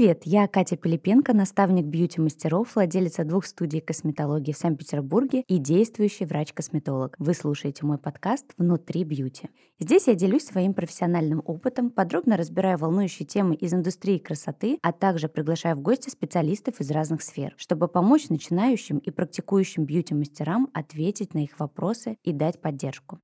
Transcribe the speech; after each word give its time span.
Привет, 0.00 0.22
я 0.24 0.48
Катя 0.48 0.78
Пилипенко, 0.78 1.34
наставник 1.34 1.84
бьюти-мастеров, 1.84 2.74
владелица 2.74 3.22
двух 3.22 3.44
студий 3.44 3.82
косметологии 3.82 4.52
в 4.52 4.56
Санкт-Петербурге 4.56 5.44
и 5.46 5.58
действующий 5.58 6.24
врач-косметолог. 6.24 7.16
Вы 7.18 7.34
слушаете 7.34 7.84
мой 7.84 7.98
подкаст 7.98 8.46
«Внутри 8.56 9.04
бьюти». 9.04 9.50
Здесь 9.78 10.06
я 10.06 10.14
делюсь 10.14 10.46
своим 10.46 10.72
профессиональным 10.72 11.42
опытом, 11.44 11.90
подробно 11.90 12.38
разбираю 12.38 12.78
волнующие 12.78 13.26
темы 13.26 13.56
из 13.56 13.74
индустрии 13.74 14.16
красоты, 14.16 14.78
а 14.80 14.92
также 14.92 15.28
приглашаю 15.28 15.76
в 15.76 15.82
гости 15.82 16.08
специалистов 16.08 16.80
из 16.80 16.90
разных 16.90 17.20
сфер, 17.20 17.52
чтобы 17.58 17.86
помочь 17.86 18.30
начинающим 18.30 18.96
и 18.96 19.10
практикующим 19.10 19.84
бьюти-мастерам 19.84 20.70
ответить 20.72 21.34
на 21.34 21.44
их 21.44 21.60
вопросы 21.60 22.16
и 22.24 22.32
дать 22.32 22.58
поддержку. 22.62 23.18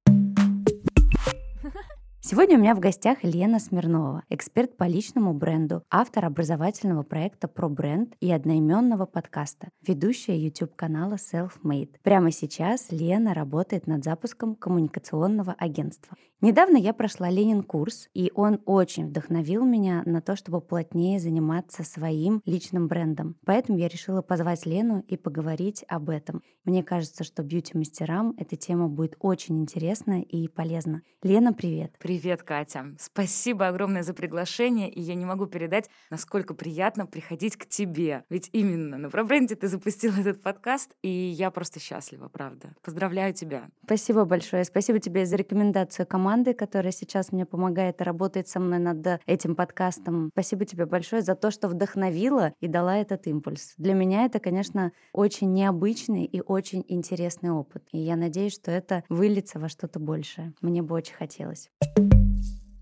Сегодня 2.29 2.59
у 2.59 2.61
меня 2.61 2.75
в 2.75 2.81
гостях 2.81 3.19
Лена 3.23 3.61
Смирнова, 3.61 4.25
эксперт 4.31 4.77
по 4.77 4.83
личному 4.83 5.33
бренду, 5.33 5.85
автор 5.89 6.25
образовательного 6.25 7.05
проекта 7.05 7.47
про 7.47 7.69
бренд 7.69 8.17
и 8.19 8.33
одноименного 8.33 9.07
подкаста, 9.07 9.69
ведущая 9.87 10.37
YouTube-канала 10.37 11.19
Self-Made. 11.33 11.99
Прямо 12.03 12.33
сейчас 12.33 12.89
Лена 12.91 13.33
работает 13.33 13.87
над 13.87 14.03
запуском 14.03 14.57
коммуникационного 14.57 15.55
агентства. 15.57 16.17
Недавно 16.41 16.77
я 16.77 16.93
прошла 16.93 17.31
Ленин 17.31 17.63
курс, 17.63 18.09
и 18.13 18.31
он 18.35 18.61
очень 18.67 19.07
вдохновил 19.07 19.65
меня 19.65 20.03
на 20.05 20.21
то, 20.21 20.37
чтобы 20.37 20.61
плотнее 20.61 21.19
заниматься 21.19 21.83
своим 21.83 22.43
личным 22.45 22.89
брендом. 22.89 23.37
Поэтому 23.47 23.79
я 23.79 23.89
решила 23.89 24.21
позвать 24.21 24.67
Лену 24.67 25.03
и 25.07 25.17
поговорить 25.17 25.85
об 25.89 26.11
этом. 26.11 26.43
Мне 26.65 26.83
кажется, 26.83 27.25
что 27.25 27.43
бьюти-мастерам 27.43 28.35
эта 28.37 28.57
тема 28.57 28.89
будет 28.89 29.17
очень 29.21 29.61
интересна 29.61 30.21
и 30.21 30.49
полезна. 30.49 31.03
Лена, 31.23 31.55
привет! 31.55 31.93
Привет, 31.99 32.16
Катя! 32.45 32.95
Спасибо 32.99 33.69
огромное 33.69 34.03
за 34.03 34.13
приглашение, 34.13 34.91
и 34.91 35.01
я 35.01 35.15
не 35.15 35.25
могу 35.25 35.47
передать, 35.47 35.89
насколько 36.11 36.55
приятно 36.55 37.07
приходить 37.07 37.57
к 37.57 37.67
тебе. 37.67 38.25
Ведь 38.29 38.51
именно 38.53 38.99
на 38.99 39.07
ProBrand 39.07 39.55
ты 39.55 39.69
запустила 39.69 40.15
этот 40.19 40.43
подкаст, 40.43 40.93
и 41.03 41.09
я 41.09 41.51
просто 41.51 41.79
счастлива, 41.79 42.29
правда. 42.29 42.75
Поздравляю 42.83 43.33
тебя! 43.35 43.69
Спасибо 43.85 44.25
большое. 44.25 44.65
Спасибо 44.65 44.99
тебе 44.99 45.27
за 45.27 45.37
рекомендацию 45.37 46.07
команды 46.07 46.57
которая 46.57 46.93
сейчас 46.93 47.33
мне 47.33 47.47
помогает 47.47 48.01
и 48.01 48.05
работает 48.05 48.49
со 48.49 48.59
мной 48.59 48.79
над 48.79 49.21
этим 49.27 49.55
подкастом. 49.55 50.31
Спасибо 50.33 50.65
тебе 50.65 50.87
большое 50.87 51.23
за 51.23 51.35
то, 51.35 51.51
что 51.51 51.69
вдохновила 51.69 52.53
и 52.61 52.67
дала 52.67 52.97
этот 52.97 53.27
импульс. 53.27 53.75
Для 53.77 53.95
меня 53.95 54.25
это, 54.25 54.41
конечно, 54.41 54.93
очень 55.13 55.53
необычный 55.53 56.25
и 56.25 56.41
очень 56.41 56.85
интересный 56.89 57.51
опыт. 57.51 57.85
И 57.93 57.99
я 57.99 58.17
надеюсь, 58.17 58.55
что 58.55 58.71
это 58.71 59.05
выльется 59.09 59.59
во 59.59 59.69
что-то 59.69 60.01
большее. 60.01 60.55
Мне 60.61 60.83
бы 60.83 60.95
очень 60.95 61.15
хотелось. 61.15 61.71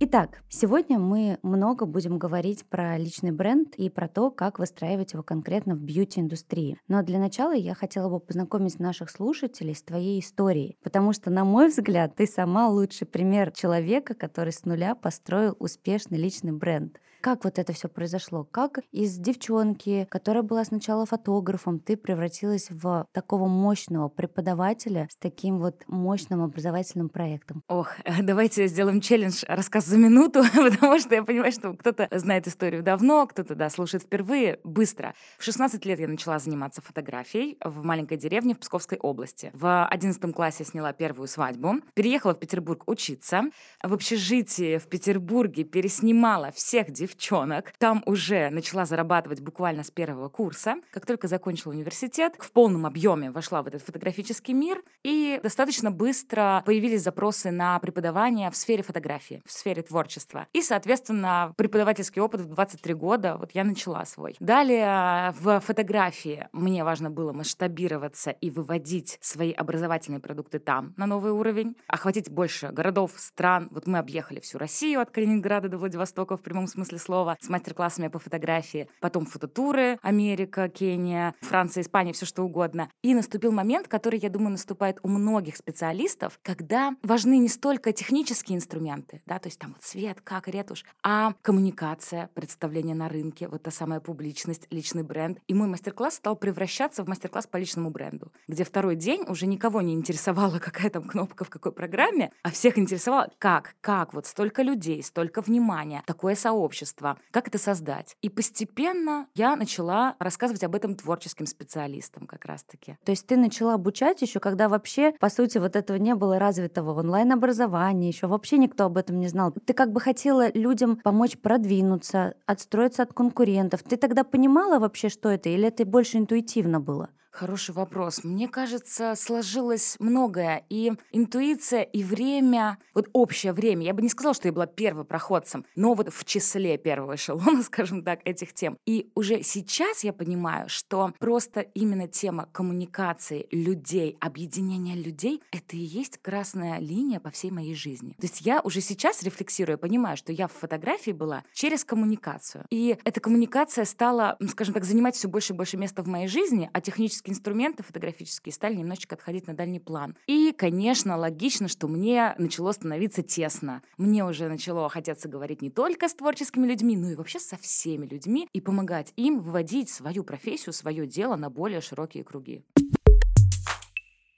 Итак, 0.01 0.43
сегодня 0.49 0.99
мы 0.99 1.39
много 1.43 1.87
будем 1.87 2.19
говорить 2.19 2.65
про 2.69 2.99
личный 2.99 3.31
бренд 3.31 3.77
и 3.77 3.89
про 3.89 4.09
то, 4.09 4.33
как 4.33 4.59
выстраивать 4.59 5.13
его 5.13 5.23
конкретно 5.23 5.77
в 5.77 5.81
бьюти-индустрии. 5.81 6.77
Но 6.89 7.03
для 7.05 7.21
начала 7.21 7.55
я 7.55 7.75
хотела 7.75 8.11
бы 8.11 8.19
познакомить 8.19 8.81
наших 8.81 9.09
слушателей 9.09 9.73
с 9.73 9.85
твоей 9.85 10.19
историей, 10.19 10.77
потому 10.83 11.13
что, 11.13 11.31
на 11.31 11.45
мой 11.45 11.69
взгляд, 11.69 12.17
ты 12.17 12.27
сама 12.27 12.69
лучший 12.69 13.07
пример 13.07 13.53
человека, 13.53 14.15
который 14.15 14.53
с 14.53 14.65
нуля 14.65 14.97
построил 14.97 15.55
успешный 15.61 16.19
личный 16.19 16.53
бренд. 16.53 16.99
Как 17.25 17.45
вот 17.45 17.59
это 17.59 17.73
все 17.73 17.89
произошло? 17.89 18.45
Как 18.45 18.81
из 18.93 19.17
девчонки, 19.17 20.07
которая 20.11 20.43
была 20.43 20.63
сначала 20.63 21.07
фотографом, 21.07 21.79
ты 21.81 21.97
превратилась 21.97 22.67
в 22.69 23.07
такого 23.13 23.49
мощного 23.49 24.11
преподавателя 24.11 25.09
с 25.11 25.17
таким 25.17 25.59
вот 25.59 25.85
мощным 25.87 26.43
образовательным 26.43 27.09
проектом? 27.09 27.63
Ох, 27.67 27.93
давайте 28.21 28.67
сделаем 28.67 29.01
челлендж 29.01 29.43
рассказ 29.49 29.87
за 29.87 29.97
минуту, 29.97 30.43
потому 30.55 30.99
что 30.99 31.15
я 31.15 31.23
понимаю, 31.23 31.51
что 31.51 31.73
кто-то 31.73 32.09
знает 32.11 32.47
историю 32.47 32.83
давно, 32.83 33.27
кто-то, 33.27 33.55
да, 33.55 33.71
слушает 33.71 34.03
впервые, 34.03 34.61
быстро. 34.63 35.15
В 35.39 35.45
16 35.45 35.83
лет 35.87 36.01
я 36.01 36.09
начала 36.09 36.39
заниматься 36.39 36.83
фотографией 36.83 37.57
в 37.65 37.83
маленькой 37.85 38.19
деревне 38.19 38.55
в 38.55 38.59
Псковской 38.59 38.99
области. 38.99 39.51
В 39.55 39.87
11 39.87 40.35
классе 40.35 40.67
сняла 40.67 40.93
первую 40.93 41.29
свадьбу, 41.29 41.77
переехала 41.95 42.35
в 42.35 42.39
Петербург 42.39 42.83
учиться. 42.87 43.45
В 43.83 43.95
общежитии 43.95 44.77
в 44.77 44.89
Петербурге 44.89 45.65
переснимала 45.65 46.53
всех 46.53 46.91
девчонок, 46.91 47.14
девчонок. 47.15 47.73
Там 47.79 48.03
уже 48.07 48.51
начала 48.51 48.85
зарабатывать 48.85 49.41
буквально 49.41 49.85
с 49.85 49.91
первого 49.91 50.29
курса. 50.29 50.77
Как 50.91 51.07
только 51.07 51.29
закончила 51.29 51.73
университет, 51.73 52.35
в 52.39 52.51
полном 52.53 52.87
объеме 52.87 53.31
вошла 53.31 53.63
в 53.63 53.67
этот 53.67 53.83
фотографический 53.83 54.55
мир, 54.55 54.83
и 55.03 55.41
достаточно 55.43 55.91
быстро 55.91 56.63
появились 56.67 57.03
запросы 57.03 57.51
на 57.51 57.79
преподавание 57.79 58.51
в 58.51 58.57
сфере 58.57 58.83
фотографии, 58.83 59.43
в 59.47 59.53
сфере 59.53 59.83
творчества. 59.83 60.47
И, 60.53 60.63
соответственно, 60.63 61.55
преподавательский 61.57 62.21
опыт 62.21 62.41
в 62.41 62.49
23 62.49 62.95
года 62.95 63.37
вот 63.39 63.53
я 63.53 63.65
начала 63.65 64.05
свой. 64.05 64.37
Далее 64.41 65.35
в 65.41 65.61
фотографии 65.61 66.49
мне 66.53 66.85
важно 66.85 67.11
было 67.11 67.33
масштабироваться 67.33 68.31
и 68.31 68.51
выводить 68.51 69.19
свои 69.21 69.53
образовательные 69.53 70.21
продукты 70.21 70.59
там 70.59 70.95
на 70.97 71.07
новый 71.07 71.33
уровень, 71.33 71.77
охватить 71.87 72.31
больше 72.31 72.69
городов, 72.69 73.13
стран. 73.17 73.69
Вот 73.71 73.87
мы 73.87 73.99
объехали 73.99 74.41
всю 74.41 74.59
Россию 74.59 75.01
от 75.01 75.11
Калининграда 75.11 75.69
до 75.69 75.79
Владивостока 75.79 76.37
в 76.37 76.43
прямом 76.43 76.67
смысле 76.67 76.99
слова, 77.05 77.37
с 77.41 77.49
мастер-классами 77.49 78.09
по 78.09 78.19
фотографии, 78.19 78.89
потом 79.01 79.27
фототуры, 79.27 79.99
Америка, 80.03 80.69
Кения, 80.69 81.35
Франция, 81.41 81.83
Испания, 81.83 82.13
все 82.13 82.27
что 82.27 82.43
угодно. 82.43 82.89
И 83.03 83.15
наступил 83.15 83.53
момент, 83.53 83.89
который, 83.89 84.19
я 84.19 84.31
думаю, 84.31 84.53
наступает 84.53 84.99
у 85.03 85.09
многих 85.09 85.57
специалистов, 85.57 86.39
когда 86.43 86.95
важны 87.03 87.39
не 87.39 87.49
столько 87.49 87.93
технические 87.93 88.57
инструменты, 88.57 89.23
да, 89.27 89.39
то 89.39 89.49
есть 89.49 89.59
там 89.59 89.73
вот 89.75 89.83
свет, 89.83 90.21
как, 90.23 90.49
ретушь, 90.49 90.85
а 91.03 91.33
коммуникация, 91.43 92.31
представление 92.35 92.95
на 92.95 93.09
рынке, 93.09 93.49
вот 93.49 93.63
та 93.63 93.71
самая 93.71 94.01
публичность, 94.01 94.67
личный 94.71 95.03
бренд. 95.03 95.39
И 95.47 95.55
мой 95.55 95.69
мастер-класс 95.69 96.15
стал 96.15 96.37
превращаться 96.37 97.05
в 97.05 97.09
мастер-класс 97.09 97.47
по 97.47 97.57
личному 97.57 97.91
бренду, 97.91 98.33
где 98.49 98.65
второй 98.65 98.97
день 98.97 99.25
уже 99.29 99.47
никого 99.47 99.83
не 99.83 99.93
интересовала, 99.93 100.59
какая 100.65 100.91
там 100.91 101.05
кнопка 101.05 101.45
в 101.45 101.51
какой 101.51 101.73
программе, 101.73 102.33
а 102.43 102.51
всех 102.51 102.79
интересовало, 102.79 103.31
как, 103.39 103.77
как 103.81 104.15
вот 104.15 104.27
столько 104.27 104.63
людей, 104.63 105.03
столько 105.03 105.43
внимания, 105.43 106.03
такое 106.07 106.35
сообщество, 106.35 106.94
творчества, 106.95 107.19
как 107.31 107.49
это 107.49 107.59
создать. 107.59 108.17
И 108.23 108.29
постепенно 108.29 109.27
я 109.35 109.57
начала 109.57 110.17
рассказывать 110.19 110.65
об 110.65 110.75
этом 110.75 110.95
творческим 110.95 111.47
специалистам 111.47 112.27
как 112.27 112.45
раз-таки. 112.45 112.97
То 113.05 113.13
есть 113.13 113.27
ты 113.27 113.37
начала 113.37 113.75
обучать 113.75 114.23
еще, 114.23 114.41
когда 114.41 114.69
вообще, 114.69 115.13
по 115.21 115.29
сути, 115.29 115.59
вот 115.59 115.77
этого 115.77 115.97
не 115.97 116.15
было 116.15 116.39
развитого 116.39 116.95
в 116.95 116.99
онлайн-образовании, 116.99 118.09
еще 118.09 118.27
вообще 118.27 118.59
никто 118.59 118.85
об 118.85 118.97
этом 118.97 119.19
не 119.19 119.29
знал. 119.29 119.53
Ты 119.53 119.73
как 119.73 119.93
бы 119.93 120.01
хотела 120.01 120.51
людям 120.53 120.97
помочь 120.97 121.39
продвинуться, 121.39 122.35
отстроиться 122.47 123.03
от 123.03 123.13
конкурентов. 123.13 123.83
Ты 123.83 123.97
тогда 123.97 124.25
понимала 124.25 124.79
вообще, 124.79 125.09
что 125.09 125.29
это, 125.29 125.49
или 125.49 125.69
это 125.69 125.85
больше 125.85 126.19
интуитивно 126.19 126.81
было? 126.81 127.11
Хороший 127.35 127.75
вопрос. 127.75 128.23
Мне 128.23 128.47
кажется, 128.47 129.15
сложилось 129.17 129.97
многое. 129.99 130.65
И 130.69 130.93
интуиция, 131.11 131.83
и 131.83 132.05
время, 132.05 132.79
вот 132.95 133.09
общее 133.13 133.53
время. 133.53 133.85
Я 133.85 133.93
бы 133.93 134.03
не 134.03 134.09
сказала, 134.09 134.37
что 134.37 134.47
я 134.47 134.53
была 134.53 134.67
первопроходцем, 134.67 135.67
но 135.75 135.95
вот 135.95 136.15
в 136.15 136.25
числе 136.25 136.79
первого 136.79 137.17
эшелона, 137.17 137.63
скажем 137.65 138.05
так, 138.05 138.21
этих 138.25 138.55
тем. 138.55 138.79
И 138.87 139.11
уже 139.17 139.43
сейчас 139.43 140.05
я 140.05 140.13
понимаю, 140.13 140.69
что 140.69 141.13
просто 141.19 141.59
именно 141.59 142.07
тема 142.07 142.49
коммуникации 142.53 143.49
людей, 143.51 144.17
объединения 144.21 144.95
людей, 144.95 145.43
это 145.51 145.77
и 145.77 145.81
есть 145.81 146.19
красная 146.19 146.79
линия 146.79 147.19
по 147.19 147.31
всей 147.31 147.51
моей 147.51 147.75
жизни. 147.75 148.13
То 148.13 148.27
есть 148.27 148.43
я 148.43 148.61
уже 148.61 148.81
сейчас, 148.81 149.25
рефлексируя, 149.25 149.77
понимаю, 149.77 150.17
что 150.17 150.33
я 150.33 150.47
в 150.47 150.53
фотографии 150.53 151.11
была 151.11 151.43
через 151.53 151.85
коммуникацию. 151.85 152.65
И 152.71 152.97
эта 153.03 153.19
коммуникация 153.19 153.87
стала, 153.87 154.37
скажем 154.51 154.73
так, 154.73 154.85
занимать 154.85 155.17
все 155.17 155.27
больше 155.27 155.53
и 155.53 155.57
больше 155.57 155.77
места 155.77 156.05
в 156.05 156.07
моей 156.07 156.29
жизни, 156.29 156.71
а 156.73 156.81
технически 156.81 157.24
технические 157.25 157.35
инструменты 157.35 157.83
фотографические 157.83 158.53
стали 158.53 158.75
немножечко 158.77 159.15
отходить 159.15 159.47
на 159.47 159.55
дальний 159.55 159.81
план. 159.81 160.17
И, 160.27 160.53
конечно, 160.57 161.17
логично, 161.17 161.69
что 161.69 161.89
мне 161.89 162.35
начало 162.39 162.73
становиться 162.73 163.23
тесно. 163.23 163.83
Мне 163.99 164.25
уже 164.25 164.49
начало 164.49 164.89
хотеться 164.89 165.29
говорить 165.29 165.63
не 165.63 165.71
только 165.71 166.09
с 166.09 166.15
творческими 166.15 166.67
людьми, 166.67 166.97
но 166.97 167.11
и 167.11 167.15
вообще 167.15 167.39
со 167.39 167.57
всеми 167.57 168.07
людьми 168.07 168.49
и 168.53 168.61
помогать 168.61 169.13
им 169.17 169.41
выводить 169.41 169.89
свою 169.89 170.25
профессию, 170.25 170.73
свое 170.73 171.07
дело 171.07 171.37
на 171.37 171.51
более 171.51 171.81
широкие 171.81 172.25
круги. 172.25 172.63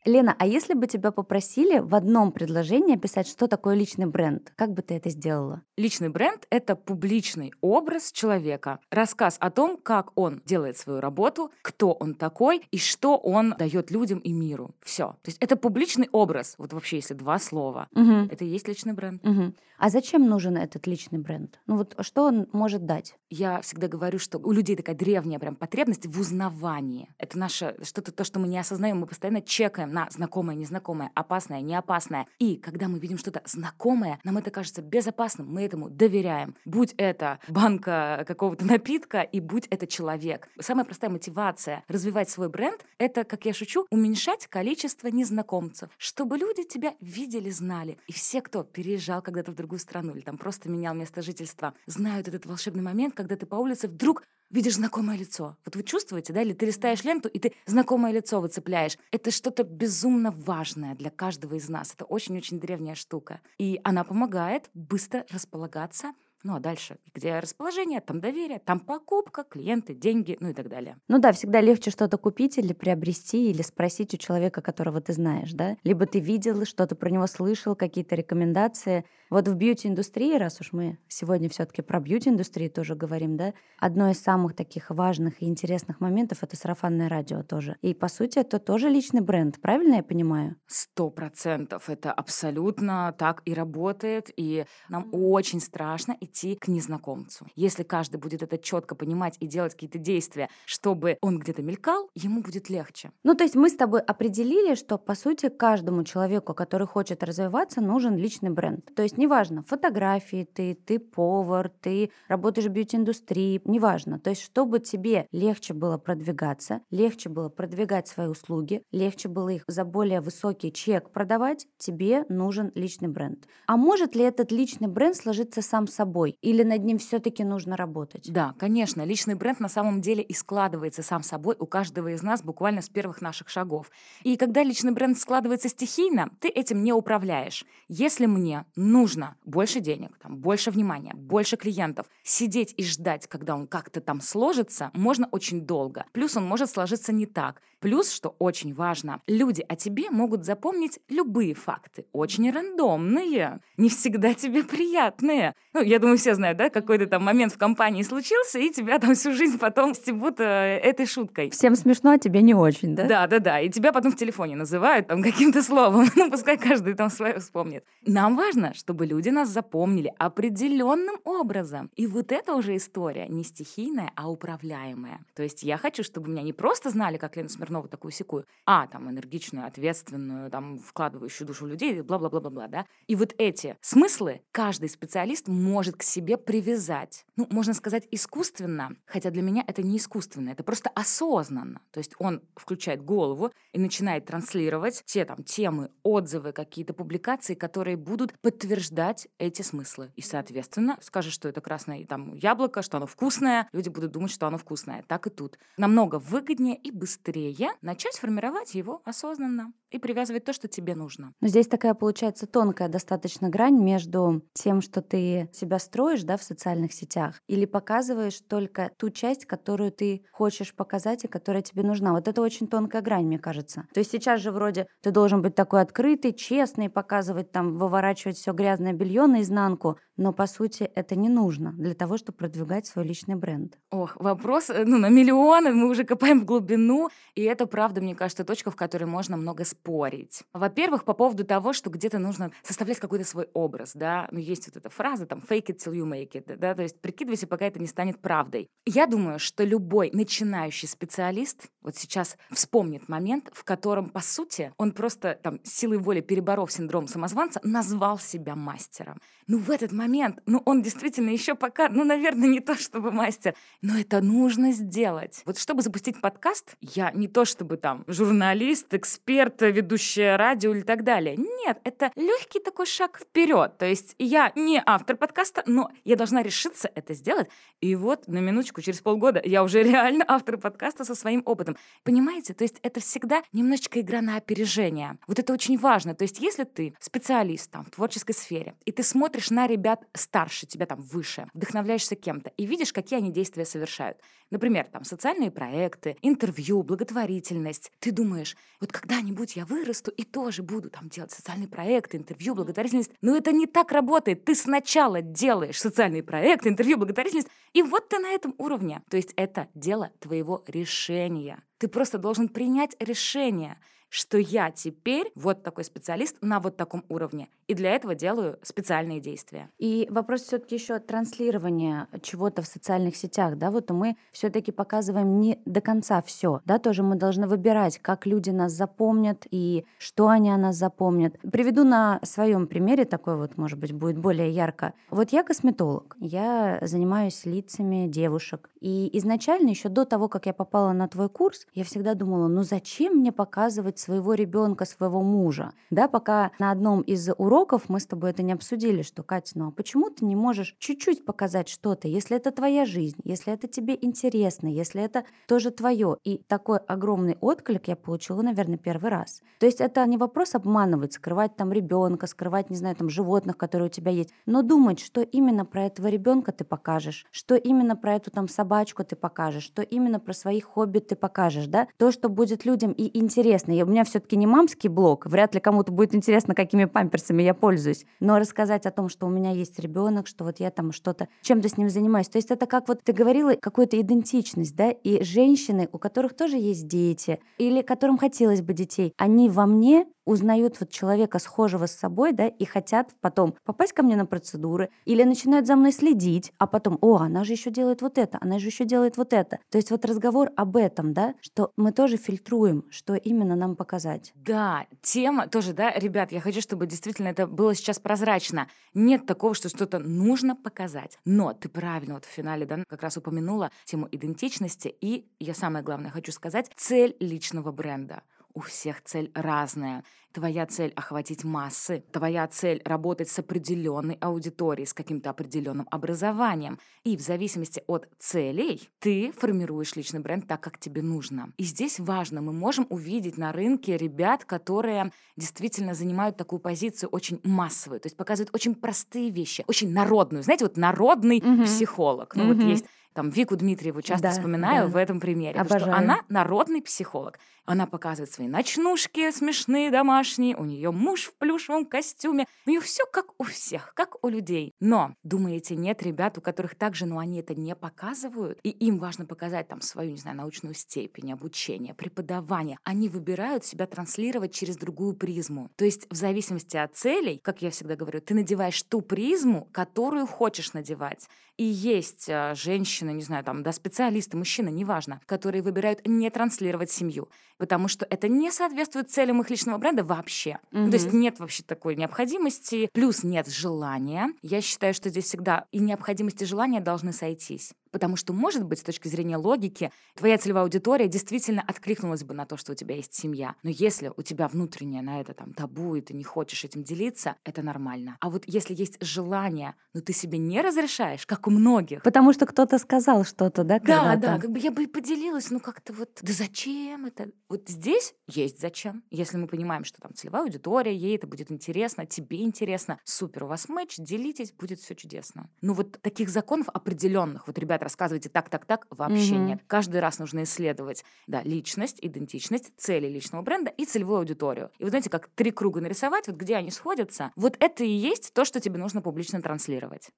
Лена, 0.07 0.37
а 0.39 0.47
если 0.47 0.75
бы 0.75 0.87
тебя 0.87 1.11
попросили 1.11 1.81
в 1.81 1.93
одном 1.93 2.31
предложении 2.31 2.95
описать, 2.95 3.27
что 3.27 3.49
такое 3.49 3.75
личный 3.75 4.07
бренд, 4.07 4.53
как 4.55 4.73
бы 4.73 4.83
ты 4.83 4.95
это 4.95 5.11
сделала? 5.11 5.63
Личный 5.77 6.11
бренд— 6.11 6.47
это 6.51 6.77
публичный 6.77 7.53
образ 7.61 8.13
человека, 8.13 8.79
рассказ 8.91 9.37
о 9.41 9.51
том, 9.51 9.77
как 9.77 10.13
он 10.15 10.43
делает 10.47 10.79
свою 10.79 11.01
работу, 11.01 11.51
кто 11.61 11.93
он 11.93 12.15
такой 12.15 12.63
и 12.71 12.79
что 12.79 13.17
он 13.17 13.57
дает 13.59 13.91
людям 13.91 14.21
и 14.21 14.33
миру. 14.33 14.77
Все. 14.81 15.17
То 15.23 15.31
есть 15.31 15.39
это 15.43 15.57
публичный 15.57 16.09
образ. 16.13 16.55
Вот 16.57 16.73
вообще, 16.73 16.97
если 16.97 17.15
два 17.15 17.41
слова, 17.41 17.89
угу. 17.93 18.29
это 18.31 18.45
и 18.45 18.49
есть 18.49 18.69
личный 18.69 18.93
бренд. 18.93 19.27
Угу. 19.27 19.55
А 19.79 19.91
зачем 19.91 20.27
нужен 20.27 20.57
этот 20.57 20.87
личный 20.87 21.19
бренд? 21.19 21.61
Ну 21.67 21.77
вот 21.77 21.97
что 22.01 22.25
он 22.25 22.47
может 22.53 22.87
дать? 22.87 23.17
Я 23.29 23.61
всегда 23.61 23.89
говорю, 23.89 24.19
что 24.19 24.39
у 24.39 24.53
людей 24.53 24.77
такая 24.77 24.97
древняя 24.97 25.39
прям 25.39 25.57
потребность 25.57 26.07
в 26.07 26.19
узнавании. 26.19 27.11
Это 27.19 27.39
наше 27.39 27.77
что-то 27.83 28.13
то, 28.13 28.25
что 28.25 28.39
мы 28.39 28.49
не 28.49 28.59
осознаем, 28.59 29.01
мы 29.01 29.07
постоянно 29.07 29.43
чекаем 29.43 29.93
на 29.97 30.11
знакомое, 30.11 30.57
незнакомое, 30.57 31.11
опасное, 31.15 31.63
неопасное. 31.63 32.27
И 32.39 32.57
когда 32.57 32.87
мы 32.87 32.99
видим 32.99 33.17
что-то 33.17 33.41
знакомое, 33.47 34.21
нам 34.25 34.37
это 34.37 34.51
кажется 34.51 34.83
безопасным, 34.83 35.51
мы 35.51 35.63
этому 35.63 35.89
доверяем. 35.89 36.55
Будь 36.67 36.93
это 36.99 37.39
банка 37.49 38.23
какого-то 38.29 38.67
напитка 38.67 39.23
и 39.23 39.41
будь 39.41 39.67
это 39.69 39.87
человек. 39.87 40.49
Самая 40.61 40.85
простая 40.85 41.09
мотивация 41.09 41.83
развивать 41.89 42.29
свой 42.29 42.51
бренд— 42.51 42.85
это, 42.99 43.25
как 43.25 43.47
я 43.47 43.55
шучу, 43.55 43.87
уменьшать 43.91 44.47
количество 44.49 45.09
незнакомцев, 45.09 45.89
чтобы 45.97 46.37
люди 46.37 46.65
тебя 46.65 46.93
видели, 47.01 47.49
знали. 47.49 47.97
И 48.07 48.13
все, 48.13 48.43
кто 48.43 48.65
переезжал 48.65 49.23
когда-то 49.23 49.53
в 49.53 49.55
другую 49.55 49.79
страну 49.79 50.13
или 50.13 50.21
там 50.21 50.37
просто 50.37 50.69
менял 50.69 50.95
место 50.95 51.23
жительства, 51.23 51.73
знают 51.87 52.29
этот 52.29 52.45
волшебный 52.45 52.83
момент, 52.83 53.15
когда 53.15 53.37
ты 53.37 53.47
по 53.47 53.57
улице 53.57 53.89
вдруг 53.89 54.25
видишь 54.51 54.75
знакомое 54.75 55.17
лицо. 55.17 55.57
Вот 55.65 55.77
вы 55.77 55.83
чувствуете, 55.83 56.33
да? 56.33 56.43
Или 56.43 56.53
ты 56.53 56.67
листаешь 56.67 57.05
ленту, 57.05 57.29
и 57.29 57.39
ты 57.39 57.53
знакомое 57.67 58.13
лицо 58.13 58.41
выцепляешь. 58.41 58.99
Это 59.11 59.31
что-то 59.31 59.65
безумно 59.65 60.31
важное 60.31 60.95
для 60.95 61.11
каждого 61.11 61.55
из 61.55 61.69
нас. 61.69 61.93
Это 61.95 62.05
очень-очень 62.05 62.61
древняя 62.61 62.95
штука. 62.95 63.41
И 63.59 63.81
она 63.85 64.05
помогает 64.05 64.71
быстро 64.75 65.25
располагаться 65.31 66.13
ну 66.43 66.55
а 66.55 66.61
дальше, 66.61 66.99
где 67.15 67.39
расположение, 67.39 68.01
там 68.01 68.21
доверие, 68.21 68.59
там 68.59 68.81
покупка, 68.81 69.45
клиенты, 69.45 69.95
деньги, 69.95 70.37
ну 70.41 70.51
и 70.51 70.55
так 70.55 70.69
далее. 70.69 70.97
Ну 71.09 71.19
да, 71.19 71.33
всегда 71.33 71.61
легче 71.61 71.91
что-то 71.91 72.19
купить 72.19 72.59
или 72.59 72.73
приобрести, 72.73 73.51
или 73.51 73.63
спросить 73.63 74.15
у 74.15 74.17
человека, 74.17 74.61
которого 74.61 75.01
ты 75.01 75.13
знаешь, 75.13 75.53
да? 75.53 75.77
Либо 75.83 76.07
ты 76.07 76.21
видел, 76.21 76.65
что-то 76.65 76.95
про 76.95 77.11
него 77.11 77.27
слышал, 77.27 77.75
какие-то 77.75 78.15
рекомендации. 78.15 79.05
Вот 79.29 79.49
в 79.49 79.57
бьюти-индустрии, 79.57 80.37
раз 80.37 80.61
уж 80.61 80.73
мы 80.73 80.99
сегодня 81.09 81.49
все 81.49 81.65
таки 81.65 81.83
про 81.83 81.99
бьюти-индустрию 81.99 82.71
тоже 82.71 82.95
говорим, 82.95 83.37
да, 83.37 83.55
одно 83.79 84.11
из 84.11 84.21
самых 84.21 84.55
таких 84.55 84.91
важных 84.91 85.43
и 85.43 85.47
интересных 85.47 86.01
моментов— 86.01 86.39
это 86.43 86.57
сарафанное 86.57 87.09
радио 87.09 87.43
тоже. 87.43 87.77
И, 87.83 87.93
по 87.93 88.09
сути, 88.09 88.39
это 88.39 88.61
тоже 88.61 88.89
личный 88.89 89.21
бренд, 89.21 89.61
правильно 89.61 89.97
я 89.97 90.03
понимаю? 90.05 90.57
Сто 90.67 91.11
процентов. 91.11 91.91
Это 91.91 92.13
абсолютно 92.13 93.15
так 93.19 93.43
и 93.45 93.55
работает, 93.55 94.31
и 94.37 94.67
нам 94.89 95.09
очень 95.13 95.61
страшно 95.61 96.17
идти 96.27 96.57
к 96.57 96.69
незнакомцу. 96.69 97.47
Если 97.57 97.83
каждый 97.83 98.19
будет 98.19 98.43
это 98.43 98.59
четко 98.59 98.95
понимать 98.95 99.37
и 99.41 99.47
делать 99.47 99.73
какие-то 99.73 99.99
действия, 99.99 100.49
чтобы 100.67 101.17
он 101.23 101.39
где-то 101.39 101.63
мелькал, 101.63 102.11
ему 102.15 102.43
будет 102.43 102.69
легче. 102.69 103.13
Ну, 103.25 103.35
то 103.35 103.45
есть 103.45 103.57
мы 103.57 103.71
с 103.71 103.77
тобой 103.77 104.01
определили, 104.01 104.75
что, 104.75 104.99
по 104.99 105.15
сути, 105.15 105.49
каждому 105.49 106.05
человеку, 106.05 106.55
который 106.55 106.87
хочет 106.87 107.23
развиваться, 107.23 107.81
нужен 107.81 108.17
личный 108.17 108.51
бренд. 108.51 108.95
То 108.95 109.03
есть 109.03 109.17
неважно, 109.17 109.63
фотографии 109.63 110.49
ты, 110.53 110.75
ты 110.75 110.99
повар, 110.99 111.71
ты 111.81 112.11
работаешь 112.29 112.69
в 112.69 112.73
бьюти-индустрии, 112.73 113.63
неважно. 113.65 114.19
То 114.19 114.31
есть 114.31 114.43
чтобы 114.43 114.81
тебе 114.81 115.27
легче 115.33 115.75
было 115.75 115.99
продвигаться, 115.99 116.81
легче 116.91 117.29
было 117.29 117.49
продвигать 117.49 118.09
свои 118.09 118.27
услуги, 118.27 118.83
легче 118.93 119.29
было 119.29 119.51
их 119.51 119.63
за 119.67 119.85
более 119.85 120.21
высокий 120.21 120.73
чек 120.73 121.11
продавать, 121.11 121.67
тебе 121.79 122.25
нужен 122.29 122.73
личный 122.75 123.09
бренд. 123.09 123.47
А 123.67 123.77
может 123.77 124.15
ли 124.15 124.25
этот 124.25 124.51
личный 124.53 124.89
бренд 124.89 125.17
сложиться 125.17 125.63
сам 125.63 125.87
собой? 125.87 126.16
Собой? 126.17 126.39
Или 126.43 126.63
над 126.63 126.85
ним 126.85 126.99
все-таки 126.99 127.45
нужно 127.45 127.77
работать? 127.77 128.31
Да, 128.33 128.55
конечно. 128.59 129.05
Личный 129.05 129.35
бренд 129.35 129.61
на 129.61 129.69
самом 129.69 130.01
деле 130.01 130.23
и 130.23 130.33
складывается 130.33 131.03
сам 131.03 131.23
собой 131.23 131.57
у 131.59 131.67
каждого 131.67 132.09
из 132.09 132.23
нас 132.23 132.43
буквально 132.43 132.81
с 132.81 132.89
первых 132.89 133.21
наших 133.21 133.49
шагов. 133.49 133.91
И 134.23 134.37
когда 134.37 134.63
личный 134.63 134.93
бренд 134.93 135.19
складывается 135.19 135.69
стихийно, 135.69 136.31
ты 136.41 136.49
этим 136.49 136.83
не 136.83 136.93
управляешь. 136.93 137.65
Если 137.89 138.27
мне 138.27 138.65
нужно 138.77 139.37
больше 139.45 139.81
денег, 139.81 140.19
там, 140.23 140.37
больше 140.37 140.71
внимания, 140.71 141.13
больше 141.15 141.57
клиентов, 141.57 142.07
сидеть 142.23 142.75
и 142.77 142.85
ждать, 142.85 143.27
когда 143.27 143.55
он 143.55 143.67
как-то 143.67 144.01
там 144.01 144.21
сложится, 144.21 144.91
можно 144.95 145.29
очень 145.33 145.61
долго. 145.67 146.05
Плюс 146.13 146.37
он 146.37 146.47
может 146.47 146.71
сложиться 146.71 147.13
не 147.13 147.27
так. 147.27 147.61
Плюс, 147.81 148.11
что 148.11 148.35
очень 148.39 148.75
важно, 148.75 149.21
люди 149.27 149.65
о 149.69 149.77
тебе 149.77 150.11
могут 150.11 150.45
запомнить 150.45 150.99
любые 151.09 151.55
факты, 151.55 152.07
очень 152.13 152.51
рандомные, 152.51 153.61
не 153.77 153.91
всегда 153.91 154.33
тебе 154.33 154.65
приятные. 154.65 155.55
Ну, 155.75 155.83
я 155.83 155.99
думаю, 155.99 156.06
все 156.15 156.35
знают, 156.35 156.59
да, 156.59 156.71
какой-то 156.71 157.07
там 157.07 157.25
момент 157.25 157.53
в 157.53 157.59
компании 157.59 158.03
случился, 158.03 158.59
и 158.61 158.71
тебя 158.71 158.99
там 158.99 159.15
всю 159.15 159.33
жизнь 159.33 159.59
потом 159.59 159.95
стебут 159.95 160.39
э, 160.39 160.45
этой 160.45 161.07
шуткой. 161.07 161.51
Всем 161.51 161.75
смешно, 161.75 162.13
а 162.13 162.19
тебе 162.19 162.43
не 162.43 162.55
очень, 162.55 162.95
да? 162.95 163.07
Да, 163.07 163.27
да, 163.27 163.39
да. 163.41 163.61
И 163.61 163.69
тебя 163.69 163.93
потом 163.93 164.13
в 164.13 164.17
телефоне 164.17 164.55
называют 164.55 165.09
там 165.09 165.23
каким-то 165.23 165.63
словом. 165.63 166.07
ну, 166.17 166.31
пускай 166.31 166.57
каждый 166.57 166.95
там 166.95 167.11
свое 167.11 167.41
вспомнит. 167.41 167.85
Нам 168.07 168.37
важно, 168.37 168.75
чтобы 168.75 169.07
люди 169.07 169.31
нас 169.31 169.49
запомнили 169.49 170.13
определенным 170.19 171.17
образом. 171.25 171.91
И 171.97 172.07
вот 172.07 172.31
это 172.31 172.55
уже 172.55 172.77
история 172.77 173.27
не 173.29 173.43
стихийная, 173.43 174.13
а 174.15 174.31
управляемая. 174.31 175.21
То 175.35 175.43
есть 175.43 175.63
я 175.63 175.77
хочу, 175.79 176.03
чтобы 176.03 176.31
меня 176.31 176.43
не 176.43 176.53
просто 176.53 176.91
знали, 176.91 177.17
как 177.17 177.37
Лену 177.37 177.49
Смирнову 177.49 177.89
такую 177.89 178.13
секую, 178.13 178.47
а 178.65 178.87
там 178.87 179.11
энергичную, 179.11 179.67
ответственную, 179.67 180.51
там 180.51 180.79
вкладывающую 180.79 181.47
душу 181.47 181.67
людей, 181.67 182.01
бла-бла-бла-бла-бла, 182.01 182.69
да. 182.69 182.87
И 183.07 183.17
вот 183.17 183.35
эти 183.39 183.77
смыслы 183.81 184.43
каждый 184.53 184.89
специалист 184.89 185.49
может 185.49 185.96
к 185.97 186.03
себе 186.03 186.37
привязать. 186.37 187.25
Ну, 187.37 187.47
можно 187.51 187.75
сказать, 187.75 188.07
искусственно, 188.11 188.97
хотя 189.07 189.31
для 189.31 189.43
меня 189.43 189.65
это 189.67 189.83
не 189.83 189.97
искусственно, 189.97 190.51
это 190.51 190.63
просто 190.63 190.91
осознанно. 190.91 191.81
То 191.91 191.99
есть 191.99 192.15
он 192.19 192.43
включает 192.55 193.03
голову 193.03 193.51
и 193.73 193.79
начинает 193.79 194.27
транслировать 194.27 195.03
те 195.07 195.25
там 195.25 195.43
темы, 195.43 195.91
отзывы, 196.03 196.53
какие-то 196.53 196.95
публикации, 196.95 197.55
которые 197.55 197.97
будут 197.97 198.39
подтверждать 198.41 199.29
эти 199.39 199.63
смыслы. 199.63 200.13
И, 200.17 200.23
соответственно, 200.23 200.99
скажешь, 201.01 201.33
что 201.33 201.49
это 201.49 201.61
красное 201.61 202.05
там 202.07 202.35
яблоко, 202.35 202.83
что 202.83 202.99
оно 202.99 203.07
вкусное, 203.07 203.69
люди 203.73 203.89
будут 203.89 204.13
думать, 204.13 204.31
что 204.31 204.47
оно 204.47 204.59
вкусное. 204.59 205.05
Так 205.09 205.27
и 205.27 205.31
тут. 205.31 205.59
Намного 205.77 206.19
выгоднее 206.19 206.77
и 206.77 206.91
быстрее 206.91 207.71
начать 207.83 208.17
формировать 208.17 208.75
его 208.75 209.03
осознанно 209.05 209.73
и 209.91 209.99
привязывать 209.99 210.45
то, 210.45 210.53
что 210.53 210.69
тебе 210.69 210.95
нужно. 210.95 211.33
Но 211.41 211.49
здесь 211.49 211.67
такая 211.67 211.95
получается 211.95 212.47
тонкая 212.47 212.89
достаточно 212.89 213.49
грань 213.49 213.79
между 213.79 214.43
тем, 214.53 214.81
что 214.81 215.03
ты 215.03 215.49
себя 215.53 215.79
строишь 215.87 216.23
да, 216.23 216.37
в 216.37 216.43
социальных 216.43 216.93
сетях, 216.93 217.41
или 217.47 217.65
показываешь 217.65 218.41
только 218.41 218.91
ту 218.99 219.11
часть, 219.11 219.47
которую 219.47 219.91
ты 219.93 220.25
хочешь 220.33 220.75
показать 220.75 221.25
и 221.25 221.29
которая 221.29 221.63
тебе 221.63 221.83
нужна. 221.83 222.13
Вот 222.13 222.29
это 222.29 222.43
очень 222.43 222.69
тонкая 222.69 223.03
грань, 223.03 223.27
мне 223.27 223.39
кажется. 223.39 223.87
То 223.95 224.01
есть 224.01 224.11
сейчас 224.11 224.41
же 224.41 224.51
вроде 224.51 224.87
ты 225.03 225.11
должен 225.11 225.43
быть 225.43 225.55
такой 225.55 225.81
открытый, 225.81 226.33
честный, 226.33 226.91
показывать 226.91 227.53
там, 227.53 227.79
выворачивать 227.79 228.37
все 228.37 228.53
грязное 228.53 228.93
белье 228.93 229.27
наизнанку, 229.27 229.99
но 230.17 230.33
по 230.33 230.47
сути 230.47 230.85
это 230.95 231.15
не 231.15 231.29
нужно 231.29 231.73
для 231.73 231.95
того, 231.95 232.17
чтобы 232.17 232.39
продвигать 232.39 232.87
свой 232.87 233.07
личный 233.07 233.35
бренд. 233.35 233.79
Ох, 233.91 234.17
вопрос 234.17 234.71
э, 234.71 234.85
ну, 234.85 234.99
на 234.99 235.09
миллионы, 235.09 235.73
мы 235.73 235.89
уже 235.89 236.05
копаем 236.05 236.41
в 236.41 236.45
глубину, 236.45 237.11
и 237.35 237.43
это 237.43 237.67
правда, 237.67 238.01
мне 238.01 238.15
кажется, 238.15 238.45
точка, 238.45 238.71
в 238.71 238.77
которой 238.77 239.05
можно 239.05 239.37
много 239.37 239.65
спорить. 239.65 240.43
Во-первых, 240.53 241.05
по 241.05 241.13
поводу 241.13 241.45
того, 241.45 241.73
что 241.73 241.91
где-то 241.91 242.19
нужно 242.19 242.51
составлять 242.63 242.99
какой-то 242.99 243.25
свой 243.25 243.49
образ, 243.53 243.93
да, 243.95 244.29
ну 244.31 244.39
есть 244.39 244.67
вот 244.67 244.77
эта 244.77 244.89
фраза 244.89 245.27
там 245.27 245.43
fake 245.49 245.67
it 245.67 245.76
till 245.77 245.93
you 245.93 246.05
make 246.05 246.33
it, 246.33 246.57
да, 246.57 246.75
то 246.75 246.83
есть 246.83 247.01
прикидывайся, 247.01 247.47
пока 247.47 247.67
это 247.67 247.79
не 247.79 247.87
станет 247.87 248.21
правдой. 248.21 248.69
Я 248.85 249.07
думаю, 249.07 249.39
что 249.39 249.65
любой 249.65 250.11
начинающий 250.13 250.89
специалист 250.89 251.69
вот 251.83 251.97
сейчас 251.97 252.37
вспомнит 252.51 253.09
момент, 253.09 253.51
в 253.53 253.65
котором, 253.65 254.11
по 254.11 254.21
сути, 254.21 254.73
он 254.77 254.93
просто 254.93 255.39
там 255.43 255.61
силой 255.63 255.99
воли 255.99 256.21
переборов 256.21 256.73
синдром 256.73 257.07
самозванца, 257.07 257.61
назвал 257.63 258.19
себя 258.19 258.57
мастером. 258.57 259.21
Ну, 259.47 259.59
в 259.59 259.71
этот 259.71 259.93
момент, 259.93 260.41
ну, 260.47 260.63
он 260.65 260.83
действительно 260.83 261.31
еще 261.31 261.55
пока, 261.55 261.89
ну, 261.89 262.05
наверное, 262.05 262.49
не 262.49 262.61
то 262.61 262.75
чтобы 262.75 263.13
мастер, 263.13 263.55
но 263.83 263.99
это 263.99 264.21
нужно 264.21 264.73
сделать. 264.73 265.43
Вот 265.45 265.59
чтобы 265.59 265.83
запустить 265.83 266.21
подкаст, 266.21 266.75
я 266.81 267.13
не 267.13 267.29
то 267.29 267.45
чтобы 267.45 267.77
там 267.77 268.05
журналист, 268.09 268.93
эксперт, 268.95 269.63
ведущая 269.63 270.37
радио 270.37 270.75
или 270.75 270.83
так 270.83 271.05
далее. 271.05 271.37
Нет, 271.37 271.79
это 271.85 272.11
легкий 272.17 272.61
такой 272.61 272.87
шаг 272.87 273.19
вперед. 273.19 273.79
То 273.79 273.87
есть 273.87 274.15
я 274.19 274.53
не 274.57 274.83
автор 274.85 275.17
подкаста, 275.17 275.63
но 275.67 275.91
я 276.05 276.17
должна 276.17 276.43
решиться 276.43 276.91
это 276.95 277.15
сделать. 277.15 277.49
И 277.81 277.95
вот 277.95 278.29
на 278.29 278.39
минуточку, 278.39 278.81
через 278.81 279.01
полгода 279.01 279.41
я 279.45 279.63
уже 279.63 279.83
реально 279.83 280.25
автор 280.27 280.57
подкаста 280.59 281.05
со 281.05 281.15
своим 281.15 281.43
опытом. 281.45 281.77
Понимаете? 282.05 282.55
То 282.55 282.65
есть 282.65 282.77
это 282.83 283.01
всегда 283.01 283.43
немножечко 283.53 284.01
игра 284.01 284.21
на 284.23 284.37
опережение. 284.37 285.19
Вот 285.27 285.39
это 285.39 285.53
очень 285.53 285.79
важно. 285.79 286.15
То 286.15 286.23
есть 286.23 286.41
если 286.41 286.65
ты 286.65 286.95
специалист 287.01 287.71
там 287.71 287.85
в 287.85 287.91
творческой 287.91 288.33
сфере, 288.33 288.75
и 288.85 288.93
ты 288.93 289.03
смотришь 289.03 289.51
на 289.51 289.67
ребят 289.67 290.05
старше 290.15 290.67
тебя 290.67 290.87
там 290.87 291.01
выше, 291.01 291.49
вдохновляешься 291.55 292.15
кем-то 292.15 292.51
и 292.57 292.67
видишь, 292.67 292.93
какие 292.93 293.19
они 293.19 293.31
действия 293.31 293.65
совершают. 293.65 294.19
Например, 294.51 294.87
там 294.87 295.03
социальные 295.05 295.51
проекты, 295.51 296.17
интервью, 296.23 296.85
благотворительность. 296.85 297.91
Ты 297.99 298.13
думаешь, 298.13 298.57
вот 298.81 298.93
когда-нибудь 298.93 299.57
я 299.57 299.67
вырасту 299.67 300.13
и 300.13 300.23
тоже 300.23 300.63
буду 300.63 300.89
там 300.89 301.09
делать 301.09 301.33
социальные 301.33 301.69
проекты, 301.69 302.17
интервью, 302.17 302.55
благотворительность. 302.55 303.11
Но 303.23 303.37
это 303.37 303.51
не 303.51 303.67
так 303.67 303.91
работает. 303.91 304.45
Ты 304.45 304.55
сначала 304.55 305.21
делаешь 305.21 305.56
социальный 305.73 306.23
проект, 306.23 306.67
интервью, 306.67 306.99
благотворительность, 306.99 307.49
и 307.73 307.83
вот 307.83 308.09
ты 308.09 308.19
на 308.19 308.29
этом 308.29 308.55
уровне. 308.59 309.03
То 309.11 309.17
есть 309.17 309.33
это 309.37 309.69
дело 309.75 310.11
твоего 310.21 310.63
решения. 310.67 311.63
Ты 311.79 311.89
просто 311.89 312.19
должен 312.19 312.49
принять 312.49 312.97
решение— 313.01 313.79
что 314.17 314.39
я 314.39 314.71
теперь 314.71 315.31
вот 315.35 315.63
такой 315.63 315.85
специалист 315.85 316.39
на 316.41 316.59
вот 316.59 316.79
таком 316.79 317.05
уровне. 317.11 317.49
И 317.67 317.75
для 317.75 317.91
этого 317.91 318.15
делаю 318.15 318.59
специальные 318.63 319.21
действия. 319.21 319.69
И 319.79 320.07
вопрос 320.11 320.43
все-таки 320.43 320.77
еще 320.77 320.99
транслирования 321.01 322.09
чего-то 322.23 322.63
в 322.63 322.67
социальных 322.67 323.15
сетях, 323.17 323.59
да, 323.59 323.71
вот 323.71 323.91
мы 323.91 324.17
все-таки 324.33 324.73
показываем 324.73 325.39
не 325.41 325.61
до 325.67 325.83
конца 325.83 326.23
все, 326.23 326.63
да, 326.65 326.79
тоже 326.79 327.03
мы 327.03 327.17
должны 327.17 327.47
выбирать, 327.47 327.99
как 327.99 328.25
люди 328.25 328.49
нас 328.49 328.73
запомнят 328.73 329.47
и 329.51 329.85
что 329.99 330.29
они 330.29 330.51
о 330.51 330.57
нас 330.57 330.77
запомнят. 330.77 331.39
Приведу 331.41 331.85
на 331.85 332.19
своем 332.23 332.69
примере 332.69 333.05
такой 333.05 333.37
вот, 333.37 333.59
может 333.59 333.79
быть, 333.79 333.93
будет 333.93 334.17
более 334.17 334.51
ярко. 334.51 334.95
Вот 335.11 335.31
я 335.31 335.43
косметолог, 335.43 336.17
я 336.21 336.79
занимаюсь 336.81 337.45
лицами 337.45 338.07
девушек, 338.07 338.71
и 338.81 339.11
изначально 339.19 339.71
еще 339.71 339.89
до 339.91 340.05
того, 340.05 340.29
как 340.29 340.47
я 340.47 340.55
попала 340.55 340.93
на 340.93 341.07
твой 341.07 341.29
курс, 341.29 341.67
я 341.75 341.85
всегда 341.85 342.15
думала, 342.15 342.49
ну 342.49 342.63
зачем 342.63 343.17
мне 343.17 343.33
показывать 343.33 343.99
своего 344.07 344.35
ребенка, 344.35 344.85
своего 344.85 345.23
мужа. 345.23 345.73
Да, 345.91 346.07
пока 346.07 346.53
на 346.61 346.71
одном 346.71 347.01
из 347.01 347.29
уроков 347.37 347.89
мы 347.89 347.99
с 347.99 348.07
тобой 348.07 348.31
это 348.31 348.43
не 348.45 348.53
обсудили, 348.53 349.03
что, 349.03 349.25
Катя, 349.25 349.59
ну 349.59 349.69
а 349.69 349.71
почему 349.73 350.11
ты 350.11 350.25
не 350.25 350.37
можешь 350.37 350.77
чуть-чуть 350.79 351.25
показать 351.25 351.69
что-то, 351.69 352.07
если 352.07 352.37
это 352.37 352.53
твоя 352.53 352.87
жизнь, 352.87 353.19
если 353.25 353.53
это 353.53 353.67
тебе 353.67 353.99
интересно, 354.01 354.69
если 354.69 355.03
это 355.03 355.25
тоже 355.49 355.71
твое. 355.73 356.19
И 356.23 356.39
такой 356.47 356.79
огромный 356.79 357.37
отклик 357.41 357.89
я 357.89 357.97
получила, 357.97 358.43
наверное, 358.43 358.79
первый 358.79 359.11
раз. 359.11 359.43
То 359.59 359.67
есть 359.67 359.81
это 359.81 360.07
не 360.07 360.17
вопрос 360.17 360.55
обманывать, 360.55 361.15
скрывать 361.15 361.57
там 361.57 361.73
ребенка, 361.73 362.29
скрывать, 362.29 362.71
не 362.71 362.77
знаю, 362.77 362.95
там 362.95 363.09
животных, 363.09 363.57
которые 363.57 363.89
у 363.89 363.93
тебя 363.93 364.13
есть, 364.13 364.31
но 364.47 364.63
думать, 364.63 365.01
что 365.01 365.21
именно 365.21 365.65
про 365.65 365.87
этого 365.87 366.07
ребенка 366.07 366.53
ты 366.53 366.65
покажешь, 366.65 367.27
что 367.33 367.57
именно 367.57 367.97
про 367.97 368.15
эту 368.15 368.31
там 368.31 368.47
собачку 368.47 369.03
ты 369.03 369.17
покажешь, 369.17 369.65
что 369.65 369.83
именно 369.83 370.21
про 370.21 370.33
своих 370.33 370.65
хобби 370.65 371.01
ты 371.01 371.17
покажешь, 371.17 371.67
да, 371.67 371.89
то, 371.97 372.13
что 372.13 372.29
будет 372.29 372.65
людям 372.65 372.93
и 372.93 373.19
интересно. 373.19 373.73
Я 373.73 373.86
меня 373.87 374.05
все-таки 374.05 374.37
не 374.37 374.47
мамский 374.47 374.89
блог, 374.89 375.27
вряд 375.27 375.55
ли 375.55 375.61
кому-то 375.61 375.93
будет 375.93 376.15
интересно, 376.15 376.55
какими 376.55 376.85
памперсами 376.85 377.43
я 377.43 377.55
пользуюсь, 377.55 378.05
но 378.21 378.39
рассказать 378.39 378.87
о 378.87 378.91
том, 378.91 379.09
что 379.09 379.27
у 379.27 379.31
меня 379.31 379.53
есть 379.53 379.79
ребенок, 379.79 380.27
что 380.27 380.45
вот 380.45 380.61
я 380.61 380.71
там 380.71 380.93
что-то, 380.93 381.29
чем-то 381.43 381.69
с 381.69 381.77
ним 381.77 381.89
занимаюсь. 381.89 382.29
То 382.29 382.39
есть 382.39 382.51
это 382.51 382.67
как 382.67 382.89
вот 382.89 383.03
ты 383.03 383.13
говорила, 383.13 383.55
какую-то 383.55 384.01
идентичность, 384.01 384.77
да, 384.77 384.91
и 384.91 385.23
женщины, 385.23 385.89
у 385.93 385.99
которых 385.99 386.35
тоже 386.35 386.57
есть 386.57 386.87
дети, 386.87 387.41
или 387.59 387.83
которым 387.83 388.19
хотелось 388.19 388.63
бы 388.63 388.73
детей, 388.73 389.13
они 389.17 389.49
во 389.49 389.67
мне 389.67 390.07
узнают 390.27 390.79
вот 390.81 390.91
человека, 390.91 391.39
схожего 391.39 391.87
с 391.87 391.93
собой, 391.93 392.33
да, 392.33 392.49
и 392.49 392.65
хотят 392.67 393.15
потом 393.21 393.55
попасть 393.65 393.95
ко 393.95 394.03
мне 394.03 394.17
на 394.17 394.27
процедуры, 394.27 394.91
или 395.07 395.23
начинают 395.23 395.67
за 395.67 395.77
мной 395.77 395.93
следить, 395.93 396.53
а 396.59 396.67
потом, 396.67 396.99
о, 397.01 397.17
она 397.17 397.45
же 397.45 397.53
еще 397.53 397.71
делает 397.71 398.03
вот 398.03 398.19
это, 398.19 398.37
она 398.43 398.59
же 398.59 398.67
еще 398.67 398.85
делает 398.85 399.17
вот 399.17 399.33
это. 399.33 399.59
То 399.71 399.79
есть 399.79 399.91
вот 399.91 400.05
разговор 400.05 400.51
об 400.57 400.77
этом, 400.77 401.15
да, 401.15 401.35
что 401.41 401.73
мы 401.77 401.93
тоже 401.93 402.17
фильтруем, 402.19 402.85
что 402.91 403.15
именно 403.15 403.57
нам 403.57 403.77
показать. 403.77 404.33
Да, 404.35 404.87
тема 405.01 405.49
тоже, 405.49 405.73
да, 405.73 405.93
ребят, 405.93 406.33
я 406.33 406.41
хочу, 406.41 406.61
чтобы 406.61 406.87
действительно 406.87 407.29
это 407.29 407.47
было 407.47 407.75
сейчас 407.75 407.99
прозрачно. 407.99 408.69
Нет 408.93 409.27
такого, 409.27 409.55
что 409.55 409.69
что-то 409.69 409.99
нужно 409.99 410.57
показать. 410.57 411.19
Но 411.25 411.53
ты 411.53 411.69
правильно 411.69 412.15
вот 412.15 412.25
в 412.25 412.29
финале, 412.29 412.67
да, 412.67 412.83
как 412.89 413.03
раз 413.03 413.17
упомянула 413.17 413.71
тему 413.85 414.09
идентичности, 414.11 414.95
и 415.01 415.29
я 415.39 415.55
самое 415.55 415.85
главное 415.85 416.11
хочу 416.11 416.33
сказать, 416.33 416.71
цель 416.77 417.17
личного 417.21 417.71
бренда 417.71 418.23
у 418.57 418.61
всех 418.61 419.03
цель 419.05 419.31
разная. 419.35 420.03
Твоя 420.33 420.67
цель— 420.67 420.93
охватить 420.97 421.45
массы. 421.45 422.05
Твоя 422.11 422.47
цель— 422.49 422.83
работать 422.85 423.29
с 423.29 423.39
определенной 423.39 424.17
аудиторией, 424.21 424.87
с 424.87 424.95
каким-то 424.95 425.31
определенным 425.31 425.87
образованием. 425.91 426.79
И 427.05 427.17
в 427.17 427.21
зависимости 427.21 427.83
от 427.87 428.09
целей 428.19 428.89
ты 428.99 429.33
формируешь 429.33 429.95
личный 429.95 430.21
бренд 430.21 430.47
так, 430.47 430.61
как 430.61 430.79
тебе 430.79 431.03
нужно. 431.03 431.53
И 431.59 431.65
здесь 431.65 432.01
важно, 432.01 432.41
мы 432.41 432.53
можем 432.53 432.87
увидеть 432.91 433.39
на 433.39 433.53
рынке 433.53 433.97
ребят, 433.97 434.45
которые 434.45 435.13
действительно 435.37 435.95
занимают 435.95 436.37
такую 436.37 436.61
позицию 436.61 437.11
очень 437.11 437.41
массовую, 437.45 438.01
то 438.01 438.07
есть 438.07 438.17
показывают 438.17 438.55
очень 438.55 438.75
простые 438.75 439.31
вещи, 439.31 439.65
очень 439.67 439.93
народную. 439.93 440.43
Знаете, 440.43 440.65
вот 440.65 440.77
народный 440.77 441.43
угу. 441.45 441.65
психолог. 441.65 442.35
Ну 442.37 442.45
угу. 442.45 442.55
вот 442.55 442.63
есть 442.63 442.87
там 443.17 443.31
Вику 443.31 443.57
Дмитриеву 443.57 444.03
часто 444.03 444.29
да, 444.29 444.31
вспоминаю 444.31 444.89
да. 444.89 444.93
в 444.93 444.97
этом 444.97 445.21
примере, 445.21 445.59
Обожаю. 445.59 445.81
потому 445.81 445.93
что 445.93 445.99
она 445.99 446.23
народный 446.29 446.83
психолог. 446.83 447.39
Она 447.65 447.87
показывает 447.87 448.33
свои 448.33 448.47
ночнушки 448.47 449.31
смешные, 449.33 449.91
домашние, 449.91 450.55
у 450.55 450.65
нее 450.65 450.93
муж 450.93 451.25
в 451.25 451.35
плюшевом 451.35 451.85
костюме, 451.85 452.47
у 452.65 452.71
нее 452.71 452.81
все 452.81 453.05
как 453.07 453.27
у 453.39 453.45
всех, 453.45 453.93
как 453.95 454.23
у 454.25 454.29
людей. 454.29 454.73
Но, 454.79 455.15
думаете, 455.25 455.75
нет 455.75 456.03
ребят, 456.03 456.39
у 456.39 456.41
которых 456.41 456.77
также, 456.77 457.07
но 457.07 457.19
они 457.19 457.41
это 457.41 457.55
не 457.57 457.75
показывают, 457.75 458.61
и 458.63 458.71
им 458.71 458.99
важно 458.99 459.27
показать 459.27 459.67
там 459.67 459.81
свою, 459.81 460.13
не 460.13 460.19
знаю, 460.19 460.37
научную 460.37 460.75
степень, 460.75 461.33
обучение, 461.33 461.95
преподавание. 461.95 462.79
Они 462.85 463.09
выбирают 463.09 463.65
себя 463.65 463.87
транслировать 463.87 464.55
через 464.55 464.77
другую 464.77 465.15
призму. 465.15 465.71
То 465.77 465.85
есть 465.85 466.07
в 466.09 466.15
зависимости 466.15 466.77
от 466.77 466.95
целей, 466.95 467.41
как 467.43 467.63
я 467.63 467.71
всегда 467.71 467.97
говорю, 467.97 468.21
ты 468.21 468.35
надеваешь 468.35 468.81
ту 468.85 469.01
призму, 469.01 469.69
которую 469.73 470.27
хочешь 470.27 470.73
надевать. 470.73 471.27
И 471.57 471.65
есть 471.65 472.27
э, 472.29 472.55
женщины, 472.55 473.13
не 473.13 473.23
знаю, 473.23 473.43
там, 473.43 473.63
да, 473.63 473.73
специалисты, 473.73 474.37
мужчины, 474.37 474.69
неважно, 474.69 475.21
которые 475.25 475.63
выбирают 475.63 476.07
не 476.07 476.29
транслировать 476.29 476.91
семью, 476.91 477.29
потому 477.57 477.89
что 477.89 478.07
это 478.11 478.29
не 478.29 478.51
соответствует 478.51 479.11
целям 479.11 479.41
их 479.41 479.49
личного 479.49 479.79
бренда 479.79 480.05
вообще. 480.05 480.59
Ну, 480.71 480.91
то 480.91 480.97
есть 480.97 481.13
нет 481.15 481.39
вообще 481.39 481.63
такой 481.63 481.97
необходимости, 481.97 482.91
плюс 482.93 483.25
нет 483.25 483.49
желания. 483.49 484.33
Я 484.43 484.61
считаю, 484.61 484.93
что 484.93 485.09
здесь 485.09 485.25
всегда 485.25 485.65
и 485.73 485.79
необходимость, 485.79 486.43
и 486.43 486.45
желание 486.45 486.83
должны 486.83 487.13
сойтись. 487.13 487.73
Потому 487.91 488.17
что, 488.17 488.33
может 488.33 488.65
быть, 488.65 488.81
с 488.81 488.83
точки 488.83 489.09
зрения 489.09 489.37
логики, 489.37 489.91
твоя 490.15 490.39
целевая 490.39 490.65
аудитория 490.65 491.09
действительно 491.09 491.63
откликнулась 491.67 492.25
бы 492.25 492.35
на 492.35 492.47
то, 492.47 492.57
что 492.57 492.73
у 492.73 492.75
тебя 492.75 492.97
есть 492.97 493.15
семья. 493.15 493.55
Но 493.63 493.71
если 493.71 494.13
у 494.17 494.23
тебя 494.23 494.49
внутреннее 494.49 495.03
на 495.03 495.21
это 495.21 495.35
там 495.35 495.53
табу, 495.55 495.97
и 495.97 496.01
ты 496.01 496.15
не 496.15 496.25
хочешь 496.25 496.65
этим 496.65 496.83
делиться, 496.83 497.37
это 497.45 497.63
нормально. 497.63 498.17
А 498.21 498.31
вот 498.31 498.45
если 498.47 498.75
есть 498.75 499.03
желание, 499.03 499.75
но 499.95 500.01
ты 500.01 500.13
себе 500.13 500.39
не 500.39 500.61
разрешаешь, 500.61 501.27
как 501.27 501.47
у 501.47 501.51
многих. 501.51 502.03
Потому 502.03 502.33
что 502.33 502.47
кто-то 502.47 502.79
сказал 502.79 503.25
что-то, 503.25 503.65
да? 503.65 503.79
Да, 503.81 504.17
да, 504.17 504.39
как 504.39 504.51
бы 504.51 504.59
я 504.59 504.71
бы 504.71 504.85
и 504.85 504.87
поделилась, 504.87 505.51
ну 505.51 505.61
как-то 505.61 505.93
вот, 505.93 506.19
да 506.23 506.33
зачем 506.33 507.07
это? 507.07 507.31
Вот 507.49 507.69
здесь 507.69 508.15
есть 508.27 508.61
зачем. 508.61 509.05
Если 509.11 509.37
мы 509.37 509.47
понимаем, 509.47 509.85
что 509.85 510.01
там 510.01 510.15
целевая 510.15 510.43
аудитория, 510.43 510.95
ей 510.95 511.17
это 511.17 511.27
будет 511.27 511.51
интересно, 511.51 512.07
тебе 512.07 512.43
интересно, 512.43 512.99
супер, 513.05 513.45
у 513.45 513.47
вас 513.47 513.69
матч, 513.69 513.97
делитесь, 513.97 514.53
будет 514.53 514.81
все 514.81 514.95
чудесно. 514.95 515.49
Ну 515.61 515.75
вот 515.75 516.01
таких 516.01 516.29
законов 516.29 516.69
определенных, 516.69 517.47
вот, 517.47 517.59
ребята, 517.77 517.85
рассказывайте 517.85 518.29
так, 518.29 518.49
так, 518.49 518.65
так, 518.65 518.87
вообще 518.91 519.35
угу. 519.35 519.43
нет. 519.43 519.61
Каждый 519.67 520.01
раз 520.01 520.19
нужно 520.19 520.43
исследовать, 520.45 521.05
да, 521.27 521.43
личность, 521.43 521.99
идентичность, 522.01 522.73
цели 522.77 523.07
личного 523.07 523.43
бренда 523.43 523.71
и 523.71 523.85
целевую 523.85 524.19
аудиторию. 524.19 524.71
И 524.79 524.85
вот 524.85 524.91
знаете, 524.91 525.11
как 525.11 525.29
три 525.29 525.51
круга 525.51 525.81
нарисовать, 525.81 526.27
вот 526.27 526.37
где 526.37 526.57
они 526.57 526.71
сходятся, 526.71 527.33
вот 527.37 527.57
это 527.61 527.85
и 527.85 527.91
есть 527.91 528.33
то, 528.33 528.45
что 528.45 528.61
тебе 528.61 528.79
нужно 528.79 529.03
публично 529.03 529.41
транслировать. 529.43 530.11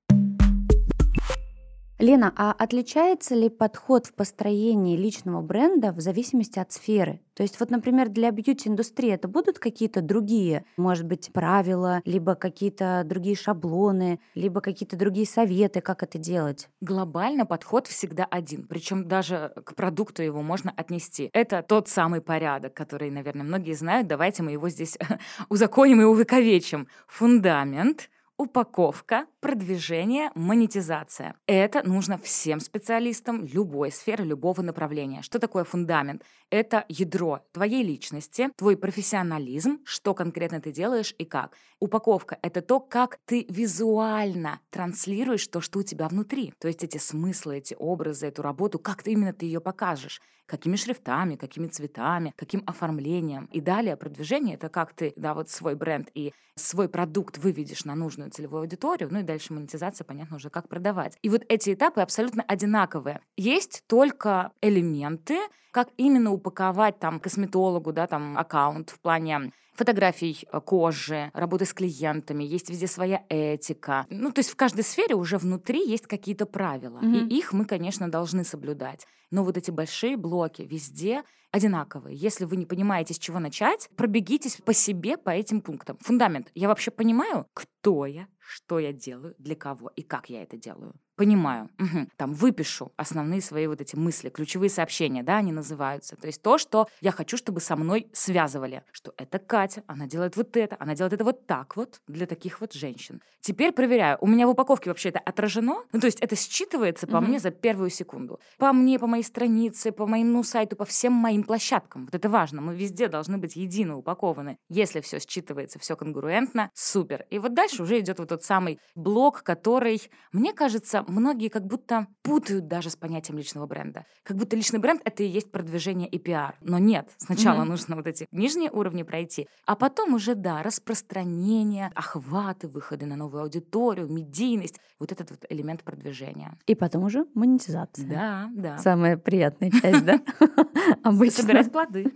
Лена, 1.99 2.33
а 2.37 2.53
отличается 2.53 3.35
ли 3.35 3.49
подход 3.49 4.07
в 4.07 4.15
построении 4.15 4.97
личного 4.97 5.43
бренда 5.43 5.91
в 5.91 6.01
зависимости 6.01 6.61
от 6.61 6.71
сферы? 6.71 7.21
То 7.35 7.43
есть 7.43 7.59
вот, 7.59 7.71
например, 7.71 8.09
для 8.09 8.31
бьюти-индустрии 8.31 9.11
это 9.11 9.27
будут 9.27 9.59
какие-то 9.59 10.01
другие, 10.01 10.65
может 10.77 11.07
быть, 11.07 11.33
правила, 11.33 12.01
либо 12.05 12.37
какие-то 12.37 13.03
другие 13.05 13.35
шаблоны, 13.35 14.21
либо 14.37 14.61
какие-то 14.61 14.97
другие 14.97 15.27
советы, 15.27 15.81
как 15.81 16.05
это 16.05 16.19
делать? 16.19 16.69
Глобально 16.81 17.47
подход 17.47 17.89
всегда 17.89 18.25
один, 18.25 18.69
причем 18.69 19.09
даже 19.09 19.53
к 19.65 19.75
продукту 19.75 20.23
его 20.23 20.41
можно 20.41 20.73
отнести. 20.77 21.31
Это 21.33 21.63
тот 21.63 21.89
самый 21.89 22.21
порядок, 22.21 22.75
который, 22.75 23.11
наверное, 23.11 23.45
многие 23.45 23.75
знают. 23.75 24.07
Давайте 24.07 24.45
мы 24.45 24.53
его 24.53 24.69
здесь 24.69 24.97
узаконим 25.49 26.01
и 26.01 26.05
увековечим. 26.05 26.87
Фундамент— 27.09 28.09
упаковка, 28.39 29.27
продвижение, 29.41 30.31
монетизация. 30.37 31.35
Это 31.47 31.87
нужно 31.87 32.17
всем 32.19 32.61
специалистам 32.61 33.45
любой 33.45 33.91
сферы, 33.91 34.25
любого 34.25 34.63
направления. 34.63 35.23
Что 35.23 35.41
такое 35.41 35.65
фундамент? 35.65 36.23
Это 36.49 36.85
ядро 36.89 37.41
твоей 37.53 37.83
личности, 37.83 38.51
твой 38.57 38.77
профессионализм, 38.77 39.81
что 39.85 40.15
конкретно 40.15 40.61
ты 40.61 40.71
делаешь 40.71 41.15
и 41.19 41.25
как. 41.25 41.57
Упаковка— 41.81 42.39
это 42.43 42.63
то, 42.63 42.79
как 42.79 43.19
ты 43.27 43.45
визуально 43.49 44.61
транслируешь 44.71 45.47
то, 45.49 45.61
что 45.61 45.81
у 45.81 45.83
тебя 45.83 46.09
внутри. 46.09 46.55
То 46.61 46.69
есть 46.69 46.85
эти 46.85 46.99
смыслы, 46.99 47.59
эти 47.59 47.75
образы, 47.79 48.29
эту 48.29 48.43
работу, 48.43 48.79
как 48.79 49.03
ты 49.03 49.13
именно 49.13 49.33
ты 49.33 49.47
ее 49.47 49.61
покажешь 49.61 50.23
какими 50.49 50.77
шрифтами, 50.77 51.37
какими 51.37 51.69
цветами, 51.69 52.33
каким 52.37 52.63
оформлением. 52.67 53.49
И 53.53 53.61
далее 53.61 53.97
продвижение— 53.97 54.55
это 54.57 54.69
как 54.69 54.95
ты, 54.95 55.13
да, 55.17 55.35
вот 55.35 55.51
свой 55.51 55.75
бренд 55.77 56.09
и 56.15 56.33
свой 56.57 56.89
продукт 56.89 57.39
выведешь 57.39 57.85
на 57.85 57.95
нужную 57.95 58.31
целевую 58.31 58.63
аудиторию, 58.63 59.09
ну 59.13 59.21
и 59.21 59.23
дальше 59.23 59.53
монетизация, 59.53 60.05
понятно, 60.05 60.37
уже 60.37 60.51
как 60.51 60.69
продавать. 60.69 61.17
И 61.23 61.29
вот 61.29 61.43
эти 61.49 61.75
этапы 61.75 62.01
абсолютно 62.01 62.43
одинаковые. 62.43 63.21
Есть 63.37 63.85
только 63.87 64.51
элементы, 64.61 65.39
как 65.71 65.91
именно 65.97 66.33
упаковать 66.33 66.99
там 66.99 67.21
косметологу, 67.21 67.93
да, 67.93 68.07
там 68.07 68.37
аккаунт 68.37 68.91
в 68.91 68.99
плане 69.01 69.53
фотографий 69.79 70.45
э, 70.53 70.61
кожи, 70.61 71.31
работы 71.33 71.65
с 71.65 71.73
клиентами, 71.73 72.43
есть 72.43 72.69
везде 72.69 72.89
своя 72.89 73.25
этика. 73.29 74.07
Ну, 74.11 74.33
то 74.33 74.41
есть 74.41 74.51
в 74.51 74.57
каждой 74.57 74.83
сфере 74.83 75.15
уже 75.15 75.39
внутри 75.39 75.89
есть 75.89 76.07
какие-то 76.07 76.47
правила, 76.47 76.99
mm-hmm. 76.99 77.29
и 77.29 77.39
их 77.39 77.53
мы, 77.53 77.65
конечно, 77.65 78.11
должны 78.11 78.45
соблюдать. 78.45 79.07
Но 79.31 79.45
вот 79.45 79.57
эти 79.57 79.71
большие 79.71 80.17
блоки 80.17 80.63
везде 80.63 81.23
одинаковые. 81.53 82.17
Если 82.17 82.45
вы 82.45 82.57
не 82.57 82.67
понимаете, 82.67 83.15
с 83.15 83.19
чего 83.19 83.39
начать, 83.39 83.89
пробегитесь 83.97 84.57
по 84.57 84.75
себе 84.75 85.17
по 85.17 85.31
этим 85.31 85.61
пунктам. 85.61 85.97
Фундамент. 86.01 86.51
Я 86.55 86.69
вообще 86.69 86.91
понимаю, 86.91 87.47
кто 87.55 88.05
я, 88.05 88.27
что 88.39 88.79
я 88.79 88.93
делаю, 88.93 89.35
для 89.39 89.55
кого 89.55 89.91
и 89.95 90.03
как 90.03 90.29
я 90.29 90.43
это 90.43 90.57
делаю. 90.57 90.95
Понимаю. 91.19 91.69
Угу. 91.89 92.09
Там 92.17 92.35
выпишу 92.35 92.93
основные 92.97 93.41
свои 93.41 93.67
вот 93.67 93.81
эти 93.81 93.97
мысли, 93.97 94.29
ключевые 94.29 94.69
сообщения, 94.69 95.23
да, 95.23 95.39
они 95.39 95.53
называются. 95.53 96.17
То 96.17 96.27
есть 96.27 96.43
то, 96.43 96.59
что 96.59 96.89
я 97.01 97.13
хочу, 97.13 97.37
чтобы 97.37 97.61
со 97.61 97.77
мной 97.77 98.09
связывали. 98.13 98.83
Что 98.93 99.15
это 99.17 99.39
Катя, 99.39 99.83
она 99.87 100.07
делает 100.07 100.37
вот 100.37 100.57
это, 100.57 100.77
она 100.79 100.95
делает 100.95 101.15
это 101.15 101.25
вот 101.25 101.47
так 101.47 101.77
вот 101.77 102.01
для 102.09 102.27
таких 102.27 102.61
вот 102.61 102.75
женщин. 102.75 103.23
Теперь 103.41 103.73
проверяю, 103.73 104.19
у 104.21 104.27
меня 104.27 104.47
в 104.47 104.51
упаковке 104.51 104.91
вообще 104.91 105.09
это 105.09 105.21
отражено? 105.21 105.85
Ну, 105.93 106.01
то 106.01 106.07
есть 106.07 106.21
это 106.21 106.35
считывается 106.35 107.07
по 107.07 107.17
угу. 107.19 107.27
мне 107.27 107.39
за 107.39 107.51
первую 107.51 107.91
секунду. 107.91 108.41
По 108.59 108.73
мне, 108.73 108.99
по 108.99 109.07
моей 109.07 109.25
странице, 109.25 109.93
по 109.93 110.07
моему 110.07 110.43
сайту, 110.43 110.77
по 110.77 110.85
всем 110.85 111.13
моим 111.13 111.43
площадкам. 111.45 112.05
Вот 112.05 112.15
это 112.15 112.29
важно. 112.29 112.61
Мы 112.61 112.75
везде 112.75 113.09
должны 113.09 113.39
быть 113.39 113.57
едино 113.57 113.97
упакованы. 113.97 114.59
Если 114.69 115.01
все 115.01 115.17
считывается, 115.17 115.79
все 115.79 115.97
конгруентно, 115.97 116.71
супер. 116.75 117.25
И 117.31 117.39
вот 117.39 117.55
дальше 117.55 117.83
уже 117.83 118.01
идет 118.01 118.19
вот 118.19 118.29
тот 118.29 118.43
самый 118.43 118.79
блок, 118.95 119.43
который, 119.43 120.03
мне 120.33 120.53
кажется, 120.53 121.05
многие 121.09 121.49
как 121.49 121.67
будто 121.67 122.07
путают 122.23 122.69
даже 122.69 122.91
с 122.91 122.97
понятием 122.97 123.39
личного 123.39 123.67
бренда. 123.67 124.07
Как 124.23 124.37
будто 124.37 124.57
личный 124.57 124.79
бренд— 124.79 125.01
это 125.05 125.23
и 125.23 125.27
есть 125.27 125.51
продвижение 125.51 126.09
и 126.09 126.19
пиар. 126.19 126.57
Но 126.61 126.79
нет, 126.79 127.11
сначала 127.19 127.63
mm-hmm. 127.63 127.69
нужно 127.69 127.97
вот 127.97 128.07
эти 128.07 128.27
нижние 128.33 128.71
уровни 128.71 129.03
пройти, 129.03 129.49
а 129.67 129.77
потом 129.77 130.15
уже, 130.15 130.35
да, 130.35 130.63
распространение, 130.63 131.91
охваты, 131.95 132.69
выходы 132.69 133.07
на 133.07 133.17
новую 133.17 133.43
аудиторию, 133.43 134.09
медийность, 134.09 134.81
вот 134.99 135.13
этот 135.13 135.31
вот 135.31 135.45
элемент 135.49 135.83
продвижения. 135.83 136.59
И 136.67 136.75
потом 136.75 137.05
уже 137.05 137.27
монетизация. 137.35 138.09
Да, 138.09 138.51
да. 138.55 138.79
Самая 138.79 139.17
приятная 139.17 139.71
часть, 139.71 140.05
да? 140.05 140.21
Обычно. 141.03 141.43
Собирать 141.43 141.73
плоды. 141.73 142.13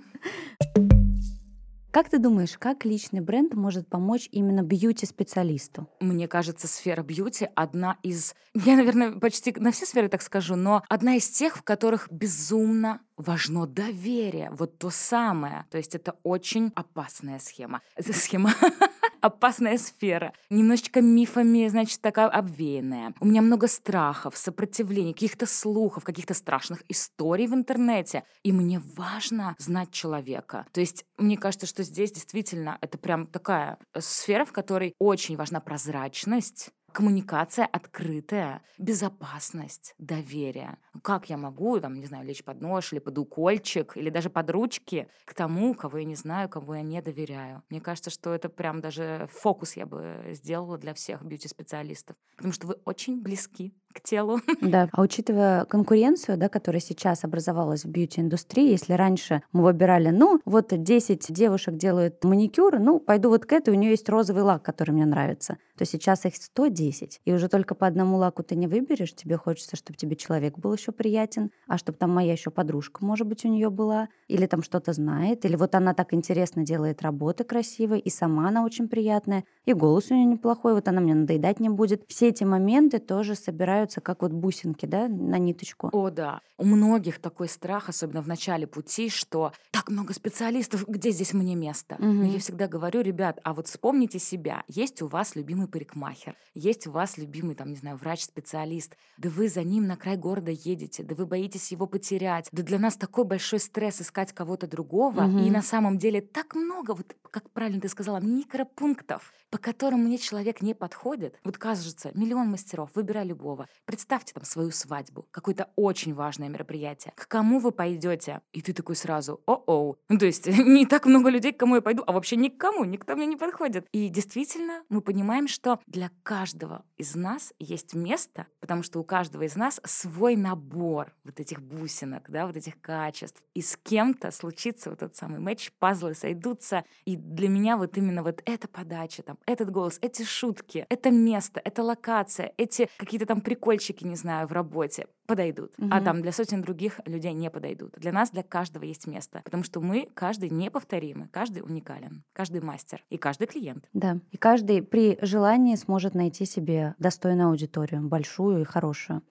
Как 1.93 2.09
ты 2.09 2.19
думаешь, 2.19 2.57
как 2.57 2.87
личный 2.87 3.21
бренд 3.21 3.53
может 3.53 3.87
помочь 3.87 4.27
именно 4.33 4.63
бьюти-специалисту? 4.63 5.91
Мне 6.01 6.27
кажется, 6.27 6.67
сфера 6.67 7.03
бьюти 7.03 7.51
одна 7.55 7.99
из... 8.03 8.35
Я, 8.55 8.77
наверное, 8.77 9.13
почти 9.13 9.53
на 9.55 9.73
все 9.73 9.85
сферы 9.85 10.09
так 10.09 10.23
скажу, 10.23 10.57
но 10.57 10.83
одна 10.89 11.17
из 11.17 11.29
тех, 11.29 11.55
в 11.55 11.63
которых 11.63 12.11
безумно 12.11 13.03
важно 13.19 13.67
доверие, 13.67 14.51
вот 14.53 14.79
то 14.79 14.89
самое. 14.89 15.67
То 15.71 15.77
есть 15.77 15.95
это 15.95 16.17
очень 16.23 16.73
опасная 16.75 17.39
схема. 17.39 17.83
Схема 18.01 18.55
опасная 19.23 19.79
сфера. 19.79 20.35
Немножечко 20.51 21.01
мифами, 21.01 21.69
значит, 21.69 22.01
такая 22.01 22.29
обвеянная. 22.29 23.15
У 23.21 23.27
меня 23.27 23.41
много 23.41 23.69
страхов, 23.69 24.37
сопротивлений, 24.37 25.15
каких-то 25.15 25.47
слухов, 25.47 26.05
каких-то 26.05 26.35
страшных 26.35 26.83
историй 26.89 27.47
в 27.47 27.55
интернете. 27.55 28.25
И 28.43 28.53
мне 28.53 28.83
важно 28.97 29.55
знать 29.59 29.91
человека. 29.93 30.67
То 30.73 30.81
есть 30.81 31.07
мне 31.17 31.39
кажется, 31.39 31.67
что 31.67 31.83
здесь 31.85 32.13
действительно 32.13 32.77
это 32.81 32.99
прям 32.99 33.27
такая 33.27 33.79
сфера, 33.99 34.45
в 34.45 34.53
которой 34.53 34.95
очень 34.99 35.37
важна 35.37 35.61
прозрачность, 35.61 36.71
коммуникация 36.93 37.67
открытая, 37.67 38.63
безопасность, 38.79 39.95
доверие. 39.99 40.79
Как 41.03 41.31
я 41.31 41.37
могу, 41.37 41.81
там, 41.81 41.95
не 41.95 42.07
знаю, 42.07 42.27
лечь 42.27 42.45
под 42.45 42.61
нож 42.61 42.93
или 42.93 43.01
под 43.01 43.19
укольчик, 43.19 43.97
или 43.97 44.11
даже 44.11 44.31
под 44.31 44.51
ручки 44.51 45.09
к 45.25 45.35
тому, 45.35 45.75
кого 45.75 45.99
я 45.99 46.05
не 46.05 46.15
знаю, 46.15 46.49
кому 46.49 46.75
я 46.75 46.83
не 46.83 47.01
доверяю. 47.03 47.63
Мне 47.71 47.81
кажется, 47.81 48.11
что 48.11 48.35
это 48.35 48.49
прям 48.49 48.81
даже 48.81 49.29
фокус 49.33 49.77
я 49.77 49.87
бы 49.87 50.31
сделала 50.31 50.79
для 50.79 50.95
всех 50.95 51.23
бьюти-специалистов, 51.23 52.17
потому 52.37 52.53
что 52.53 52.67
вы 52.67 52.75
очень 52.85 53.23
близки 53.23 53.75
к 53.93 54.01
телу. 54.01 54.41
Да, 54.63 54.89
а 54.93 55.03
учитывая 55.03 55.65
конкуренцию, 55.65 56.39
да, 56.39 56.49
которая 56.49 56.81
сейчас 56.81 57.25
образовалась 57.25 57.85
в 57.85 57.89
бьюти-индустрии, 57.89 58.71
если 58.71 58.95
раньше 58.95 59.43
мы 59.53 59.65
выбирали, 59.65 60.09
ну, 60.09 60.41
вот 60.45 60.69
10 60.71 61.33
девушек 61.33 61.77
делают 61.77 62.23
маникюр, 62.25 62.79
ну, 62.79 63.01
пойду 63.01 63.29
вот 63.29 63.45
к 63.45 63.53
этой, 63.53 63.71
у 63.71 63.77
нее 63.77 63.91
есть 63.91 64.09
розовый 64.09 64.43
лак, 64.43 64.63
который 64.63 64.93
мне 64.93 65.05
нравится, 65.05 65.59
то 65.83 65.87
сейчас 65.87 66.25
их 66.27 66.37
110, 66.37 67.23
и 67.25 67.33
уже 67.33 67.49
только 67.49 67.75
по 67.75 67.89
одному 67.89 68.17
лаку 68.17 68.45
ты 68.45 68.55
не 68.55 68.69
выберешь, 68.69 69.17
тебе 69.17 69.37
хочется, 69.37 69.75
чтобы 69.75 69.97
тебе 69.97 70.15
человек 70.15 70.57
был 70.57 70.73
еще 70.75 70.93
приятен, 70.93 71.51
а 71.67 71.77
чтобы 71.77 71.99
там 71.99 72.11
моя 72.13 72.31
еще 72.31 72.53
подружка, 72.53 73.05
может 73.05 73.27
быть, 73.27 73.45
у 73.45 73.49
нее 73.49 73.69
была, 73.69 74.09
или 74.29 74.47
там 74.47 74.63
что-то 74.63 74.93
знает, 74.93 75.45
или 75.45 75.57
вот 75.57 75.75
она 75.75 75.93
так 75.93 76.15
интересно 76.15 76.65
делает 76.65 77.03
работы 77.03 77.43
красивые, 77.43 78.01
и 78.01 78.11
сама 78.11 78.47
она 78.47 78.65
очень 78.65 78.87
приятная, 78.87 79.43
и 79.65 79.73
голос 79.73 80.13
у 80.13 80.15
нее 80.15 80.25
неплохой, 80.25 80.75
вот 80.75 80.87
она 80.87 81.01
мне 81.01 81.17
надоедать 81.17 81.59
не 81.59 81.69
будет. 81.69 82.05
Все 82.07 82.29
эти 82.29 82.45
моменты 82.45 83.01
тоже 83.01 83.35
собираются 83.35 84.01
как 84.01 84.23
вот 84.23 84.31
бусинки, 84.31 84.87
да, 84.87 85.09
на 85.09 85.39
ниточку. 85.39 85.91
О, 85.93 86.11
да. 86.11 86.43
У 86.59 86.65
многих 86.65 87.19
такой 87.19 87.49
страх, 87.49 87.89
особенно 87.89 88.23
в 88.23 88.29
начале 88.29 88.69
пути, 88.69 89.09
что 89.09 89.51
так 89.73 89.91
много 89.91 90.15
специалистов, 90.15 90.85
где 90.87 91.11
здесь 91.11 91.33
мне 91.33 91.57
место? 91.57 91.97
Угу. 91.97 92.07
Но 92.07 92.25
я 92.27 92.39
всегда 92.39 92.69
говорю, 92.69 93.01
ребят, 93.01 93.41
а 93.43 93.53
вот 93.53 93.67
вспомните 93.67 94.21
себя. 94.21 94.63
Есть 94.69 95.03
у 95.03 95.09
вас 95.09 95.35
любимый 95.35 95.67
парикмахер, 95.73 96.37
есть 96.55 96.87
у 96.87 96.93
вас 96.93 97.19
любимый, 97.19 97.57
там, 97.57 97.71
не 97.71 97.77
знаю, 97.77 97.97
врач-специалист, 97.97 98.97
да 99.17 99.31
вы 99.31 99.49
за 99.49 99.63
ним 99.63 99.87
на 99.87 99.97
край 99.97 100.17
города 100.17 100.51
едете, 100.53 101.03
да 101.03 101.15
вы 101.15 101.27
боитесь 101.27 101.73
его 101.73 101.87
потерять, 101.87 102.49
да 102.53 102.63
для 102.63 102.79
нас 102.79 102.97
такой 102.97 103.25
большой 103.25 103.59
стресс 103.59 104.01
искать 104.01 104.33
кого-то 104.33 104.67
другого, 104.67 105.25
угу. 105.25 105.39
и 105.39 105.51
на 105.51 105.63
самом 105.63 105.99
деле 105.99 106.21
так 106.21 106.55
много, 106.55 106.93
вот 106.93 107.17
как 107.33 107.51
правильно 107.51 107.81
ты 107.81 107.89
сказала, 107.89 108.21
микропунктов, 108.21 109.33
по 109.51 109.59
которым 109.59 110.05
мне 110.05 110.19
человек 110.19 110.61
не 110.61 110.75
подходит. 110.75 111.39
Вот 111.45 111.57
кажется, 111.57 112.11
миллион 112.15 112.49
мастеров, 112.49 112.91
выбирай 112.95 113.25
любого. 113.25 113.69
Представьте 113.87 114.35
там 114.35 114.45
свою 114.45 114.71
свадьбу, 114.71 115.27
какое-то 115.31 115.71
очень 115.77 116.15
важное 116.15 116.49
мероприятие. 116.49 117.15
К 117.17 117.27
кому 117.27 117.59
вы 117.59 117.73
пойдете? 117.73 118.43
И 118.53 118.61
ты 118.61 118.75
такой 118.75 118.97
сразу, 118.97 119.41
о-оу. 119.47 119.97
Ну, 120.11 120.19
то 120.19 120.27
есть 120.27 120.47
не 120.59 120.87
так 120.87 121.07
много 121.07 121.31
людей, 121.31 121.53
к 121.53 121.59
кому 121.59 121.77
я 121.77 121.81
пойду, 121.81 122.05
а 122.07 122.13
вообще 122.13 122.37
никому, 122.37 122.85
никто 122.85 123.17
мне 123.17 123.27
не 123.27 123.37
подходит. 123.37 123.87
И 123.93 124.09
действительно, 124.09 124.83
мы 124.91 125.01
понимаем, 125.01 125.49
что 125.53 125.79
для 125.87 126.11
каждого 126.23 126.85
из 126.97 127.15
нас 127.15 127.53
есть 127.59 127.95
место, 127.95 128.47
потому 128.61 128.83
что 128.83 128.99
у 129.01 129.05
каждого 129.05 129.43
из 129.43 129.57
нас 129.57 129.81
свой 129.85 130.37
набор 130.37 131.15
вот 131.25 131.41
этих 131.41 131.63
бусинок, 131.63 132.31
да, 132.31 132.47
вот 132.47 132.57
этих 132.57 132.81
качеств. 132.81 133.43
И 133.55 133.63
с 133.63 133.77
кем-то 133.77 134.31
случится 134.31 134.91
вот 134.91 135.01
тот 135.01 135.15
самый 135.15 135.39
матч, 135.39 135.71
пазлы 135.79 136.15
сойдутся. 136.15 136.85
И 137.05 137.17
для 137.17 137.49
меня 137.49 137.77
вот 137.77 137.97
именно 137.97 138.23
вот 138.23 138.43
эта 138.45 138.69
подача, 138.69 139.23
там, 139.23 139.39
этот 139.47 139.71
голос, 139.71 139.99
эти 140.03 140.23
шутки, 140.23 140.87
это 140.89 141.11
место, 141.11 141.61
эта 141.65 141.83
локация, 141.83 142.53
эти 142.57 142.89
какие-то 142.97 143.27
там 143.27 143.41
прикольчики, 143.41 144.05
не 144.05 144.17
знаю, 144.17 144.49
в 144.49 144.53
работе 144.53 145.07
подойдут, 145.27 145.75
угу. 145.79 145.89
а 145.91 146.01
там 146.01 146.23
для 146.23 146.33
сотен 146.33 146.63
других 146.63 147.01
людей 147.07 147.33
не 147.33 147.51
подойдут. 147.51 147.95
Для 147.97 148.13
нас, 148.13 148.31
для 148.31 148.43
каждого 148.43 148.85
есть 148.85 149.07
место, 149.07 149.41
потому 149.45 149.65
что 149.65 149.81
мы, 149.81 150.09
каждый 150.15 150.51
неповторимый, 150.51 151.29
каждый 151.29 151.63
уникален, 151.63 152.25
каждый 152.33 152.61
мастер 152.61 153.05
и 153.11 153.17
каждый 153.17 153.47
клиент. 153.47 153.89
Да, 153.93 154.19
и 154.31 154.37
каждый 154.37 154.83
при 154.83 155.19
желании 155.23 155.77
сможет 155.77 156.15
найти 156.15 156.45
себе 156.45 156.95
достойную 156.99 157.49
аудиторию, 157.49 158.07
большую 158.09 158.63
и 158.63 158.65
хорошую. 158.65 159.23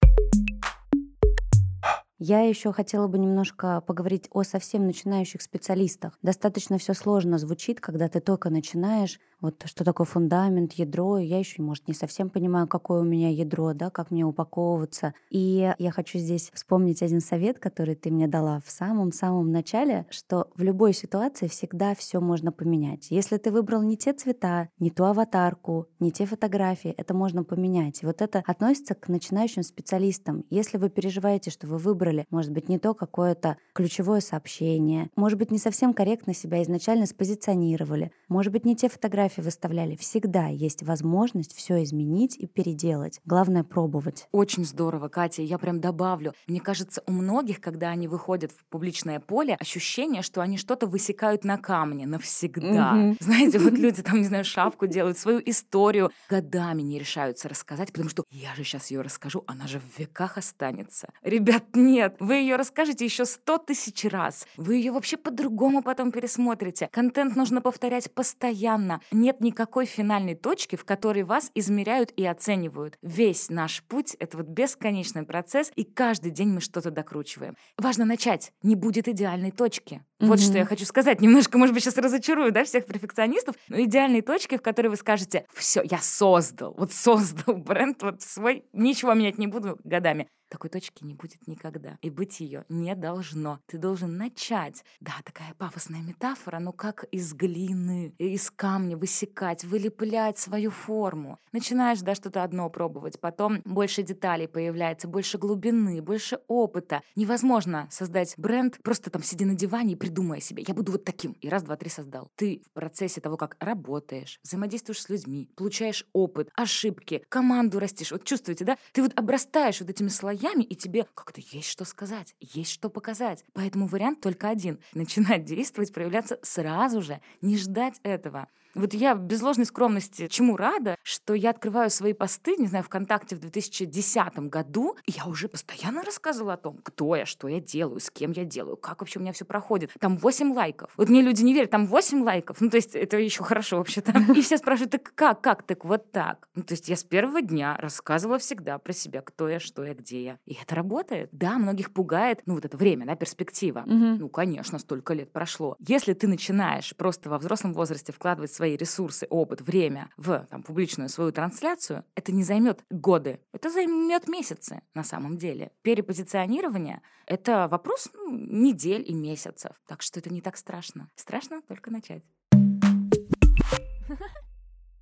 Я 2.24 2.42
еще 2.42 2.72
хотела 2.72 3.08
бы 3.08 3.18
немножко 3.18 3.82
поговорить 3.82 4.28
о 4.30 4.44
совсем 4.44 4.86
начинающих 4.86 5.42
специалистах. 5.42 6.20
Достаточно 6.22 6.78
все 6.78 6.94
сложно 6.94 7.40
звучит, 7.40 7.82
когда 7.82 8.10
ты 8.10 8.20
только 8.20 8.52
начинаешь, 8.52 9.20
вот 9.42 9.64
что 9.66 9.84
такое 9.84 10.06
фундамент, 10.06 10.74
ядро. 10.74 11.18
Я 11.18 11.40
еще, 11.40 11.62
может, 11.62 11.88
не 11.88 11.94
совсем 11.94 12.30
понимаю, 12.30 12.68
какое 12.68 13.02
у 13.02 13.06
меня 13.06 13.30
ядро, 13.30 13.74
да, 13.74 13.90
как 13.90 14.12
мне 14.12 14.24
упаковываться. 14.24 15.14
И 15.30 15.74
я 15.78 15.92
хочу 15.92 16.20
здесь 16.20 16.52
вспомнить 16.54 17.02
один 17.02 17.22
совет, 17.22 17.60
который 17.60 17.96
ты 17.96 18.12
мне 18.12 18.28
дала 18.28 18.62
в 18.66 18.70
самом-самом 18.70 19.52
начале, 19.52 20.06
что 20.10 20.50
в 20.56 20.62
любой 20.62 20.94
ситуации 20.94 21.48
всегда 21.48 21.96
все 21.96 22.20
можно 22.20 22.52
поменять. 22.52 23.08
Если 23.10 23.38
ты 23.38 23.52
выбрал 23.52 23.82
не 23.82 23.98
те 23.98 24.14
цвета, 24.14 24.70
не 24.80 24.92
ту 24.92 25.06
аватарку, 25.06 25.88
не 26.00 26.12
те 26.12 26.26
фотографии, 26.26 26.94
это 26.98 27.14
можно 27.14 27.44
поменять. 27.44 28.04
И 28.04 28.06
вот 28.06 28.22
это 28.22 28.44
относится 28.46 28.94
к 28.94 29.08
начинающим 29.08 29.64
специалистам. 29.64 30.46
Если 30.50 30.78
вы 30.78 30.90
переживаете, 30.90 31.50
что 31.50 31.68
вы 31.68 31.78
выбрали, 31.78 32.26
может 32.30 32.52
быть, 32.52 32.70
не 32.70 32.78
то 32.78 32.94
какое-то 32.94 33.58
ключевое 33.74 34.22
сообщение, 34.22 35.10
может 35.16 35.40
быть, 35.40 35.52
не 35.52 35.58
совсем 35.58 35.94
корректно 35.94 36.34
себя 36.34 36.62
изначально 36.62 37.06
спозиционировали, 37.06 38.12
может 38.28 38.54
быть, 38.54 38.66
не 38.66 38.76
те 38.76 38.90
фотографии, 38.90 39.31
фотографии 39.32 39.42
выставляли. 39.42 39.96
Всегда 39.96 40.48
есть 40.48 40.84
возможность 40.84 41.56
все 41.56 41.84
изменить 41.84 42.38
и 42.38 42.48
переделать. 42.48 43.20
Главное 43.26 43.64
пробовать. 43.64 44.28
Очень 44.32 44.66
здорово, 44.66 45.08
Катя. 45.08 45.42
Я 45.42 45.58
прям 45.58 45.80
добавлю. 45.80 46.34
Мне 46.48 46.60
кажется, 46.60 47.02
у 47.08 47.12
многих, 47.12 47.62
когда 47.62 47.90
они 47.90 48.08
выходят 48.08 48.52
в 48.52 48.66
публичное 48.66 49.20
поле, 49.20 49.56
ощущение, 49.60 50.22
что 50.22 50.42
они 50.42 50.58
что-то 50.58 50.88
высекают 50.88 51.44
на 51.44 51.58
камне 51.58 52.06
навсегда. 52.06 52.94
Mm-hmm. 52.96 53.18
Знаете, 53.24 53.60
вот 53.60 53.74
люди 53.78 54.02
там, 54.04 54.20
не 54.20 54.26
знаю, 54.26 54.44
шапку 54.44 54.88
делают, 54.88 55.18
свою 55.18 55.42
историю 55.46 56.12
годами 56.30 56.82
не 56.82 57.00
решаются 57.00 57.50
рассказать, 57.50 57.92
потому 57.92 58.10
что 58.10 58.24
я 58.32 58.54
же 58.56 58.64
сейчас 58.64 58.92
ее 58.92 59.02
расскажу, 59.02 59.44
она 59.48 59.68
же 59.68 59.80
в 59.80 60.00
веках 60.00 60.38
останется. 60.38 61.10
Ребят, 61.24 61.64
нет, 61.74 62.16
вы 62.20 62.36
ее 62.36 62.56
расскажете 62.56 63.06
еще 63.06 63.26
сто 63.26 63.58
тысяч 63.58 64.06
раз. 64.06 64.46
Вы 64.58 64.76
ее 64.76 64.92
вообще 64.92 65.18
по-другому 65.18 65.82
потом 65.82 66.12
пересмотрите. 66.12 66.90
Контент 66.92 67.36
нужно 67.36 67.62
повторять 67.62 68.12
постоянно. 68.12 69.02
Нет 69.22 69.40
никакой 69.40 69.86
финальной 69.86 70.34
точки, 70.34 70.76
в 70.76 70.84
которой 70.84 71.22
вас 71.22 71.52
измеряют 71.54 72.12
и 72.18 72.26
оценивают. 72.26 72.98
Весь 73.04 73.50
наш 73.52 73.84
путь— 73.84 74.16
это 74.20 74.38
вот 74.38 74.48
бесконечный 74.48 75.22
процесс, 75.22 75.72
и 75.76 75.84
каждый 75.84 76.32
день 76.32 76.48
мы 76.48 76.60
что-то 76.60 76.90
докручиваем. 76.90 77.56
Важно 77.78 78.04
начать. 78.04 78.52
Не 78.64 78.76
будет 78.76 79.08
идеальной 79.08 79.52
точки. 79.52 80.04
Вот 80.22 80.40
mm-hmm. 80.40 80.44
что 80.44 80.58
я 80.60 80.66
хочу 80.66 80.86
сказать. 80.86 81.20
Немножко, 81.20 81.58
может 81.58 81.74
быть, 81.74 81.84
сейчас 81.84 81.98
разочарую, 81.98 82.52
да, 82.52 82.64
всех 82.64 82.86
перфекционистов, 82.86 83.56
но 83.70 83.82
идеальной 83.82 84.22
точки, 84.22 84.58
в 84.58 84.62
которой 84.62 84.88
вы 84.88 84.96
скажете, 84.96 85.46
все, 85.54 85.82
я 85.84 85.98
создал, 85.98 86.76
вот 86.78 86.94
создал 86.94 87.56
бренд 87.56 88.02
вот 88.04 88.22
свой, 88.22 88.64
ничего 88.72 89.14
менять 89.14 89.38
не 89.38 89.48
буду 89.48 89.80
годами. 89.84 90.28
Такой 90.52 90.70
точки 90.70 91.06
не 91.06 91.14
будет 91.14 91.48
никогда. 91.48 91.98
И 92.02 92.10
быть 92.10 92.42
ее 92.42 92.66
не 92.68 92.94
должно. 92.94 93.62
Ты 93.68 93.78
должен 93.78 94.18
начать. 94.18 94.84
Да, 95.00 95.14
такая 95.24 95.54
пафосная 95.54 96.02
метафора, 96.02 96.60
но 96.60 96.74
как 96.74 97.06
из 97.06 97.34
глины, 97.34 98.14
из 98.18 98.52
камня 98.52 98.98
высекать, 98.98 99.64
вылеплять 99.64 100.38
свою 100.38 100.70
форму. 100.70 101.40
Начинаешь, 101.54 102.02
да, 102.02 102.16
что-то 102.16 102.44
одно 102.44 102.70
пробовать, 102.70 103.18
потом 103.22 103.62
больше 103.64 104.04
деталей 104.04 104.50
появляется, 104.50 105.08
больше 105.08 105.38
глубины, 105.38 106.02
больше 106.02 106.40
опыта. 106.50 107.02
Невозможно 107.16 107.88
создать 107.90 108.34
бренд, 108.36 108.78
просто 108.84 109.10
там 109.10 109.24
сиди 109.24 109.46
на 109.46 109.56
диване 109.56 109.94
и 109.94 109.96
придумай 110.12 110.42
себе, 110.42 110.64
я 110.68 110.74
буду 110.74 110.92
вот 110.92 111.06
таким. 111.06 111.32
И 111.34 111.48
раз, 111.48 111.64
два, 111.64 111.78
три 111.78 111.90
создал. 111.90 112.30
Ты 112.36 112.62
в 112.66 112.72
процессе 112.72 113.22
того, 113.22 113.38
как 113.38 113.56
работаешь, 113.60 114.40
взаимодействуешь 114.44 115.02
с 115.02 115.10
людьми, 115.10 115.50
получаешь 115.56 116.06
опыт, 116.12 116.50
ошибки, 116.56 117.24
команду 117.30 117.80
растишь. 117.80 118.12
Вот 118.12 118.26
чувствуете, 118.26 118.66
да? 118.66 118.78
Ты 118.92 119.04
вот 119.04 119.14
обрастаешь 119.18 119.80
вот 119.80 119.90
этими 119.90 120.10
слоями 120.10 120.64
и 120.64 120.76
тебе 120.76 121.08
как-то 121.16 121.40
есть 121.40 121.70
что 121.70 121.86
сказать, 121.86 122.36
есть 122.40 122.72
что 122.72 122.90
показать. 122.90 123.46
Поэтому 123.54 123.88
вариант 123.88 124.22
только 124.22 124.50
один— 124.50 124.80
начинать 124.94 125.46
действовать, 125.46 125.94
проявляться 125.94 126.40
сразу 126.42 127.02
же, 127.02 127.22
не 127.42 127.58
ждать 127.58 128.00
этого. 128.04 128.48
Вот 128.76 128.94
я 128.94 129.16
без 129.16 129.42
ложной 129.42 129.66
скромности 129.66 130.28
чему 130.28 130.58
рада, 130.58 130.96
что 131.04 131.34
я 131.34 131.50
открываю 131.50 131.90
свои 131.90 132.14
посты, 132.14 132.56
не 132.58 132.68
знаю, 132.68 132.84
ВКонтакте 132.84 133.36
в 133.36 133.40
2010 133.40 134.40
году, 134.50 134.96
и 135.06 135.12
я 135.12 135.26
уже 135.26 135.48
постоянно 135.48 136.04
рассказывала 136.04 136.54
о 136.54 136.58
том, 136.58 136.80
кто 136.84 137.16
я, 137.16 137.26
что 137.26 137.48
я 137.48 137.60
делаю, 137.60 138.00
с 138.00 138.10
кем 138.10 138.32
я 138.32 138.46
делаю, 138.46 138.78
как 138.78 139.02
вообще 139.02 139.20
у 139.20 139.22
меня 139.22 139.34
все 139.34 139.46
проходит. 139.46 139.92
Там 140.00 140.18
8 140.18 140.54
лайков. 140.54 140.92
Вот 140.98 141.10
мне 141.10 141.22
люди 141.22 141.42
не 141.44 141.54
верят, 141.54 141.72
там 141.72 141.86
8 141.86 142.24
лайков. 142.24 142.62
Ну, 142.62 142.70
то 142.70 142.78
есть 142.78 142.96
это 142.96 143.18
еще 143.18 143.44
хорошо 143.44 143.78
вообще-то. 143.78 144.12
И 144.36 144.42
все 144.42 144.58
спрашивают, 144.58 144.92
так 144.92 145.14
как, 145.16 145.42
как, 145.42 145.64
так 145.64 145.86
вот 145.86 146.12
так. 146.12 146.48
Ну, 146.56 146.64
то 146.64 146.74
есть 146.74 146.90
я 146.90 146.96
с 146.96 147.04
первого 147.04 147.42
дня 147.42 147.76
рассказывала 147.78 148.40
всегда 148.40 148.78
про 148.78 148.94
себя, 148.94 149.22
кто 149.22 149.50
я, 149.50 149.60
что 149.60 149.84
я, 149.84 149.94
где 149.94 150.24
я. 150.24 150.38
И 150.46 150.58
это 150.62 150.76
работает. 150.76 151.30
Да, 151.32 151.58
многих 151.58 151.94
пугает, 151.94 152.42
ну, 152.46 152.56
вот 152.56 152.66
это 152.66 152.78
время, 152.78 153.06
да, 153.06 153.16
перспектива. 153.16 153.84
Ну, 153.86 154.30
конечно, 154.30 154.80
столько 154.80 155.14
лет 155.14 155.32
прошло. 155.32 155.76
Если 155.80 156.14
ты 156.14 156.28
начинаешь 156.28 156.96
просто 156.96 157.30
во 157.30 157.38
взрослом 157.38 157.74
возрасте 157.74 158.12
вкладывать 158.12 158.52
свои 158.62 158.76
ресурсы, 158.76 159.26
опыт, 159.32 159.62
время 159.62 160.12
в 160.18 160.46
там, 160.52 160.62
публичную 160.62 161.10
свою 161.10 161.32
трансляцию, 161.32 162.06
это 162.14 162.32
не 162.32 162.44
займет 162.44 162.86
годы, 162.92 163.40
это 163.54 163.72
займет 163.72 164.28
месяцы 164.28 164.84
на 164.94 165.04
самом 165.04 165.40
деле. 165.40 165.72
Перепозиционирование— 165.82 167.02
это 167.26 167.68
вопрос 167.68 168.10
ну, 168.14 168.30
недель 168.32 169.04
и 169.08 169.16
месяцев. 169.16 169.72
Так 169.88 170.04
что 170.04 170.20
это 170.20 170.32
не 170.32 170.42
так 170.42 170.58
страшно. 170.58 171.10
Страшно 171.16 171.64
только 171.64 171.90
начать. 171.90 172.22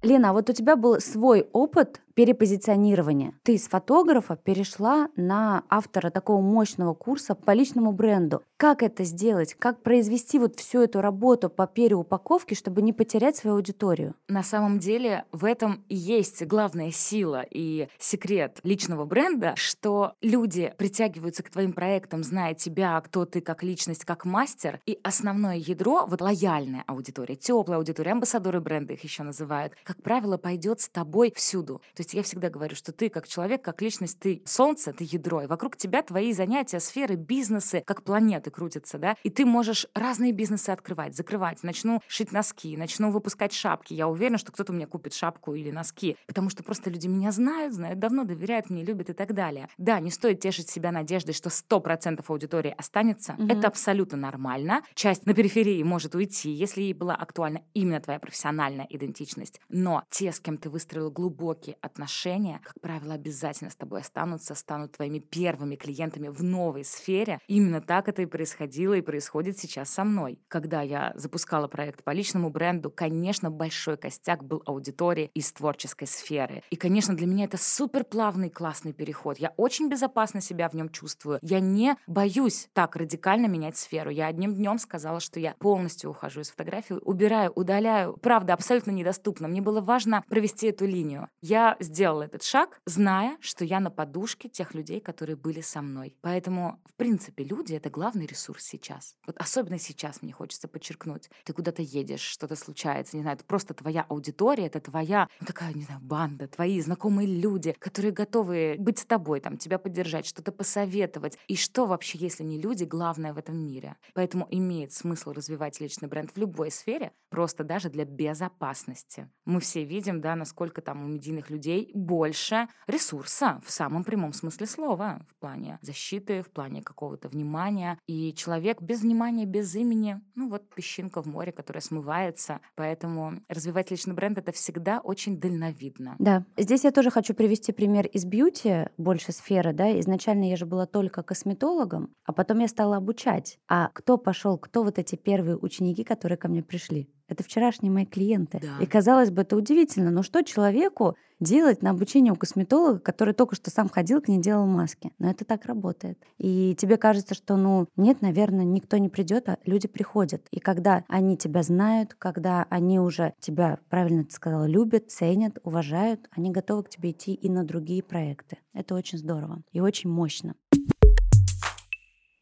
Лена, 0.02 0.30
а 0.30 0.34
вот 0.34 0.50
у 0.50 0.54
тебя 0.54 0.78
был 0.78 1.02
свой 1.02 1.50
опыт 1.52 2.02
перепозиционирования. 2.19 3.34
Ты 3.43 3.58
с 3.58 3.69
фотографа 3.69 4.36
перешла 4.36 5.08
на 5.15 5.63
автора 5.69 6.10
такого 6.10 6.41
мощного 6.41 6.93
курса 6.93 7.34
по 7.34 7.51
личному 7.51 7.93
бренду. 7.93 8.43
Как 8.58 8.84
это 8.84 9.05
сделать? 9.05 9.53
Как 9.58 9.82
произвести 9.84 10.38
вот 10.38 10.58
всю 10.58 10.82
эту 10.82 10.99
работу 10.99 11.49
по 11.49 11.65
переупаковке, 11.65 12.55
чтобы 12.55 12.82
не 12.82 12.91
потерять 12.91 13.38
свою 13.38 13.55
аудиторию? 13.55 14.15
На 14.27 14.43
самом 14.43 14.79
деле 14.79 15.23
в 15.32 15.45
этом 15.45 15.86
и 15.88 15.95
есть 15.95 16.45
главная 16.45 16.91
сила 16.91 17.45
и 17.49 17.88
секрет 17.97 18.60
личного 18.63 19.05
бренда, 19.05 19.53
что 19.55 20.12
люди 20.21 20.73
притягиваются 20.77 21.41
к 21.41 21.49
твоим 21.49 21.71
проектам, 21.71 22.25
зная 22.25 22.53
тебя, 22.53 22.99
кто 22.99 23.23
ты 23.23 23.39
как 23.39 23.63
личность, 23.63 24.03
как 24.03 24.25
мастер, 24.25 24.82
и 24.86 24.99
основное 25.03 25.55
ядро, 25.55 26.05
вот 26.05 26.19
лояльная 26.19 26.84
аудитория, 26.86 27.38
теплая 27.38 27.77
аудитория, 27.77 28.12
амбассадоры 28.12 28.60
бренда 28.60 28.91
их 28.91 29.05
еще 29.05 29.23
называют, 29.23 29.71
как 29.86 30.03
правило, 30.03 30.36
пойдет 30.36 30.82
с 30.82 30.89
тобой 30.89 31.32
всюду. 31.34 31.82
То 31.95 32.01
есть 32.01 32.09
есть 32.10 32.13
я 32.13 32.24
всегда 32.24 32.50
говорю, 32.50 32.76
что 32.76 32.91
ты 32.91 33.10
как 33.10 33.28
человек, 33.28 33.62
как 33.62 33.82
личность, 33.82 34.19
ты 34.19 34.41
солнце, 34.45 34.93
ты 34.93 35.08
ядро, 35.10 35.41
и 35.41 35.48
вокруг 35.48 35.78
тебя 35.78 36.02
твои 36.02 36.34
занятия, 36.34 36.80
сферы, 36.80 37.15
бизнесы, 37.15 37.84
как 37.86 38.04
планеты 38.04 38.52
крутятся, 38.52 38.98
да, 38.98 39.15
и 39.24 39.30
ты 39.30 39.45
можешь 39.45 39.88
разные 39.93 40.32
бизнесы 40.32 40.69
открывать, 40.69 41.15
закрывать. 41.15 41.63
Начну 41.63 42.02
шить 42.08 42.32
носки, 42.32 42.78
начну 42.78 43.12
выпускать 43.12 43.54
шапки. 43.54 43.93
Я 43.93 44.08
уверена, 44.08 44.38
что 44.38 44.52
кто-то 44.52 44.74
мне 44.74 44.88
купит 44.88 45.13
шапку 45.13 45.54
или 45.54 45.72
носки, 45.72 46.17
потому 46.28 46.50
что 46.50 46.63
просто 46.63 46.89
люди 46.89 47.08
меня 47.08 47.32
знают, 47.32 47.74
знают 47.74 48.00
давно, 48.00 48.24
доверяют 48.24 48.69
мне, 48.69 48.84
любят 48.84 49.10
и 49.10 49.13
так 49.13 49.34
далее. 49.34 49.69
Да, 49.78 50.00
не 50.00 50.12
стоит 50.12 50.39
тешить 50.39 50.69
себя 50.69 50.91
надеждой, 50.91 51.34
что 51.34 51.50
100% 51.50 52.24
аудитории 52.28 52.74
останется. 52.78 53.34
Угу. 53.34 53.48
Это 53.48 53.67
абсолютно 53.67 54.17
нормально. 54.17 54.84
Часть 54.93 55.26
на 55.26 55.34
периферии 55.34 55.82
может 55.84 56.15
уйти, 56.15 56.52
если 56.52 56.82
ей 56.82 56.93
была 56.93 57.15
актуальна 57.15 57.62
именно 57.74 58.00
твоя 58.00 58.19
профессиональная 58.19 58.88
идентичность. 58.89 59.60
Но 59.69 60.04
те, 60.10 60.32
с 60.32 60.39
кем 60.39 60.58
ты 60.58 60.69
выстроил 60.69 61.12
глубокие 61.12 61.78
отношения, 61.82 61.98
отношения, 61.99 62.62
как 62.63 62.79
правило, 62.79 63.15
обязательно 63.15 63.69
с 63.69 63.75
тобой 63.75 63.99
останутся, 63.99 64.55
станут 64.55 64.93
твоими 64.93 65.19
первыми 65.19 65.75
клиентами 65.75 66.29
в 66.29 66.41
новой 66.41 66.85
сфере. 66.85 67.39
Именно 67.47 67.81
так 67.81 68.07
это 68.07 68.21
и 68.21 68.25
происходило 68.25 68.93
и 68.93 69.01
происходит 69.01 69.59
сейчас 69.59 69.89
со 69.89 70.05
мной. 70.05 70.39
Когда 70.47 70.81
я 70.81 71.12
запускала 71.15 71.67
проект 71.67 72.03
по 72.05 72.12
личному 72.12 72.49
бренду, 72.51 72.89
конечно, 72.89 73.51
большой 73.51 73.97
костяк 73.97 74.45
был 74.45 74.63
аудитории 74.65 75.29
из 75.33 75.51
творческой 75.51 76.07
сферы. 76.07 76.63
И, 76.69 76.77
конечно, 76.77 77.15
для 77.17 77.27
меня 77.27 77.45
это 77.45 77.57
супер 77.57 78.05
плавный, 78.05 78.49
классный 78.49 78.93
переход. 78.93 79.38
Я 79.38 79.53
очень 79.57 79.89
безопасно 79.89 80.39
себя 80.39 80.69
в 80.69 80.75
нем 80.75 80.88
чувствую. 80.89 81.39
Я 81.41 81.59
не 81.59 81.97
боюсь 82.07 82.69
так 82.71 82.95
радикально 82.95 83.47
менять 83.47 83.75
сферу. 83.75 84.09
Я 84.09 84.27
одним 84.27 84.55
днем 84.55 84.79
сказала, 84.79 85.19
что 85.19 85.41
я 85.41 85.53
полностью 85.59 86.12
ухожу 86.12 86.41
из 86.41 86.49
фотографии, 86.49 86.93
убираю, 86.93 87.51
удаляю. 87.55 88.15
Правда, 88.21 88.53
абсолютно 88.53 88.91
недоступно. 88.91 89.49
Мне 89.49 89.62
было 89.62 89.81
важно 89.81 90.23
провести 90.29 90.67
эту 90.67 90.85
линию. 90.85 91.27
Я 91.41 91.75
сделала 91.89 92.23
этот 92.23 92.43
шаг, 92.43 92.80
зная, 92.86 93.38
что 93.41 93.65
я 93.65 93.80
на 93.80 93.89
подушке 93.89 94.47
тех 94.47 94.75
людей, 94.75 94.99
которые 95.02 95.36
были 95.36 95.62
со 95.62 95.82
мной. 95.82 96.15
Поэтому, 96.21 96.80
в 96.86 96.93
принципе, 96.93 97.43
люди— 97.43 97.73
это 97.75 97.89
главный 97.89 98.28
ресурс 98.28 98.63
сейчас. 98.63 99.15
Вот 99.25 99.36
особенно 99.38 99.80
сейчас 99.80 100.21
мне 100.21 100.32
хочется 100.32 100.67
подчеркнуть. 100.67 101.30
Ты 101.43 101.54
куда-то 101.54 101.82
едешь, 101.82 102.21
что-то 102.21 102.56
случается, 102.56 103.17
не 103.17 103.23
знаю, 103.23 103.38
это 103.38 103.45
просто 103.45 103.73
твоя 103.73 104.06
аудитория, 104.08 104.67
это 104.67 104.80
твоя, 104.80 105.28
ну, 105.39 105.47
такая, 105.47 105.73
не 105.73 105.84
знаю, 105.84 105.99
банда, 106.02 106.47
твои 106.47 106.80
знакомые 106.80 107.28
люди, 107.28 107.75
которые 107.80 108.12
готовы 108.12 108.75
быть 108.78 108.99
с 108.99 109.06
тобой, 109.06 109.39
там, 109.39 109.58
тебя 109.58 109.80
поддержать, 109.80 110.28
что-то 110.28 110.52
посоветовать. 110.52 111.38
И 111.47 111.56
что 111.56 111.88
вообще, 111.88 112.19
если 112.19 112.43
не 112.43 112.60
люди, 112.60 112.84
главное 112.84 113.34
в 113.34 113.38
этом 113.38 113.58
мире? 113.58 113.97
Поэтому 114.13 114.47
имеет 114.52 114.93
смысл 114.93 115.32
развивать 115.32 115.80
личный 115.80 116.08
бренд 116.08 116.32
в 116.36 116.38
любой 116.38 116.69
сфере, 116.69 117.12
просто 117.30 117.63
даже 117.63 117.89
для 117.89 118.06
безопасности. 118.06 119.30
Мы 119.45 119.60
все 119.60 119.84
видим, 119.84 120.21
да, 120.21 120.36
насколько 120.36 120.82
там 120.82 121.04
у 121.04 121.08
медийных 121.08 121.49
людей 121.49 121.68
людей 121.69 121.91
больше 121.93 122.67
ресурса 122.88 123.62
в 123.65 123.71
самом 123.71 124.03
прямом 124.03 124.34
смысле 124.34 124.65
слова, 124.65 125.21
в 125.27 125.39
плане 125.39 125.77
защиты, 125.82 126.41
в 126.41 126.49
плане 126.49 126.82
какого-то 126.82 127.29
внимания. 127.29 127.97
И 128.08 128.34
человек 128.34 128.82
без 128.82 129.01
внимания, 129.01 129.45
без 129.45 129.75
имени, 129.75 130.21
ну 130.36 130.49
вот 130.49 130.73
песчинка 130.73 131.21
в 131.21 131.27
море, 131.27 131.51
которая 131.51 131.82
смывается. 131.82 132.60
Поэтому 132.75 133.41
развивать 133.47 133.91
личный 133.91 134.13
бренд— 134.13 134.38
это 134.39 134.51
всегда 134.51 134.99
очень 134.99 135.39
дальновидно. 135.39 136.15
Да. 136.19 136.45
Здесь 136.58 136.84
я 136.84 136.91
тоже 136.91 137.12
хочу 137.12 137.34
привести 137.34 137.71
пример 137.71 138.08
из 138.08 138.25
бьюти, 138.25 138.88
больше 138.97 139.32
сферы, 139.32 139.73
да. 139.73 139.99
Изначально 139.99 140.49
я 140.49 140.55
же 140.55 140.65
была 140.65 140.86
только 140.86 141.23
косметологом, 141.23 142.13
а 142.25 142.34
потом 142.34 142.60
я 142.60 142.67
стала 142.67 142.97
обучать. 142.97 143.60
А 143.67 143.89
кто 143.93 144.17
пошел, 144.17 144.58
кто 144.58 144.84
вот 144.84 144.97
эти 144.97 145.15
первые 145.15 145.58
ученики, 145.58 146.03
которые 146.03 146.38
ко 146.38 146.47
мне 146.47 146.63
пришли? 146.63 147.10
Это 147.30 147.44
вчерашние 147.44 147.92
мои 147.92 148.06
клиенты. 148.06 148.60
Да. 148.60 148.84
И 148.84 148.86
казалось 148.86 149.32
бы, 149.32 149.44
это 149.44 149.56
удивительно, 149.56 150.12
но 150.12 150.24
что 150.24 150.44
человеку 150.44 151.15
делать 151.39 151.82
на 151.82 151.92
обучение 151.92 152.34
у 152.34 152.36
косметолога, 152.36 153.00
который 153.00 153.34
только 153.34 153.56
что 153.56 153.72
сам 153.72 153.88
ходил 153.88 154.22
к 154.22 154.28
ней 154.28 154.39
делал 154.39 154.65
маски? 154.65 155.12
Но 155.20 155.30
это 155.30 155.46
так 155.46 155.65
работает. 155.65 156.20
И 156.38 156.76
тебе 156.76 156.98
кажется, 156.98 157.34
что, 157.34 157.56
ну, 157.56 157.88
нет, 157.96 158.22
наверное, 158.22 158.65
никто 158.65 158.98
не 158.98 159.10
придет, 159.10 159.48
а 159.48 159.58
люди 159.65 159.88
приходят. 159.88 160.46
И 160.52 160.60
когда 160.60 161.06
они 161.08 161.38
тебя 161.38 161.63
знают, 161.63 162.13
когда 162.15 162.65
они 162.70 163.00
уже 163.00 163.34
тебя, 163.39 163.80
правильно 163.89 164.26
ты 164.26 164.34
сказала, 164.34 164.65
любят, 164.65 165.12
ценят, 165.12 165.60
уважают, 165.63 166.28
они 166.32 166.52
готовы 166.52 166.84
к 166.84 166.89
тебе 166.89 167.12
идти 167.12 167.34
и 167.34 167.50
на 167.50 167.63
другие 167.63 168.04
проекты. 168.04 168.58
Это 168.74 168.96
очень 168.96 169.18
здорово 169.18 169.62
и 169.72 169.80
очень 169.80 170.10
мощно. 170.10 170.56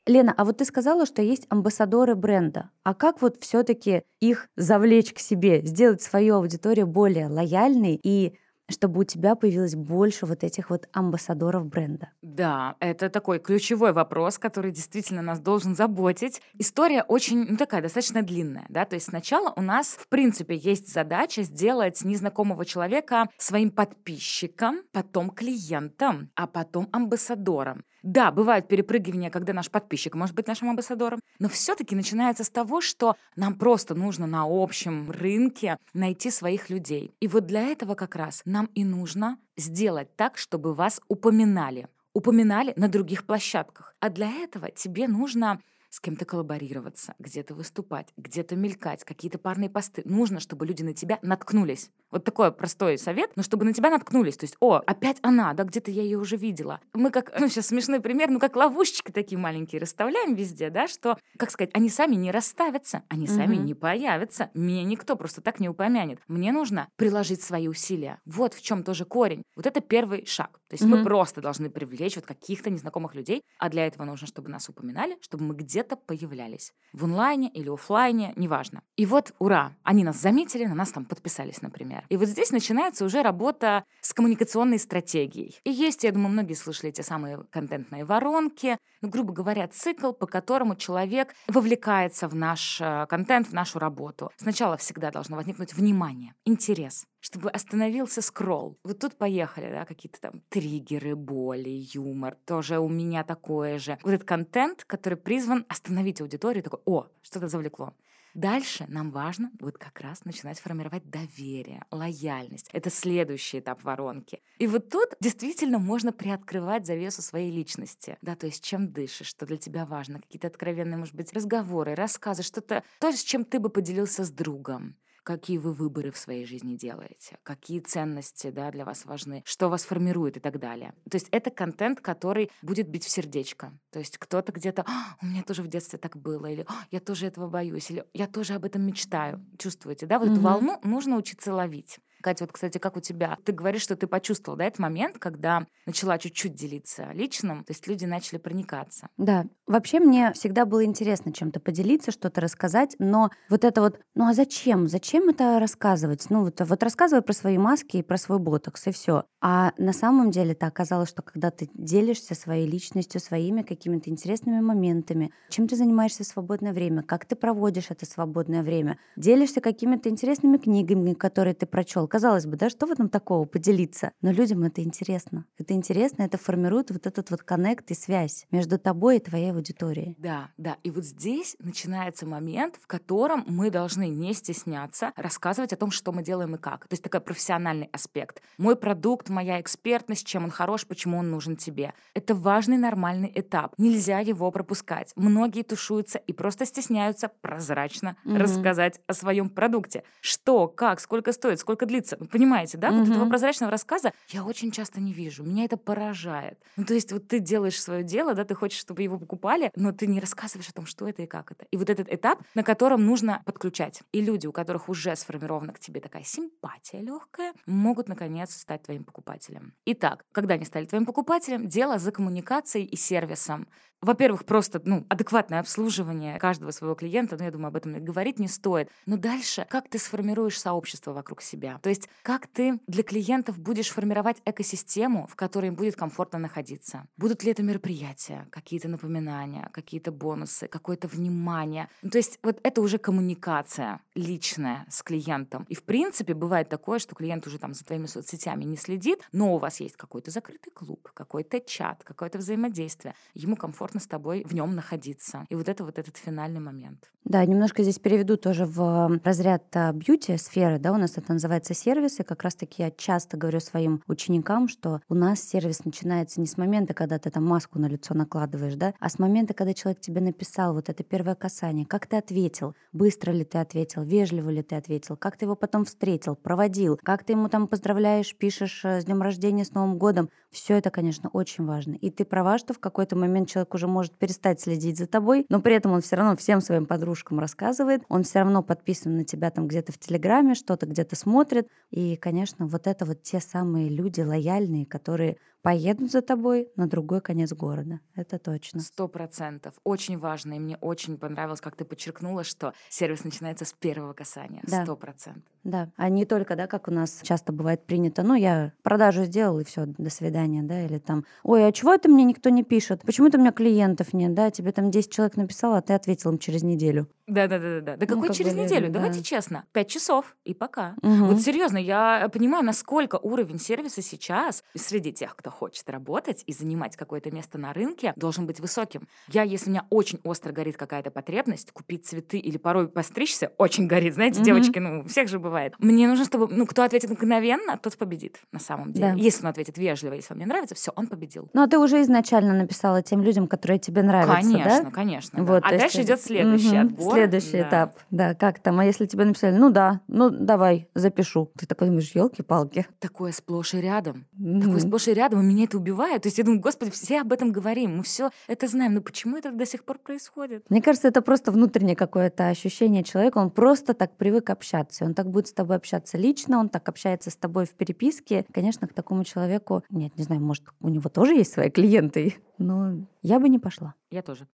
Лена, 0.07 0.33
а 0.35 0.45
вот 0.45 0.57
ты 0.57 0.65
сказала, 0.65 1.05
что 1.05 1.21
есть 1.21 1.45
амбассадоры 1.49 2.15
бренда. 2.15 2.71
А 2.83 2.93
как 2.93 3.21
вот 3.21 3.37
все-таки 3.41 4.03
их 4.19 4.49
завлечь 4.55 5.13
к 5.13 5.19
себе, 5.19 5.61
сделать 5.65 6.01
свою 6.01 6.35
аудиторию 6.35 6.87
более 6.87 7.27
лояльной 7.27 7.99
и 8.01 8.37
чтобы 8.69 9.01
у 9.01 9.03
тебя 9.03 9.35
появилось 9.35 9.75
больше 9.75 10.25
вот 10.25 10.43
этих 10.43 10.69
вот 10.69 10.87
амбассадоров 10.91 11.65
бренда? 11.65 12.11
Да, 12.21 12.75
это 12.79 13.09
такой 13.09 13.39
ключевой 13.39 13.93
вопрос, 13.93 14.37
который 14.37 14.71
действительно 14.71 15.21
нас 15.21 15.39
должен 15.39 15.75
заботить. 15.75 16.41
История 16.57 17.03
очень, 17.03 17.45
ну 17.49 17.57
такая, 17.57 17.81
достаточно 17.81 18.21
длинная, 18.21 18.65
да, 18.69 18.85
то 18.85 18.95
есть 18.95 19.07
сначала 19.07 19.53
у 19.55 19.61
нас, 19.61 19.95
в 19.97 20.07
принципе, 20.09 20.55
есть 20.55 20.91
задача 20.91 21.43
сделать 21.43 22.03
незнакомого 22.03 22.65
человека 22.65 23.29
своим 23.37 23.71
подписчиком, 23.71 24.81
потом 24.91 25.29
клиентом, 25.29 26.29
а 26.35 26.47
потом 26.47 26.89
амбассадором. 26.91 27.85
Да, 28.03 28.31
бывают 28.31 28.67
перепрыгивания, 28.67 29.29
когда 29.29 29.53
наш 29.53 29.69
подписчик 29.69 30.15
может 30.15 30.35
быть 30.35 30.47
нашим 30.47 30.69
амбассадором, 30.69 31.19
но 31.39 31.49
все-таки 31.49 31.95
начинается 31.95 32.43
с 32.43 32.49
того, 32.49 32.81
что 32.81 33.15
нам 33.35 33.55
просто 33.55 33.95
нужно 33.95 34.27
на 34.27 34.45
общем 34.47 35.11
рынке 35.11 35.77
найти 35.93 36.31
своих 36.31 36.69
людей. 36.69 37.13
И 37.19 37.27
вот 37.27 37.45
для 37.45 37.63
этого 37.63 37.95
как 37.95 38.15
раз 38.15 38.41
нам 38.45 38.67
и 38.75 38.83
нужно 38.83 39.37
сделать 39.55 40.15
так, 40.15 40.37
чтобы 40.37 40.73
вас 40.73 41.01
упоминали. 41.07 41.87
Упоминали 42.13 42.73
на 42.75 42.87
других 42.87 43.25
площадках. 43.25 43.93
А 43.99 44.09
для 44.09 44.31
этого 44.31 44.71
тебе 44.71 45.07
нужно 45.07 45.59
с 45.89 45.99
кем-то 45.99 46.25
коллаборироваться, 46.25 47.15
где-то 47.19 47.53
выступать, 47.53 48.07
где-то 48.17 48.55
мелькать, 48.55 49.03
какие-то 49.03 49.37
парные 49.37 49.69
посты. 49.69 50.01
Нужно, 50.05 50.39
чтобы 50.39 50.65
люди 50.65 50.83
на 50.83 50.93
тебя 50.93 51.19
наткнулись. 51.21 51.91
Вот 52.11 52.23
такой 52.23 52.51
простой 52.51 52.97
совет, 52.97 53.31
но 53.35 53.43
чтобы 53.43 53.65
на 53.65 53.73
тебя 53.73 53.89
наткнулись. 53.89 54.37
То 54.37 54.45
есть, 54.45 54.55
о, 54.59 54.81
опять 54.85 55.17
она, 55.21 55.53
да, 55.53 55.63
где-то 55.63 55.91
я 55.91 56.03
ее 56.03 56.17
уже 56.17 56.37
видела. 56.37 56.79
Мы 56.93 57.11
как, 57.11 57.37
ну, 57.39 57.47
сейчас 57.47 57.67
смешной 57.67 57.99
пример, 57.99 58.29
ну, 58.29 58.39
как 58.39 58.55
ловушечки 58.55 59.11
такие 59.11 59.37
маленькие 59.37 59.81
расставляем 59.81 60.33
везде, 60.33 60.69
да, 60.69 60.87
что, 60.87 61.17
как 61.37 61.51
сказать, 61.51 61.71
они 61.73 61.89
сами 61.89 62.15
не 62.15 62.31
расставятся, 62.31 63.03
они 63.09 63.27
сами 63.27 63.55
не 63.55 63.73
появятся. 63.73 64.49
Меня 64.53 64.83
никто 64.83 65.15
просто 65.15 65.41
так 65.41 65.59
не 65.59 65.69
упомянет. 65.69 66.19
Мне 66.27 66.51
нужно 66.51 66.87
приложить 66.95 67.41
свои 67.41 67.67
усилия. 67.67 68.19
Вот 68.25 68.53
в 68.53 68.61
чем 68.61 68.83
тоже 68.83 69.05
корень. 69.05 69.43
Вот 69.55 69.65
это 69.65 69.81
первый 69.81 70.25
шаг. 70.25 70.59
То 70.69 70.73
есть 70.73 70.85
мы 70.85 71.03
просто 71.03 71.41
должны 71.41 71.69
привлечь 71.69 72.15
вот 72.15 72.25
каких-то 72.25 72.69
незнакомых 72.69 73.15
людей, 73.15 73.41
а 73.59 73.69
для 73.69 73.87
этого 73.87 74.03
нужно, 74.03 74.27
чтобы 74.27 74.49
нас 74.49 74.67
упоминали, 74.69 75.17
чтобы 75.21 75.45
мы 75.45 75.55
где-то 75.77 75.95
появлялись. 75.95 76.73
В 76.91 77.03
онлайне 77.03 77.49
или 77.49 77.69
офлайне, 77.69 78.33
неважно. 78.35 78.81
И 78.95 79.05
вот, 79.05 79.33
ура, 79.37 79.73
они 79.83 80.03
нас 80.03 80.19
заметили, 80.19 80.65
на 80.65 80.73
нас 80.73 80.91
там 80.91 81.05
подписались, 81.05 81.61
например. 81.61 82.03
И 82.09 82.17
вот 82.17 82.27
здесь 82.27 82.51
начинается 82.51 83.05
уже 83.05 83.21
работа 83.21 83.83
с 84.01 84.11
коммуникационной 84.11 84.79
стратегией. 84.79 85.59
И 85.63 85.69
есть, 85.69 86.03
я 86.03 86.11
думаю, 86.11 86.31
многие 86.31 86.55
слышали 86.55 86.89
эти 86.89 87.01
самые 87.01 87.43
контентные 87.51 88.05
воронки, 88.05 88.79
ну, 89.01 89.09
грубо 89.09 89.33
говоря, 89.33 89.67
цикл, 89.67 90.13
по 90.13 90.25
которому 90.25 90.75
человек 90.75 91.35
вовлекается 91.47 92.27
в 92.27 92.33
наш 92.33 92.81
э, 92.81 93.05
контент, 93.07 93.47
в 93.47 93.53
нашу 93.53 93.77
работу. 93.77 94.31
Сначала 94.37 94.77
всегда 94.77 95.11
должно 95.11 95.35
возникнуть 95.35 95.75
внимание, 95.75 96.33
интерес, 96.45 97.05
чтобы 97.27 97.49
остановился 97.49 98.21
скролл. 98.21 98.79
Вот 98.83 98.99
тут 98.99 99.17
поехали, 99.17 99.69
да, 99.69 99.85
какие-то 99.85 100.21
там 100.21 100.41
триггеры, 100.49 101.15
боли, 101.15 101.85
юмор. 101.93 102.37
Тоже 102.45 102.79
у 102.79 102.87
меня 102.87 103.25
такое 103.25 103.79
же. 103.79 103.99
Вот 104.03 104.13
этот 104.13 104.25
контент, 104.25 104.85
который 104.85 105.17
призван 105.17 105.65
остановить 105.67 106.21
аудиторию, 106.21 106.63
такой, 106.63 106.79
о, 106.85 107.07
что-то 107.21 107.49
завлекло. 107.49 107.93
Дальше 108.33 108.85
нам 108.87 109.11
важно 109.11 109.51
вот 109.59 109.77
как 109.77 109.99
раз 109.99 110.23
начинать 110.23 110.59
формировать 110.59 111.09
доверие, 111.09 111.83
лояльность. 111.91 112.69
Это 112.71 112.89
следующий 112.89 113.59
этап 113.59 113.83
воронки. 113.83 114.39
И 114.57 114.67
вот 114.67 114.89
тут 114.89 115.09
действительно 115.19 115.79
можно 115.79 116.13
приоткрывать 116.13 116.85
завесу 116.85 117.21
своей 117.21 117.51
личности. 117.51 118.17
Да, 118.21 118.35
то 118.35 118.45
есть 118.45 118.63
чем 118.63 118.93
дышишь, 118.93 119.27
что 119.27 119.45
для 119.45 119.57
тебя 119.57 119.85
важно, 119.85 120.21
какие-то 120.21 120.47
откровенные, 120.47 120.97
может 120.97 121.15
быть, 121.15 121.33
разговоры, 121.33 121.95
рассказы, 121.95 122.43
что-то, 122.43 122.83
то, 122.99 123.11
с 123.11 123.21
чем 123.21 123.43
ты 123.43 123.59
бы 123.59 123.69
поделился 123.69 124.23
с 124.23 124.31
другом 124.31 124.95
какие 125.27 125.57
вы 125.57 125.73
выборы 125.73 126.09
в 126.11 126.17
своей 126.17 126.45
жизни 126.45 126.77
делаете, 126.77 127.37
какие 127.43 127.81
ценности 127.81 128.49
да, 128.49 128.71
для 128.71 128.85
вас 128.85 129.03
важны, 129.03 129.43
что 129.45 129.67
вас 129.67 129.83
формирует 129.83 130.37
и 130.37 130.39
так 130.39 130.57
далее. 130.57 130.93
То 131.11 131.17
есть 131.17 131.27
это 131.31 131.51
контент, 131.51 131.99
который 131.99 132.49
будет 132.61 132.87
бить 132.87 133.03
в 133.03 133.09
сердечко. 133.09 133.77
То 133.91 133.99
есть 133.99 134.17
кто-то 134.17 134.53
где-то, 134.53 134.85
«А, 134.87 135.17
у 135.21 135.25
меня 135.25 135.43
тоже 135.43 135.63
в 135.63 135.67
детстве 135.67 135.99
так 135.99 136.15
было, 136.15 136.45
или 136.45 136.65
«А, 136.69 136.85
я 136.91 137.01
тоже 137.01 137.27
этого 137.27 137.49
боюсь, 137.49 137.91
или 137.91 138.05
я 138.13 138.25
тоже 138.25 138.53
об 138.53 138.63
этом 138.63 138.83
мечтаю. 138.83 139.45
Чувствуете, 139.57 140.05
да? 140.05 140.17
Вот 140.17 140.29
mm-hmm. 140.29 140.31
эту 140.31 140.41
волну 140.41 140.79
нужно 140.83 141.17
учиться 141.17 141.53
ловить. 141.53 141.99
Катя, 142.27 142.43
вот, 142.43 142.51
кстати, 142.51 142.77
как 142.77 142.97
у 142.97 142.99
тебя? 142.99 143.37
Ты 143.45 143.53
говоришь, 143.53 143.83
что 143.83 143.95
ты 143.95 144.05
почувствовал, 144.05 144.57
да, 144.57 144.65
этот 144.65 144.79
момент, 144.79 145.17
когда 145.17 145.65
начала 145.85 146.17
чуть-чуть 146.17 146.55
делиться 146.55 147.09
личным, 147.13 147.63
то 147.63 147.71
есть 147.71 147.87
люди 147.87 148.03
начали 148.03 148.37
проникаться. 148.37 149.07
Да. 149.15 149.45
Вообще 149.65 150.01
мне 150.01 150.33
всегда 150.33 150.65
было 150.65 150.83
интересно 150.83 151.31
чем-то 151.31 151.61
поделиться, 151.61 152.11
что-то 152.11 152.41
рассказать, 152.41 152.97
но 152.99 153.29
вот 153.49 153.63
это 153.63 153.79
вот, 153.79 154.01
ну 154.13 154.27
а 154.27 154.33
зачем? 154.33 154.89
Зачем 154.89 155.29
это 155.29 155.57
рассказывать? 155.57 156.25
Ну 156.29 156.43
вот, 156.43 156.59
вот 156.59 156.83
рассказывай 156.83 157.21
про 157.21 157.31
свои 157.31 157.57
маски 157.57 157.97
и 157.97 158.03
про 158.03 158.17
свой 158.17 158.39
ботокс, 158.39 158.87
и 158.87 158.91
все. 158.91 159.23
А 159.39 159.71
на 159.77 159.93
самом 159.93 160.31
деле 160.31 160.51
это 160.51 160.67
оказалось, 160.67 161.09
что 161.09 161.21
когда 161.21 161.51
ты 161.51 161.69
делишься 161.73 162.35
своей 162.35 162.67
личностью, 162.67 163.21
своими 163.21 163.61
какими-то 163.61 164.09
интересными 164.09 164.59
моментами, 164.59 165.31
чем 165.49 165.67
ты 165.67 165.75
занимаешься 165.75 166.23
в 166.23 166.27
свободное 166.27 166.73
время, 166.73 167.03
как 167.03 167.25
ты 167.25 167.35
проводишь 167.35 167.87
это 167.89 168.05
свободное 168.05 168.63
время, 168.63 168.97
делишься 169.15 169.61
какими-то 169.61 170.09
интересными 170.09 170.57
книгами, 170.57 171.13
которые 171.13 171.53
ты 171.53 171.65
прочел, 171.65 172.07
Казалось 172.17 172.47
бы, 172.47 172.57
да, 172.57 172.71
что 172.71 172.87
в 172.87 172.91
этом 172.91 173.09
такого 173.09 173.45
поделиться? 173.45 174.11
Но 174.23 174.31
людям 174.31 174.63
это 174.63 174.81
интересно. 174.81 175.45
Это 175.59 175.75
интересно, 175.75 176.23
это 176.23 176.39
формирует 176.39 176.89
вот 176.89 177.05
этот 177.05 177.29
вот 177.29 177.43
коннект 177.43 177.91
и 177.91 177.93
связь 177.93 178.47
между 178.49 178.79
тобой 178.79 179.17
и 179.17 179.19
твоей 179.19 179.51
аудиторией. 179.51 180.15
Да, 180.17 180.49
да. 180.57 180.77
И 180.81 180.89
вот 180.89 181.03
здесь 181.03 181.55
начинается 181.59 182.25
момент, 182.25 182.77
в 182.81 182.87
котором 182.87 183.43
мы 183.45 183.69
должны 183.69 184.09
не 184.09 184.33
стесняться 184.33 185.11
рассказывать 185.15 185.73
о 185.73 185.75
том, 185.75 185.91
что 185.91 186.11
мы 186.11 186.23
делаем 186.23 186.55
и 186.55 186.57
как. 186.57 186.87
То 186.87 186.93
есть 186.93 187.03
такой 187.03 187.21
профессиональный 187.21 187.87
аспект. 187.91 188.41
Мой 188.57 188.75
продукт, 188.75 189.29
моя 189.29 189.61
экспертность, 189.61 190.25
чем 190.25 190.45
он 190.45 190.49
хорош, 190.49 190.87
почему 190.87 191.19
он 191.19 191.29
нужен 191.29 191.55
тебе. 191.55 191.93
Это 192.15 192.33
важный 192.33 192.77
нормальный 192.77 193.31
этап. 193.35 193.75
Нельзя 193.77 194.21
его 194.21 194.49
пропускать. 194.49 195.13
Многие 195.15 195.61
тушуются 195.61 196.17
и 196.17 196.33
просто 196.33 196.65
стесняются 196.65 197.29
прозрачно 197.41 198.17
mm-hmm. 198.25 198.37
рассказать 198.37 199.01
о 199.05 199.13
своем 199.13 199.51
продукте. 199.51 200.01
Что, 200.19 200.67
как, 200.67 200.99
сколько 200.99 201.31
стоит, 201.31 201.59
сколько 201.59 201.85
длится 201.85 201.96
длится. 201.97 202.17
Вы 202.19 202.27
понимаете, 202.27 202.77
да? 202.77 202.89
Mm-hmm. 202.89 202.99
Вот 202.99 203.09
этого 203.09 203.29
прозрачного 203.29 203.71
рассказа 203.71 204.13
я 204.29 204.43
очень 204.43 204.71
часто 204.71 205.01
не 205.01 205.13
вижу. 205.13 205.43
Меня 205.43 205.65
это 205.65 205.77
поражает. 205.77 206.59
Ну, 206.75 206.85
то 206.85 206.93
есть 206.93 207.11
вот 207.11 207.27
ты 207.27 207.39
делаешь 207.39 207.81
свое 207.81 208.03
дело, 208.03 208.33
да, 208.33 208.43
ты 208.43 208.55
хочешь, 208.55 208.79
чтобы 208.79 209.03
его 209.03 209.17
покупали, 209.17 209.71
но 209.75 209.91
ты 209.91 210.07
не 210.07 210.19
рассказываешь 210.19 210.69
о 210.69 210.73
том, 210.73 210.85
что 210.85 211.07
это 211.07 211.23
и 211.23 211.27
как 211.27 211.51
это. 211.51 211.65
И 211.71 211.77
вот 211.77 211.89
этот 211.89 212.11
этап, 212.11 212.41
на 212.55 212.63
котором 212.63 213.05
нужно 213.05 213.41
подключать. 213.45 214.01
И 214.11 214.21
люди, 214.21 214.47
у 214.47 214.51
которых 214.51 214.89
уже 214.89 215.15
сформирована 215.15 215.73
к 215.73 215.79
тебе 215.79 215.99
такая 215.99 216.23
симпатия 216.23 217.01
легкая, 217.01 217.53
могут, 217.65 218.07
наконец, 218.07 218.55
стать 218.55 218.83
твоим 218.83 219.03
покупателем. 219.03 219.73
Итак, 219.85 220.23
когда 220.31 220.55
они 220.55 220.65
стали 220.65 220.85
твоим 220.85 221.05
покупателем, 221.05 221.67
дело 221.67 221.99
за 221.99 222.11
коммуникацией 222.11 222.85
и 222.85 222.95
сервисом. 222.95 223.67
Во-первых, 223.99 224.45
просто 224.45 224.79
ну, 224.85 225.05
адекватное 225.09 225.59
обслуживание 225.59 226.37
каждого 226.37 226.69
своего 226.69 226.95
клиента, 226.95 227.35
но 227.35 227.39
ну, 227.39 227.45
я 227.45 227.51
думаю, 227.51 227.67
об 227.69 227.75
этом 227.77 228.03
говорить 228.03 228.37
не 228.37 228.47
стоит. 228.47 228.89
Но 229.07 229.17
дальше, 229.17 229.65
как 229.69 229.89
ты 229.89 229.97
сформируешь 229.97 230.59
сообщество 230.59 231.13
вокруг 231.13 231.41
себя? 231.41 231.79
То 231.87 231.91
есть, 231.91 232.09
как 232.21 232.47
ты 232.47 232.81
для 232.85 233.01
клиентов 233.01 233.57
будешь 233.57 233.87
формировать 233.87 234.41
экосистему, 234.43 235.25
в 235.27 235.37
которой 235.37 235.67
им 235.67 235.75
будет 235.75 235.95
комфортно 235.95 236.37
находиться? 236.37 237.07
Будут 237.15 237.45
ли 237.45 237.51
это 237.51 237.63
мероприятия, 237.63 238.45
какие-то 238.51 238.89
напоминания, 238.89 239.69
какие-то 239.71 240.11
бонусы, 240.11 240.67
какое-то 240.67 241.07
внимание? 241.07 241.87
Ну, 242.01 242.09
то 242.09 242.17
есть, 242.17 242.39
вот 242.43 242.59
это 242.61 242.81
уже 242.81 242.97
коммуникация 242.97 244.01
личная 244.15 244.85
с 244.89 245.01
клиентом. 245.01 245.65
И, 245.69 245.75
в 245.75 245.83
принципе, 245.83 246.33
бывает 246.33 246.67
такое, 246.67 246.99
что 246.99 247.15
клиент 247.15 247.47
уже 247.47 247.57
там 247.57 247.73
за 247.73 247.85
твоими 247.85 248.07
соцсетями 248.07 248.65
не 248.65 248.75
следит, 248.75 249.21
но 249.31 249.55
у 249.55 249.57
вас 249.57 249.79
есть 249.79 249.95
какой-то 249.95 250.29
закрытый 250.29 250.73
клуб, 250.73 251.09
какой-то 251.13 251.61
чат, 251.61 252.03
какое-то 252.03 252.37
взаимодействие. 252.37 253.15
Ему 253.33 253.55
комфортно 253.55 254.01
с 254.01 254.07
тобой 254.07 254.43
в 254.43 254.53
нем 254.53 254.75
находиться. 254.75 255.45
И 255.47 255.55
вот 255.55 255.69
это 255.69 255.85
вот 255.85 255.97
этот 255.97 256.17
финальный 256.17 256.59
момент. 256.59 257.09
Да, 257.23 257.45
немножко 257.45 257.83
здесь 257.83 257.99
переведу 257.99 258.37
тоже 258.37 258.65
в 258.65 259.19
разряд 259.23 259.63
а, 259.75 259.91
бьюти-сферы, 259.91 260.79
да, 260.79 260.93
у 260.93 260.97
нас 260.97 261.17
это 261.17 261.33
называется 261.33 261.73
сервис, 261.77 262.19
и 262.19 262.23
как 262.23 262.43
раз-таки 262.43 262.83
я 262.83 262.91
часто 262.91 263.37
говорю 263.37 263.59
своим 263.59 264.01
ученикам, 264.07 264.67
что 264.67 265.01
у 265.09 265.15
нас 265.15 265.41
сервис 265.41 265.85
начинается 265.85 266.41
не 266.41 266.47
с 266.47 266.57
момента, 266.57 266.93
когда 266.93 267.19
ты 267.19 267.29
там 267.29 267.45
маску 267.45 267.79
на 267.79 267.87
лицо 267.87 268.13
накладываешь, 268.13 268.75
да, 268.75 268.93
а 268.99 269.09
с 269.09 269.19
момента, 269.19 269.53
когда 269.53 269.73
человек 269.73 270.01
тебе 270.01 270.21
написал 270.21 270.73
вот 270.73 270.89
это 270.89 271.03
первое 271.03 271.35
касание, 271.35 271.85
как 271.85 272.07
ты 272.07 272.17
ответил, 272.17 272.75
быстро 272.91 273.31
ли 273.31 273.45
ты 273.45 273.59
ответил, 273.59 274.03
вежливо 274.03 274.49
ли 274.49 274.63
ты 274.63 274.75
ответил, 274.75 275.15
как 275.15 275.37
ты 275.37 275.45
его 275.45 275.55
потом 275.55 275.85
встретил, 275.85 276.35
проводил, 276.35 276.99
как 277.03 277.23
ты 277.23 277.33
ему 277.33 277.49
там 277.49 277.67
поздравляешь, 277.67 278.35
пишешь 278.35 278.83
э, 278.83 279.01
с 279.01 279.05
днем 279.05 279.21
рождения, 279.21 279.65
с 279.65 279.73
Новым 279.73 279.97
годом. 279.97 280.29
Все 280.49 280.77
это, 280.77 280.89
конечно, 280.89 281.29
очень 281.29 281.65
важно. 281.65 281.93
И 281.95 282.09
ты 282.09 282.25
права, 282.25 282.57
что 282.57 282.73
в 282.73 282.79
какой-то 282.79 283.15
момент 283.15 283.49
человек 283.49 283.73
уже 283.73 283.87
может 283.87 284.17
перестать 284.17 284.61
следить 284.61 284.97
за 284.97 285.07
тобой, 285.07 285.45
но 285.49 285.61
при 285.61 285.75
этом 285.75 285.91
он 285.91 286.01
все 286.01 286.15
равно 286.15 286.35
всем 286.35 286.61
своим 286.61 286.85
подружкам 286.85 287.39
рассказывает, 287.39 288.03
он 288.09 288.23
все 288.23 288.39
равно 288.39 288.63
подписан 288.63 289.17
на 289.17 289.23
тебя 289.23 289.51
там 289.51 289.67
где-то 289.67 289.91
в 289.91 289.97
Телеграме, 289.97 290.55
что-то 290.55 290.85
где-то 290.85 291.15
смотрит. 291.15 291.66
И, 291.89 292.15
конечно, 292.17 292.67
вот 292.67 292.87
это 292.87 293.05
вот 293.05 293.23
те 293.23 293.39
самые 293.39 293.89
люди 293.89 294.21
лояльные, 294.21 294.85
которые 294.85 295.37
поедут 295.67 296.11
за 296.11 296.21
тобой 296.21 296.69
на 296.77 296.87
другой 296.87 297.19
конец 297.19 297.51
города. 297.51 297.99
Это 298.15 298.39
точно. 298.39 298.79
Сто 298.79 299.09
процентов. 299.09 299.73
Очень 299.83 300.17
важно. 300.17 300.53
И 300.53 300.59
мне 300.59 300.77
очень 300.77 301.17
понравилось, 301.17 301.59
как 301.59 301.75
ты 301.75 301.83
подчеркнула, 301.83 302.45
что 302.45 302.71
сервис 302.87 303.25
начинается 303.25 303.65
с 303.65 303.73
первого 303.73 304.13
касания. 304.13 304.63
Сто 304.65 304.95
процентов. 304.95 305.43
Да. 305.65 305.89
А 305.97 306.07
не 306.07 306.23
только, 306.25 306.55
да, 306.55 306.67
как 306.67 306.87
у 306.87 306.91
нас 306.91 307.19
часто 307.21 307.51
бывает 307.51 307.85
принято, 307.85 308.23
ну, 308.23 308.33
я 308.35 308.71
продажу 308.81 309.25
сделал, 309.25 309.59
и 309.59 309.65
все, 309.65 309.85
до 309.85 310.09
свидания, 310.09 310.63
да, 310.63 310.85
или 310.85 310.99
там, 310.99 311.25
ой, 311.43 311.67
а 311.67 311.73
чего 311.73 311.93
это 311.93 312.07
мне 312.07 312.23
никто 312.23 312.49
не 312.49 312.63
пишет? 312.63 313.01
Почему-то 313.01 313.37
у 313.37 313.41
меня 313.41 313.51
клиентов 313.51 314.13
нет, 314.13 314.33
да, 314.33 314.49
тебе 314.49 314.71
там 314.71 314.89
10 314.89 315.11
человек 315.11 315.35
написало, 315.35 315.79
а 315.79 315.81
ты 315.81 315.91
ответил 315.91 316.31
им 316.31 316.37
через 316.37 316.63
неделю. 316.63 317.09
Да, 317.27 317.47
да, 317.47 317.59
да, 317.59 317.81
да. 317.81 317.97
Да 317.97 318.05
ну, 318.09 318.21
какой 318.21 318.33
через 318.33 318.53
бы, 318.53 318.61
неделю? 318.61 318.87
Да. 318.87 318.93
Давайте 318.93 319.21
честно. 319.21 319.65
Пять 319.73 319.89
часов 319.89 320.37
и 320.45 320.53
пока. 320.53 320.95
Угу. 321.01 321.25
Вот 321.25 321.41
серьезно, 321.41 321.77
я 321.77 322.29
понимаю, 322.31 322.63
насколько 322.63 323.17
уровень 323.17 323.59
сервиса 323.59 324.01
сейчас 324.01 324.63
среди 324.73 325.11
тех, 325.11 325.35
кто 325.35 325.51
хочет 325.57 325.89
работать 325.89 326.43
и 326.45 326.53
занимать 326.53 326.95
какое-то 326.95 327.31
место 327.31 327.57
на 327.57 327.73
рынке, 327.73 328.13
должен 328.15 328.45
быть 328.45 328.59
высоким. 328.59 329.07
Я, 329.27 329.41
если 329.41 329.69
у 329.69 329.71
меня 329.71 329.85
очень 329.89 330.19
остро 330.23 330.51
горит 330.51 330.77
какая-то 330.77 331.09
потребность, 331.09 331.71
купить 331.71 332.05
цветы 332.05 332.37
или 332.37 332.57
порой 332.57 332.87
постричься, 332.87 333.51
очень 333.57 333.87
горит, 333.87 334.13
знаете, 334.13 334.39
угу. 334.39 334.45
девочки, 334.45 334.77
ну, 334.77 335.01
у 335.01 335.07
всех 335.07 335.27
же 335.27 335.39
бывает. 335.39 335.73
Мне 335.79 336.07
нужно, 336.07 336.25
чтобы, 336.25 336.47
ну, 336.47 336.67
кто 336.67 336.83
ответит 336.83 337.09
мгновенно, 337.09 337.77
тот 337.77 337.97
победит 337.97 338.37
на 338.51 338.59
самом 338.59 338.93
деле. 338.93 339.13
Да. 339.13 339.19
Если 339.19 339.43
он 339.43 339.49
ответит 339.49 339.77
вежливо, 339.79 340.13
если 340.13 340.33
он 340.33 340.37
мне 340.37 340.45
нравится, 340.45 340.75
все, 340.75 340.91
он 340.95 341.07
победил. 341.07 341.49
Ну, 341.53 341.63
а 341.63 341.67
ты 341.67 341.79
уже 341.79 342.01
изначально 342.03 342.53
написала 342.53 343.01
тем 343.01 343.23
людям, 343.23 343.47
которые 343.47 343.79
тебе 343.79 344.03
нравятся, 344.03 344.35
Конечно, 344.35 344.83
да? 344.83 344.91
конечно. 344.91 345.43
Вот, 345.43 345.63
А 345.65 345.71
дальше 345.71 346.03
идет 346.03 346.21
следующий 346.21 346.79
угу. 346.79 346.87
отбор 346.87 347.13
следующий 347.13 347.57
да. 347.57 347.69
этап. 347.69 347.95
Да, 348.11 348.33
как 348.35 348.59
там? 348.59 348.79
А 348.79 348.85
если 348.85 349.07
тебе 349.07 349.25
написали, 349.25 349.55
ну 349.55 349.71
да, 349.71 350.01
ну 350.07 350.29
давай, 350.29 350.87
запишу. 350.93 351.51
Ты 351.57 351.65
такой 351.65 351.87
думаешь, 351.87 352.11
елки-палки. 352.11 352.85
Такое 352.99 353.31
сплошь 353.31 353.73
и 353.73 353.81
рядом. 353.81 354.25
Mm-hmm. 354.39 354.61
Такое 354.61 354.79
сплошь 354.79 355.07
и 355.07 355.13
рядом, 355.13 355.46
меня 355.47 355.65
это 355.65 355.77
убивает. 355.77 356.23
То 356.23 356.27
есть 356.27 356.37
я 356.37 356.43
думаю, 356.43 356.61
господи, 356.61 356.91
все 356.91 357.21
об 357.21 357.31
этом 357.31 357.51
говорим, 357.51 357.97
мы 357.97 358.03
все 358.03 358.29
это 358.47 358.67
знаем, 358.67 358.93
но 358.93 359.01
почему 359.01 359.37
это 359.37 359.51
до 359.51 359.65
сих 359.65 359.83
пор 359.83 359.97
происходит? 359.97 360.65
Мне 360.69 360.81
кажется, 360.81 361.07
это 361.07 361.21
просто 361.21 361.51
внутреннее 361.51 361.95
какое-то 361.95 362.49
ощущение 362.49 363.03
человека, 363.03 363.37
он 363.37 363.49
просто 363.49 363.93
так 363.93 364.15
привык 364.17 364.49
общаться, 364.49 365.05
он 365.05 365.13
так 365.13 365.29
будет 365.29 365.47
с 365.47 365.53
тобой 365.53 365.77
общаться 365.77 366.17
лично, 366.17 366.59
он 366.59 366.69
так 366.69 366.87
общается 366.89 367.29
с 367.29 367.35
тобой 367.35 367.65
в 367.65 367.71
переписке. 367.71 368.45
Конечно, 368.53 368.87
к 368.87 368.93
такому 368.93 369.23
человеку, 369.23 369.83
нет, 369.89 370.17
не 370.17 370.23
знаю, 370.23 370.41
может, 370.41 370.63
у 370.81 370.89
него 370.89 371.09
тоже 371.09 371.35
есть 371.35 371.53
свои 371.53 371.69
клиенты, 371.69 372.35
но 372.57 372.93
я 373.21 373.39
бы 373.39 373.49
не 373.49 373.59
пошла. 373.59 373.93
Я 374.11 374.21
тоже. 374.21 374.47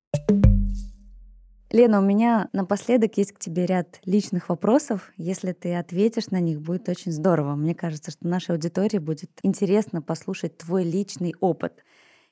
Лена, 1.71 1.99
у 1.99 2.01
меня 2.01 2.49
напоследок 2.51 3.17
есть 3.17 3.31
к 3.31 3.39
тебе 3.39 3.65
ряд 3.65 4.01
личных 4.03 4.49
вопросов. 4.49 5.13
Если 5.15 5.53
ты 5.53 5.73
ответишь 5.75 6.27
на 6.27 6.41
них, 6.41 6.61
будет 6.61 6.89
очень 6.89 7.13
здорово. 7.13 7.55
Мне 7.55 7.73
кажется, 7.73 8.11
что 8.11 8.27
нашей 8.27 8.51
аудитории 8.51 8.97
будет 8.97 9.31
интересно 9.41 10.01
послушать 10.01 10.57
твой 10.57 10.83
личный 10.83 11.33
опыт. 11.39 11.81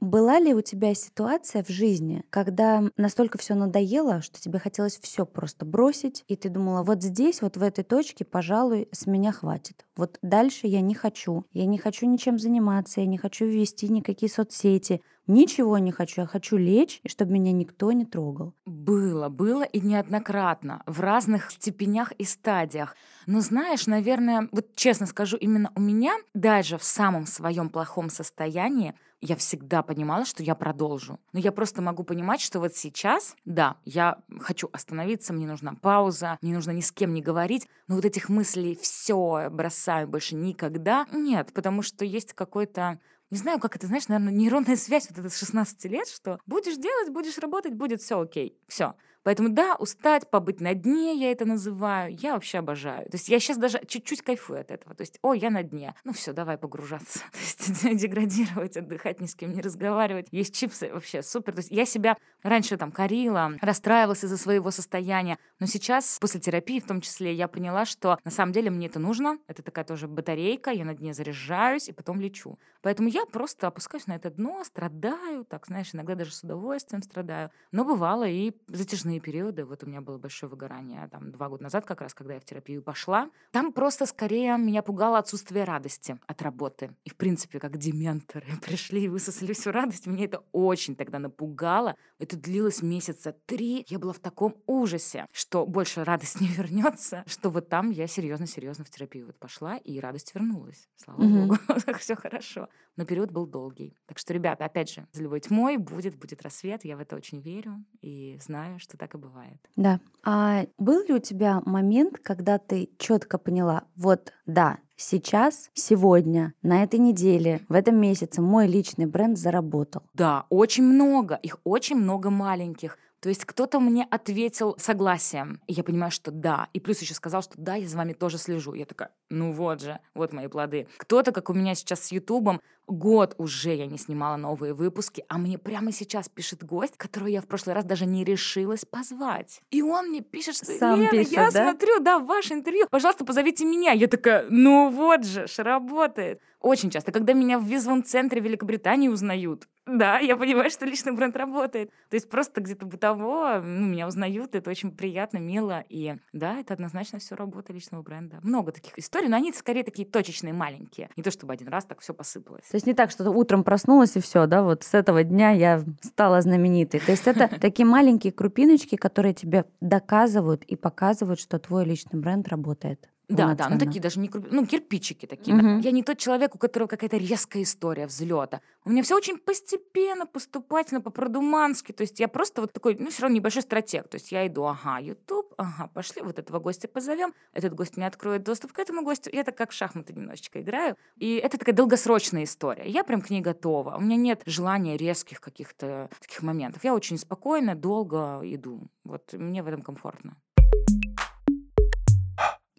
Была 0.01 0.39
ли 0.39 0.53
у 0.53 0.61
тебя 0.61 0.93
ситуация 0.93 1.61
в 1.63 1.69
жизни, 1.69 2.23
когда 2.29 2.89
настолько 2.95 3.37
все 3.37 3.53
надоело, 3.53 4.21
что 4.21 4.39
тебе 4.39 4.57
хотелось 4.57 4.97
все 5.01 5.25
просто 5.25 5.65
бросить, 5.65 6.23
и 6.27 6.37
ты 6.37 6.47
думала, 6.49 6.83
вот 6.83 7.03
здесь, 7.03 7.41
вот 7.41 7.57
в 7.57 7.63
этой 7.63 7.83
точке, 7.83 8.23
пожалуй, 8.23 8.87
с 8.93 9.07
меня 9.07 9.33
хватит. 9.33 9.85
Вот 9.97 10.17
дальше 10.21 10.67
я 10.67 10.79
не 10.79 10.95
хочу. 10.95 11.45
Я 11.51 11.65
не 11.65 11.77
хочу 11.77 12.05
ничем 12.05 12.39
заниматься, 12.39 13.01
я 13.01 13.07
не 13.07 13.17
хочу 13.17 13.45
вести 13.45 13.89
никакие 13.89 14.31
соцсети. 14.31 15.01
Ничего 15.29 15.77
не 15.77 15.91
хочу, 15.91 16.21
я 16.21 16.27
хочу 16.27 16.57
лечь, 16.57 17.01
и 17.03 17.07
чтобы 17.07 17.33
меня 17.33 17.51
никто 17.51 17.91
не 17.91 18.03
трогал. 18.03 18.55
Было, 18.65 19.29
было 19.29 19.61
и 19.61 19.79
неоднократно, 19.79 20.81
в 20.87 21.01
разных 21.01 21.51
степенях 21.51 22.11
и 22.13 22.23
стадиях. 22.23 22.95
Но 23.27 23.39
знаешь, 23.39 23.85
наверное, 23.85 24.49
вот 24.51 24.75
честно 24.75 25.05
скажу, 25.05 25.37
именно 25.37 25.71
у 25.75 25.81
меня 25.81 26.15
даже 26.33 26.79
в 26.79 26.83
самом 26.83 27.27
своем 27.27 27.69
плохом 27.69 28.09
состоянии 28.09 28.95
я 29.21 29.35
всегда 29.35 29.83
понимала, 29.83 30.25
что 30.25 30.41
я 30.41 30.55
продолжу. 30.55 31.19
Но 31.31 31.39
я 31.39 31.51
просто 31.51 31.83
могу 31.83 32.03
понимать, 32.03 32.41
что 32.41 32.59
вот 32.59 32.73
сейчас, 32.75 33.35
да, 33.45 33.75
я 33.85 34.17
хочу 34.39 34.67
остановиться, 34.73 35.31
мне 35.31 35.45
нужна 35.45 35.75
пауза, 35.79 36.39
мне 36.41 36.55
нужно 36.55 36.71
ни 36.71 36.81
с 36.81 36.91
кем 36.91 37.13
не 37.13 37.21
говорить, 37.21 37.67
но 37.87 37.95
вот 37.95 38.05
этих 38.05 38.29
мыслей 38.29 38.79
все 38.81 39.49
бросаю 39.51 40.07
больше 40.07 40.35
никогда. 40.35 41.05
Нет, 41.11 41.53
потому 41.53 41.83
что 41.83 42.03
есть 42.03 42.33
какой-то 42.33 42.99
не 43.31 43.37
знаю, 43.37 43.59
как 43.59 43.75
это, 43.75 43.87
знаешь, 43.87 44.07
наверное, 44.07 44.33
нейронная 44.33 44.75
связь 44.75 45.07
вот 45.09 45.19
эта 45.19 45.29
с 45.29 45.37
16 45.37 45.85
лет, 45.85 46.07
что 46.07 46.39
будешь 46.45 46.77
делать, 46.77 47.09
будешь 47.09 47.37
работать, 47.37 47.73
будет 47.73 48.01
все 48.01 48.19
окей, 48.19 48.57
все. 48.67 48.95
Поэтому 49.23 49.49
да, 49.49 49.75
устать, 49.75 50.29
побыть 50.29 50.61
на 50.61 50.73
дне, 50.73 51.15
я 51.15 51.31
это 51.31 51.45
называю, 51.45 52.15
я 52.15 52.33
вообще 52.33 52.59
обожаю. 52.59 53.05
То 53.09 53.15
есть 53.15 53.29
я 53.29 53.39
сейчас 53.39 53.57
даже 53.57 53.81
чуть-чуть 53.85 54.21
кайфую 54.21 54.61
от 54.61 54.71
этого. 54.71 54.95
То 54.95 55.01
есть, 55.01 55.19
о, 55.21 55.33
я 55.33 55.49
на 55.49 55.63
дне. 55.63 55.93
Ну 56.03 56.13
все, 56.13 56.33
давай 56.33 56.57
погружаться. 56.57 57.19
То 57.31 57.39
есть 57.39 58.01
деградировать, 58.01 58.77
отдыхать, 58.77 59.19
ни 59.19 59.25
с 59.25 59.35
кем 59.35 59.53
не 59.53 59.61
разговаривать. 59.61 60.27
Есть 60.31 60.55
чипсы, 60.55 60.91
вообще 60.91 61.21
супер. 61.21 61.53
То 61.53 61.59
есть 61.59 61.71
я 61.71 61.85
себя 61.85 62.17
раньше 62.43 62.77
там 62.77 62.91
корила, 62.91 63.53
расстраивалась 63.61 64.23
из-за 64.23 64.37
своего 64.37 64.71
состояния. 64.71 65.37
Но 65.59 65.65
сейчас, 65.65 66.17
после 66.19 66.39
терапии 66.39 66.79
в 66.79 66.87
том 66.87 67.01
числе, 67.01 67.33
я 67.33 67.47
поняла, 67.47 67.85
что 67.85 68.17
на 68.23 68.31
самом 68.31 68.53
деле 68.53 68.69
мне 68.69 68.87
это 68.87 68.99
нужно. 68.99 69.37
Это 69.47 69.61
такая 69.61 69.85
тоже 69.85 70.07
батарейка, 70.07 70.71
я 70.71 70.85
на 70.85 70.93
дне 70.93 71.13
заряжаюсь 71.13 71.89
и 71.89 71.91
потом 71.91 72.19
лечу. 72.19 72.57
Поэтому 72.81 73.09
я 73.09 73.25
просто 73.25 73.67
опускаюсь 73.67 74.07
на 74.07 74.15
это 74.15 74.29
дно, 74.29 74.63
страдаю, 74.63 75.43
так, 75.45 75.65
знаешь, 75.67 75.93
иногда 75.93 76.15
даже 76.15 76.31
с 76.31 76.43
удовольствием 76.43 77.03
страдаю. 77.03 77.51
Но 77.71 77.83
бывало 77.83 78.27
и 78.27 78.53
затяжные 78.67 79.08
трудные 79.09 79.19
периоды. 79.19 79.65
Вот 79.65 79.83
у 79.83 79.87
меня 79.87 80.01
было 80.01 80.17
большое 80.17 80.49
выгорание 80.49 81.07
там 81.07 81.31
два 81.31 81.49
года 81.49 81.63
назад 81.63 81.85
как 81.85 82.01
раз, 82.01 82.13
когда 82.13 82.35
я 82.35 82.39
в 82.39 82.45
терапию 82.45 82.83
пошла. 82.83 83.29
Там 83.51 83.73
просто 83.73 84.05
скорее 84.05 84.57
меня 84.57 84.83
пугало 84.83 85.17
отсутствие 85.17 85.63
радости 85.63 86.19
от 86.27 86.41
работы. 86.41 86.91
И 87.05 87.09
в 87.09 87.15
принципе, 87.15 87.59
как 87.59 87.77
дементоры 87.77 88.45
пришли 88.65 89.05
и 89.05 89.07
высосали 89.07 89.53
всю 89.53 89.71
радость, 89.71 90.05
меня 90.05 90.25
это 90.25 90.43
очень 90.51 90.95
тогда 90.95 91.17
напугало. 91.17 91.95
Это 92.19 92.37
длилось 92.37 92.83
месяца 92.83 93.35
три. 93.45 93.85
Я 93.89 93.97
была 93.97 94.13
в 94.13 94.19
таком 94.19 94.55
ужасе, 94.67 95.25
что 95.31 95.65
больше 95.65 96.03
радость 96.03 96.41
не 96.41 96.47
вернется, 96.47 97.23
что 97.25 97.49
вот 97.49 97.69
там 97.69 97.89
я 97.89 98.05
серьезно-серьезно 98.05 98.85
в 98.85 98.89
терапию 98.89 99.25
вот 99.25 99.39
пошла, 99.39 99.77
и 99.77 99.99
радость 99.99 100.35
вернулась. 100.35 100.87
Слава 100.97 101.21
mm-hmm. 101.21 101.47
богу, 101.47 101.57
все 101.99 102.15
хорошо. 102.15 102.67
Но 102.95 103.05
период 103.05 103.31
был 103.31 103.47
долгий. 103.47 103.95
Так 104.05 104.19
что, 104.19 104.33
ребята, 104.33 104.65
опять 104.65 104.91
же, 104.91 105.07
за 105.13 105.23
любой 105.23 105.39
тьмой 105.39 105.77
будет, 105.77 106.15
будет 106.15 106.41
рассвет. 106.41 106.83
Я 106.83 106.97
в 106.97 106.99
это 106.99 107.15
очень 107.15 107.39
верю 107.39 107.83
и 108.01 108.37
знаю, 108.41 108.77
что 108.79 108.97
так 108.99 109.15
и 109.15 109.17
бывает. 109.17 109.57
Да. 109.75 109.99
А 110.23 110.65
был 110.77 111.03
ли 111.07 111.13
у 111.13 111.19
тебя 111.19 111.61
момент, 111.65 112.19
когда 112.21 112.57
ты 112.59 112.89
четко 112.99 113.37
поняла, 113.37 113.83
вот 113.95 114.33
да, 114.45 114.77
сейчас, 114.97 115.71
сегодня, 115.73 116.53
на 116.61 116.83
этой 116.83 116.99
неделе, 116.99 117.61
в 117.69 117.73
этом 117.73 117.95
месяце 117.95 118.41
мой 118.41 118.67
личный 118.67 119.05
бренд 119.05 119.37
заработал? 119.37 120.03
Да, 120.13 120.45
очень 120.49 120.83
много. 120.83 121.35
Их 121.41 121.57
очень 121.63 121.95
много 121.95 122.29
маленьких. 122.29 122.97
То 123.21 123.29
есть 123.29 123.45
кто-то 123.45 123.79
мне 123.79 124.07
ответил 124.09 124.75
согласием. 124.77 125.61
И 125.67 125.73
я 125.73 125.83
понимаю, 125.83 126.11
что 126.11 126.31
да. 126.31 126.69
И 126.73 126.79
плюс 126.79 126.99
еще 127.01 127.13
сказал, 127.13 127.41
что 127.41 127.53
да, 127.57 127.75
я 127.75 127.87
за 127.87 127.97
вами 127.97 128.13
тоже 128.13 128.37
слежу. 128.37 128.73
Я 128.73 128.85
такая, 128.85 129.11
ну 129.29 129.51
вот 129.51 129.81
же, 129.81 129.99
вот 130.13 130.33
мои 130.33 130.47
плоды. 130.47 130.87
Кто-то, 130.97 131.31
как 131.31 131.49
у 131.49 131.53
меня 131.53 131.75
сейчас 131.75 132.05
с 132.05 132.11
Ютубом, 132.11 132.61
год 132.87 133.35
уже 133.37 133.75
я 133.75 133.85
не 133.85 133.97
снимала 133.97 134.35
новые 134.37 134.73
выпуски, 134.73 135.23
а 135.27 135.37
мне 135.37 135.57
прямо 135.57 135.91
сейчас 135.91 136.27
пишет 136.29 136.63
гость, 136.63 136.97
которого 136.97 137.27
я 137.27 137.41
в 137.41 137.47
прошлый 137.47 137.75
раз 137.75 137.85
даже 137.85 138.05
не 138.05 138.23
решилась 138.23 138.85
позвать. 138.85 139.61
И 139.69 139.81
он 139.81 140.09
мне 140.09 140.21
пишет, 140.21 140.55
что 140.55 140.65
Сам 140.65 140.99
Лена, 140.99 141.11
пишет, 141.11 141.33
я 141.33 141.51
да? 141.51 141.71
смотрю, 141.71 141.99
да, 141.99 142.19
ваше 142.19 142.53
интервью, 142.53 142.87
пожалуйста, 142.89 143.25
позовите 143.25 143.65
меня. 143.65 143.91
Я 143.91 144.07
такая, 144.07 144.45
ну 144.49 144.89
вот 144.89 145.25
же, 145.25 145.47
ж 145.47 145.59
работает. 145.59 146.41
Очень 146.61 146.89
часто. 146.89 147.11
Когда 147.11 147.33
меня 147.33 147.57
в 147.57 147.63
визовом 147.63 148.03
центре 148.03 148.41
Великобритании 148.41 149.07
узнают, 149.07 149.67
да, 149.85 150.19
я 150.19 150.35
понимаю, 150.35 150.69
что 150.69 150.85
личный 150.85 151.13
бренд 151.13 151.35
работает. 151.35 151.89
То 152.09 152.15
есть 152.15 152.29
просто 152.29 152.61
где-то 152.61 152.85
бытово 152.85 153.61
ну, 153.63 153.87
меня 153.87 154.07
узнают, 154.07 154.53
это 154.53 154.69
очень 154.69 154.91
приятно, 154.91 155.37
мило. 155.37 155.83
И 155.89 156.15
да, 156.33 156.59
это 156.59 156.73
однозначно 156.73 157.19
все 157.19 157.35
работа 157.35 157.73
личного 157.73 158.03
бренда. 158.03 158.39
Много 158.43 158.71
таких 158.71 158.97
историй, 158.99 159.29
но 159.29 159.37
они 159.37 159.53
скорее 159.53 159.83
такие 159.83 160.07
точечные, 160.07 160.53
маленькие. 160.53 161.09
Не 161.15 161.23
то 161.23 161.31
чтобы 161.31 161.53
один 161.53 161.69
раз 161.69 161.85
так 161.85 162.01
все 162.01 162.13
посыпалось. 162.13 162.65
То 162.69 162.75
есть 162.75 162.85
не 162.85 162.93
так, 162.93 163.09
что 163.09 163.29
утром 163.31 163.63
проснулась 163.63 164.15
и 164.15 164.19
все, 164.19 164.45
да, 164.45 164.61
вот 164.61 164.83
с 164.83 164.93
этого 164.93 165.23
дня 165.23 165.51
я 165.51 165.83
стала 166.01 166.41
знаменитой. 166.41 166.99
То 166.99 167.11
есть 167.11 167.27
это 167.27 167.47
такие 167.59 167.85
маленькие 167.85 168.33
крупиночки, 168.33 168.95
которые 168.95 169.33
тебе 169.33 169.65
доказывают 169.81 170.63
и 170.65 170.75
показывают, 170.75 171.39
что 171.39 171.57
твой 171.57 171.85
личный 171.85 172.19
бренд 172.19 172.47
работает. 172.47 173.09
Да, 173.29 173.53
да, 173.53 173.69
ну 173.69 173.77
такие 173.77 174.01
даже 174.01 174.19
не 174.19 174.29
ну 174.33 174.65
кирпичики 174.65 175.27
такие. 175.27 175.55
Угу. 175.55 175.63
Да. 175.63 175.77
Я 175.77 175.91
не 175.91 176.03
тот 176.03 176.17
человек, 176.17 176.55
у 176.55 176.57
которого 176.57 176.87
какая-то 176.87 177.17
резкая 177.17 177.61
история 177.61 178.07
взлета. 178.07 178.61
У 178.85 178.89
меня 178.89 179.03
все 179.03 179.15
очень 179.15 179.37
постепенно, 179.37 180.25
поступательно, 180.25 180.99
по-продумански. 180.99 181.91
То 181.91 182.01
есть 182.01 182.19
я 182.19 182.27
просто 182.27 182.61
вот 182.61 182.73
такой, 182.73 182.95
ну 182.99 183.09
все 183.11 183.21
равно 183.21 183.37
небольшой 183.37 183.61
стратег. 183.61 184.07
То 184.07 184.15
есть 184.15 184.31
я 184.31 184.47
иду, 184.47 184.63
ага, 184.65 184.99
YouTube, 184.99 185.53
ага, 185.57 185.87
пошли, 185.93 186.23
вот 186.23 186.39
этого 186.39 186.59
гостя 186.59 186.87
позовем, 186.87 187.33
этот 187.53 187.75
гость 187.75 187.97
мне 187.97 188.07
откроет 188.07 188.43
доступ 188.43 188.73
к 188.73 188.79
этому 188.79 189.03
гостю. 189.03 189.29
Я 189.31 189.43
так 189.43 189.55
как 189.55 189.69
в 189.69 189.73
шахматы 189.73 190.13
немножечко 190.13 190.59
играю. 190.59 190.95
И 191.17 191.35
это 191.35 191.59
такая 191.59 191.75
долгосрочная 191.75 192.45
история. 192.45 192.89
Я 192.89 193.03
прям 193.03 193.21
к 193.21 193.29
ней 193.29 193.41
готова. 193.41 193.95
У 193.97 194.01
меня 194.01 194.15
нет 194.15 194.41
желания 194.47 194.97
резких 194.97 195.39
каких-то 195.39 196.09
таких 196.19 196.41
моментов. 196.41 196.83
Я 196.83 196.95
очень 196.95 197.19
спокойно, 197.19 197.75
долго 197.75 198.39
иду. 198.43 198.89
Вот 199.03 199.33
мне 199.33 199.61
в 199.61 199.67
этом 199.67 199.83
комфортно. 199.83 200.35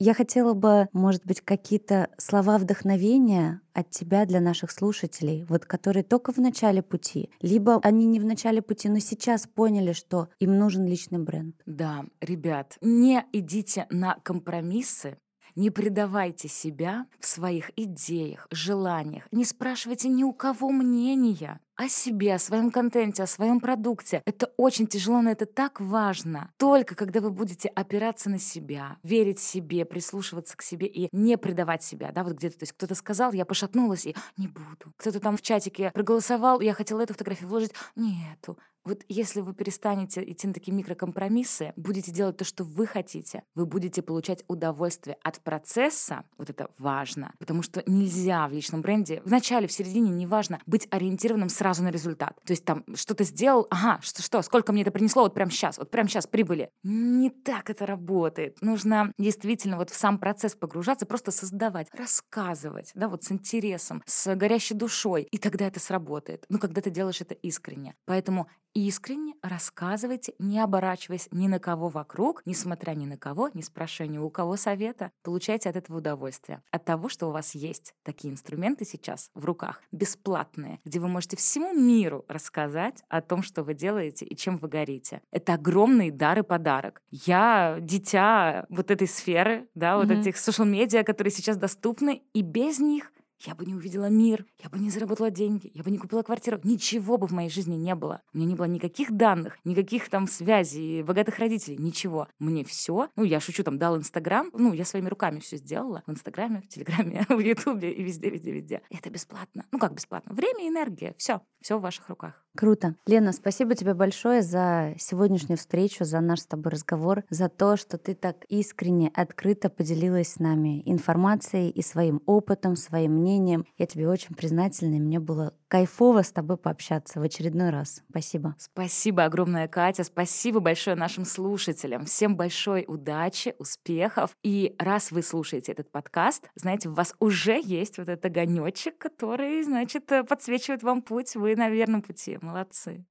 Я 0.03 0.15
хотела 0.15 0.55
бы, 0.55 0.89
может 0.95 1.27
быть, 1.27 1.43
какие-то 1.43 2.09
слова 2.17 2.57
вдохновения 2.57 3.61
от 3.75 3.91
тебя 3.91 4.25
для 4.25 4.41
наших 4.41 4.71
слушателей, 4.71 5.45
вот 5.45 5.67
которые 5.67 6.05
только 6.05 6.33
в 6.33 6.39
начале 6.39 6.83
пути, 6.83 7.29
либо 7.43 7.81
они 7.83 8.07
не 8.07 8.19
в 8.19 8.25
начале 8.25 8.63
пути, 8.63 8.89
но 8.89 8.99
сейчас 8.99 9.47
поняли, 9.47 9.93
что 9.93 10.31
им 10.39 10.57
нужен 10.57 10.87
личный 10.87 11.19
бренд. 11.19 11.55
Да, 11.67 12.07
ребят, 12.23 12.79
не 12.81 13.27
идите 13.35 13.87
на 13.91 14.15
компромиссы, 14.23 15.19
не 15.55 15.69
предавайте 15.69 16.49
себя 16.49 17.07
в 17.19 17.27
своих 17.27 17.71
идеях, 17.77 18.47
желаниях, 18.51 19.27
не 19.33 19.45
спрашивайте 19.45 20.09
ни 20.09 20.25
у 20.25 20.33
кого 20.33 20.71
мнения 20.71 21.61
о 21.81 21.89
себе, 21.89 22.35
о 22.35 22.39
своем 22.39 22.71
контенте, 22.71 23.23
о 23.23 23.27
своем 23.27 23.59
продукте. 23.59 24.23
Это 24.27 24.53
очень 24.59 24.87
тяжело, 24.87 25.23
но 25.23 25.31
это 25.31 25.47
так 25.47 25.81
важно. 25.81 26.53
Только 26.59 26.95
когда 26.95 27.23
вы 27.23 27.31
будете 27.31 27.69
опираться 27.69 28.29
на 28.29 28.39
себя, 28.39 28.99
верить 29.03 29.39
себе, 29.41 29.87
прислушиваться 29.87 30.59
к 30.59 30.63
себе 30.63 30.87
и 30.87 31.09
не 31.11 31.39
предавать 31.39 31.83
себя, 31.83 32.13
да, 32.13 32.23
вот 32.23 32.35
где-то, 32.35 32.59
то 32.59 32.63
есть 32.65 32.75
кто-то 32.75 32.95
сказал, 32.95 33.33
я 33.33 33.47
пошатнулась 33.47 34.05
и 34.05 34.15
не 34.37 34.47
буду. 34.47 34.93
Кто-то 34.99 35.21
там 35.21 35.39
в 35.39 35.43
чатике 35.43 35.91
проголосовал, 35.95 36.61
я 36.61 36.75
хотела 36.75 37.01
эту 37.01 37.15
фотографию 37.15 37.49
вложить, 37.49 37.73
нету. 37.97 38.59
Вот 38.85 39.03
если 39.09 39.41
вы 39.41 39.55
перестанете 39.55 40.23
идти 40.25 40.47
на 40.47 40.55
такие 40.55 40.73
микрокомпромиссы, 40.73 41.75
будете 41.77 42.13
делать 42.13 42.39
то, 42.39 42.45
что 42.45 42.65
вы 42.65 42.87
хотите, 42.87 43.43
вы 43.55 43.67
будете 43.67 44.01
получать 44.01 44.43
удовольствие 44.49 45.19
от 45.23 45.39
процесса, 45.41 46.25
вот 46.39 46.49
это 46.49 46.71
важно, 46.79 47.35
потому 47.39 47.63
что 47.63 47.83
нельзя 47.87 48.49
в 48.49 48.53
личном 48.53 48.81
бренде, 48.81 49.21
в 49.25 49.31
начале, 49.31 49.67
в 49.67 49.73
середине, 49.73 50.11
неважно, 50.11 50.61
быть 50.65 50.89
ориентированным 50.91 51.51
сразу 51.51 51.70
сразу 51.71 51.85
на 51.85 51.91
результат. 51.91 52.37
То 52.45 52.53
есть 52.53 52.65
там 52.65 52.85
что-то 52.95 53.25
сделал, 53.25 53.67
ага, 53.71 54.01
что, 54.03 54.23
что, 54.23 54.43
сколько 54.43 54.73
мне 54.73 54.83
это 54.83 54.91
принесло 54.91 55.23
вот 55.23 55.35
прямо 55.35 55.51
сейчас, 55.51 55.79
вот 55.79 55.91
прямо 55.91 56.09
сейчас 56.09 56.27
прибыли. 56.27 56.71
Не 56.83 57.31
так 57.31 57.71
это 57.71 57.87
работает. 57.87 58.61
Нужно 58.61 59.13
действительно 59.19 59.77
вот 59.77 59.91
в 59.91 59.95
сам 59.95 60.19
процесс 60.19 60.57
погружаться, 60.57 61.07
просто 61.07 61.31
создавать, 61.31 61.89
рассказывать, 61.95 62.91
да, 62.95 63.09
вот 63.09 63.23
с 63.23 63.31
интересом, 63.31 64.03
с 64.05 64.35
горящей 64.35 64.77
душой, 64.77 65.23
и 65.31 65.39
тогда 65.39 65.67
это 65.67 65.79
сработает. 65.79 66.45
Ну, 66.49 66.59
когда 66.59 66.81
ты 66.81 66.91
делаешь 66.91 67.21
это 67.21 67.35
искренне. 67.35 67.95
Поэтому 68.05 68.49
искренне 68.75 69.35
рассказывайте, 69.43 70.35
не 70.39 70.61
оборачиваясь 70.61 71.29
ни 71.31 71.49
на 71.49 71.59
кого 71.59 71.89
вокруг, 71.89 72.43
несмотря 72.47 72.93
ни 72.93 73.07
на 73.07 73.17
кого, 73.17 73.51
не 73.55 73.63
спрашивая 73.63 74.11
ни 74.11 74.19
у 74.19 74.31
кого 74.31 74.57
совета. 74.57 75.11
Получайте 75.23 75.69
от 75.69 75.77
этого 75.77 75.99
удовольствие. 75.99 76.63
От 76.71 76.85
того, 76.85 77.09
что 77.09 77.29
у 77.29 77.33
вас 77.33 77.55
есть 77.55 77.95
такие 78.03 78.33
инструменты 78.33 78.85
сейчас 78.85 79.31
в 79.35 79.45
руках, 79.45 79.83
бесплатные, 79.93 80.81
где 80.85 80.99
вы 80.99 81.09
можете 81.09 81.37
всему 81.61 81.73
миру 81.75 82.25
рассказать 82.29 83.03
о 83.09 83.21
том, 83.21 83.43
что 83.43 83.63
вы 83.63 83.75
делаете 83.75 84.25
и 84.25 84.37
чем 84.37 84.57
вы 84.57 84.69
горите. 84.69 85.21
Это 85.31 85.55
огромный 85.55 86.11
дар 86.11 86.39
и 86.39 86.43
подарок. 86.43 87.03
Я 87.11 87.79
дитя 87.81 88.67
вот 88.69 88.91
этой 88.91 89.07
сферы, 89.07 89.69
да, 89.75 89.97
вот 89.97 90.09
mm-hmm. 90.09 90.21
этих 90.21 90.37
социал-медиа, 90.37 91.05
которые 91.05 91.33
сейчас 91.33 91.57
доступны, 91.57 92.23
и 92.33 92.43
без 92.43 92.79
них 92.79 93.13
я 93.47 93.55
бы 93.55 93.65
не 93.65 93.75
увидела 93.75 94.11
мир, 94.11 94.45
я 94.63 94.69
бы 94.69 94.79
не 94.79 94.91
заработала 94.91 95.31
деньги, 95.31 95.71
я 95.75 95.83
бы 95.83 95.91
не 95.91 95.99
купила 95.99 96.23
квартиру. 96.23 96.61
Ничего 96.63 97.17
бы 97.17 97.27
в 97.27 97.33
моей 97.33 97.49
жизни 97.49 97.75
не 97.75 97.95
было. 97.95 98.21
У 98.35 98.37
меня 98.37 98.49
не 98.49 98.55
было 98.55 98.67
никаких 98.67 99.13
данных, 99.13 99.59
никаких 99.65 100.11
там 100.11 100.27
связей, 100.27 101.03
богатых 101.03 101.39
родителей, 101.39 101.79
ничего. 101.79 102.29
Мне 102.39 102.65
все, 102.65 103.09
ну, 103.17 103.25
я 103.25 103.41
шучу, 103.41 103.65
там, 103.65 103.79
дал 103.79 103.97
Инстаграм, 103.97 104.51
ну, 104.53 104.73
я 104.73 104.85
своими 104.85 105.09
руками 105.09 105.41
все 105.41 105.57
сделала. 105.57 106.03
В 106.07 106.11
Инстаграме, 106.11 106.61
в 106.61 106.69
Телеграме, 106.69 107.25
в 107.29 107.39
Ютубе 107.39 107.91
и 107.93 108.03
везде, 108.03 108.29
везде, 108.29 108.53
везде. 108.53 108.83
Это 108.91 109.09
бесплатно. 109.09 109.65
Ну, 109.73 109.79
как 109.79 109.95
бесплатно? 109.95 110.35
Время 110.35 110.67
и 110.67 110.69
энергия. 110.69 111.15
Все, 111.17 111.41
все 111.63 111.79
в 111.79 111.83
ваших 111.83 112.09
руках. 112.09 112.45
Круто. 112.57 112.97
Лена, 113.07 113.33
спасибо 113.33 113.75
тебе 113.75 113.95
большое 113.95 114.43
за 114.43 114.95
сегодняшнюю 114.99 115.57
встречу, 115.57 116.05
за 116.05 116.21
наш 116.21 116.41
с 116.41 116.47
тобой 116.47 116.73
разговор, 116.73 117.23
за 117.31 117.49
то, 117.49 117.77
что 117.77 117.97
ты 117.97 118.15
так 118.15 118.45
искренне, 118.49 119.11
открыто 119.15 119.71
поделилась 119.71 120.33
с 120.33 120.39
нами 120.41 120.83
информацией 120.85 121.71
и 121.71 121.81
своим 121.81 122.21
опытом, 122.27 122.75
своим 122.75 123.13
мнением 123.13 123.30
мнением. 123.31 123.65
Я 123.79 123.87
тебе 123.87 124.09
очень 124.09 124.35
признательна, 124.35 124.97
и 124.97 125.01
мне 125.01 125.21
было 125.21 125.55
кайфово 125.69 126.23
с 126.23 126.33
тобой 126.33 126.57
пообщаться 126.57 127.21
в 127.21 127.23
очередной 127.23 127.71
раз. 127.71 128.03
Спасибо. 128.11 128.57
Спасибо 128.59 129.25
огромное, 129.25 129.69
Катя. 129.69 130.05
Спасибо 130.05 130.61
большое 130.61 130.97
нашим 130.97 131.25
слушателям. 131.25 132.05
Всем 132.05 132.37
большой 132.37 132.85
удачи, 132.89 133.55
успехов. 133.59 134.37
И 134.43 134.75
раз 134.79 135.13
вы 135.13 135.23
слушаете 135.23 135.73
этот 135.73 135.91
подкаст, 135.91 136.49
знаете, 136.57 136.89
у 136.89 136.93
вас 136.93 137.15
уже 137.21 137.61
есть 137.63 137.99
вот 137.99 138.09
этот 138.09 138.25
огонечек, 138.27 138.99
который, 138.99 139.63
значит, 139.63 140.11
подсвечивает 140.29 140.83
вам 140.83 141.03
путь. 141.03 141.37
Вы 141.37 141.55
на 141.57 141.69
верном 141.69 142.03
пути. 142.03 142.39
Молодцы. 142.41 143.05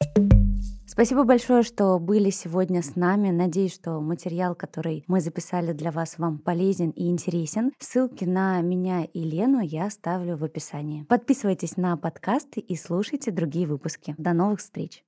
Спасибо 0.86 1.24
большое, 1.24 1.64
что 1.64 1.98
были 1.98 2.30
сегодня 2.30 2.82
с 2.82 2.96
нами. 2.96 3.30
Надеюсь, 3.30 3.74
что 3.74 4.02
материал, 4.02 4.54
который 4.54 5.06
мы 5.08 5.22
записали 5.22 5.72
для 5.72 5.92
вас, 5.92 6.18
вам 6.18 6.40
полезен 6.40 6.90
и 6.90 7.10
интересен. 7.10 7.72
Ссылки 7.80 8.26
на 8.26 8.60
меня 8.62 9.06
и 9.06 9.20
Лену 9.22 9.62
я 9.62 9.86
оставлю 9.86 10.36
в 10.36 10.44
описании. 10.44 11.04
Подписывайтесь 11.04 11.78
на 11.78 11.96
подкасты 11.96 12.60
и 12.60 12.76
слушайте 12.76 13.32
другие 13.32 13.66
выпуски. 13.66 14.14
До 14.18 14.34
новых 14.34 14.60
встреч! 14.60 15.06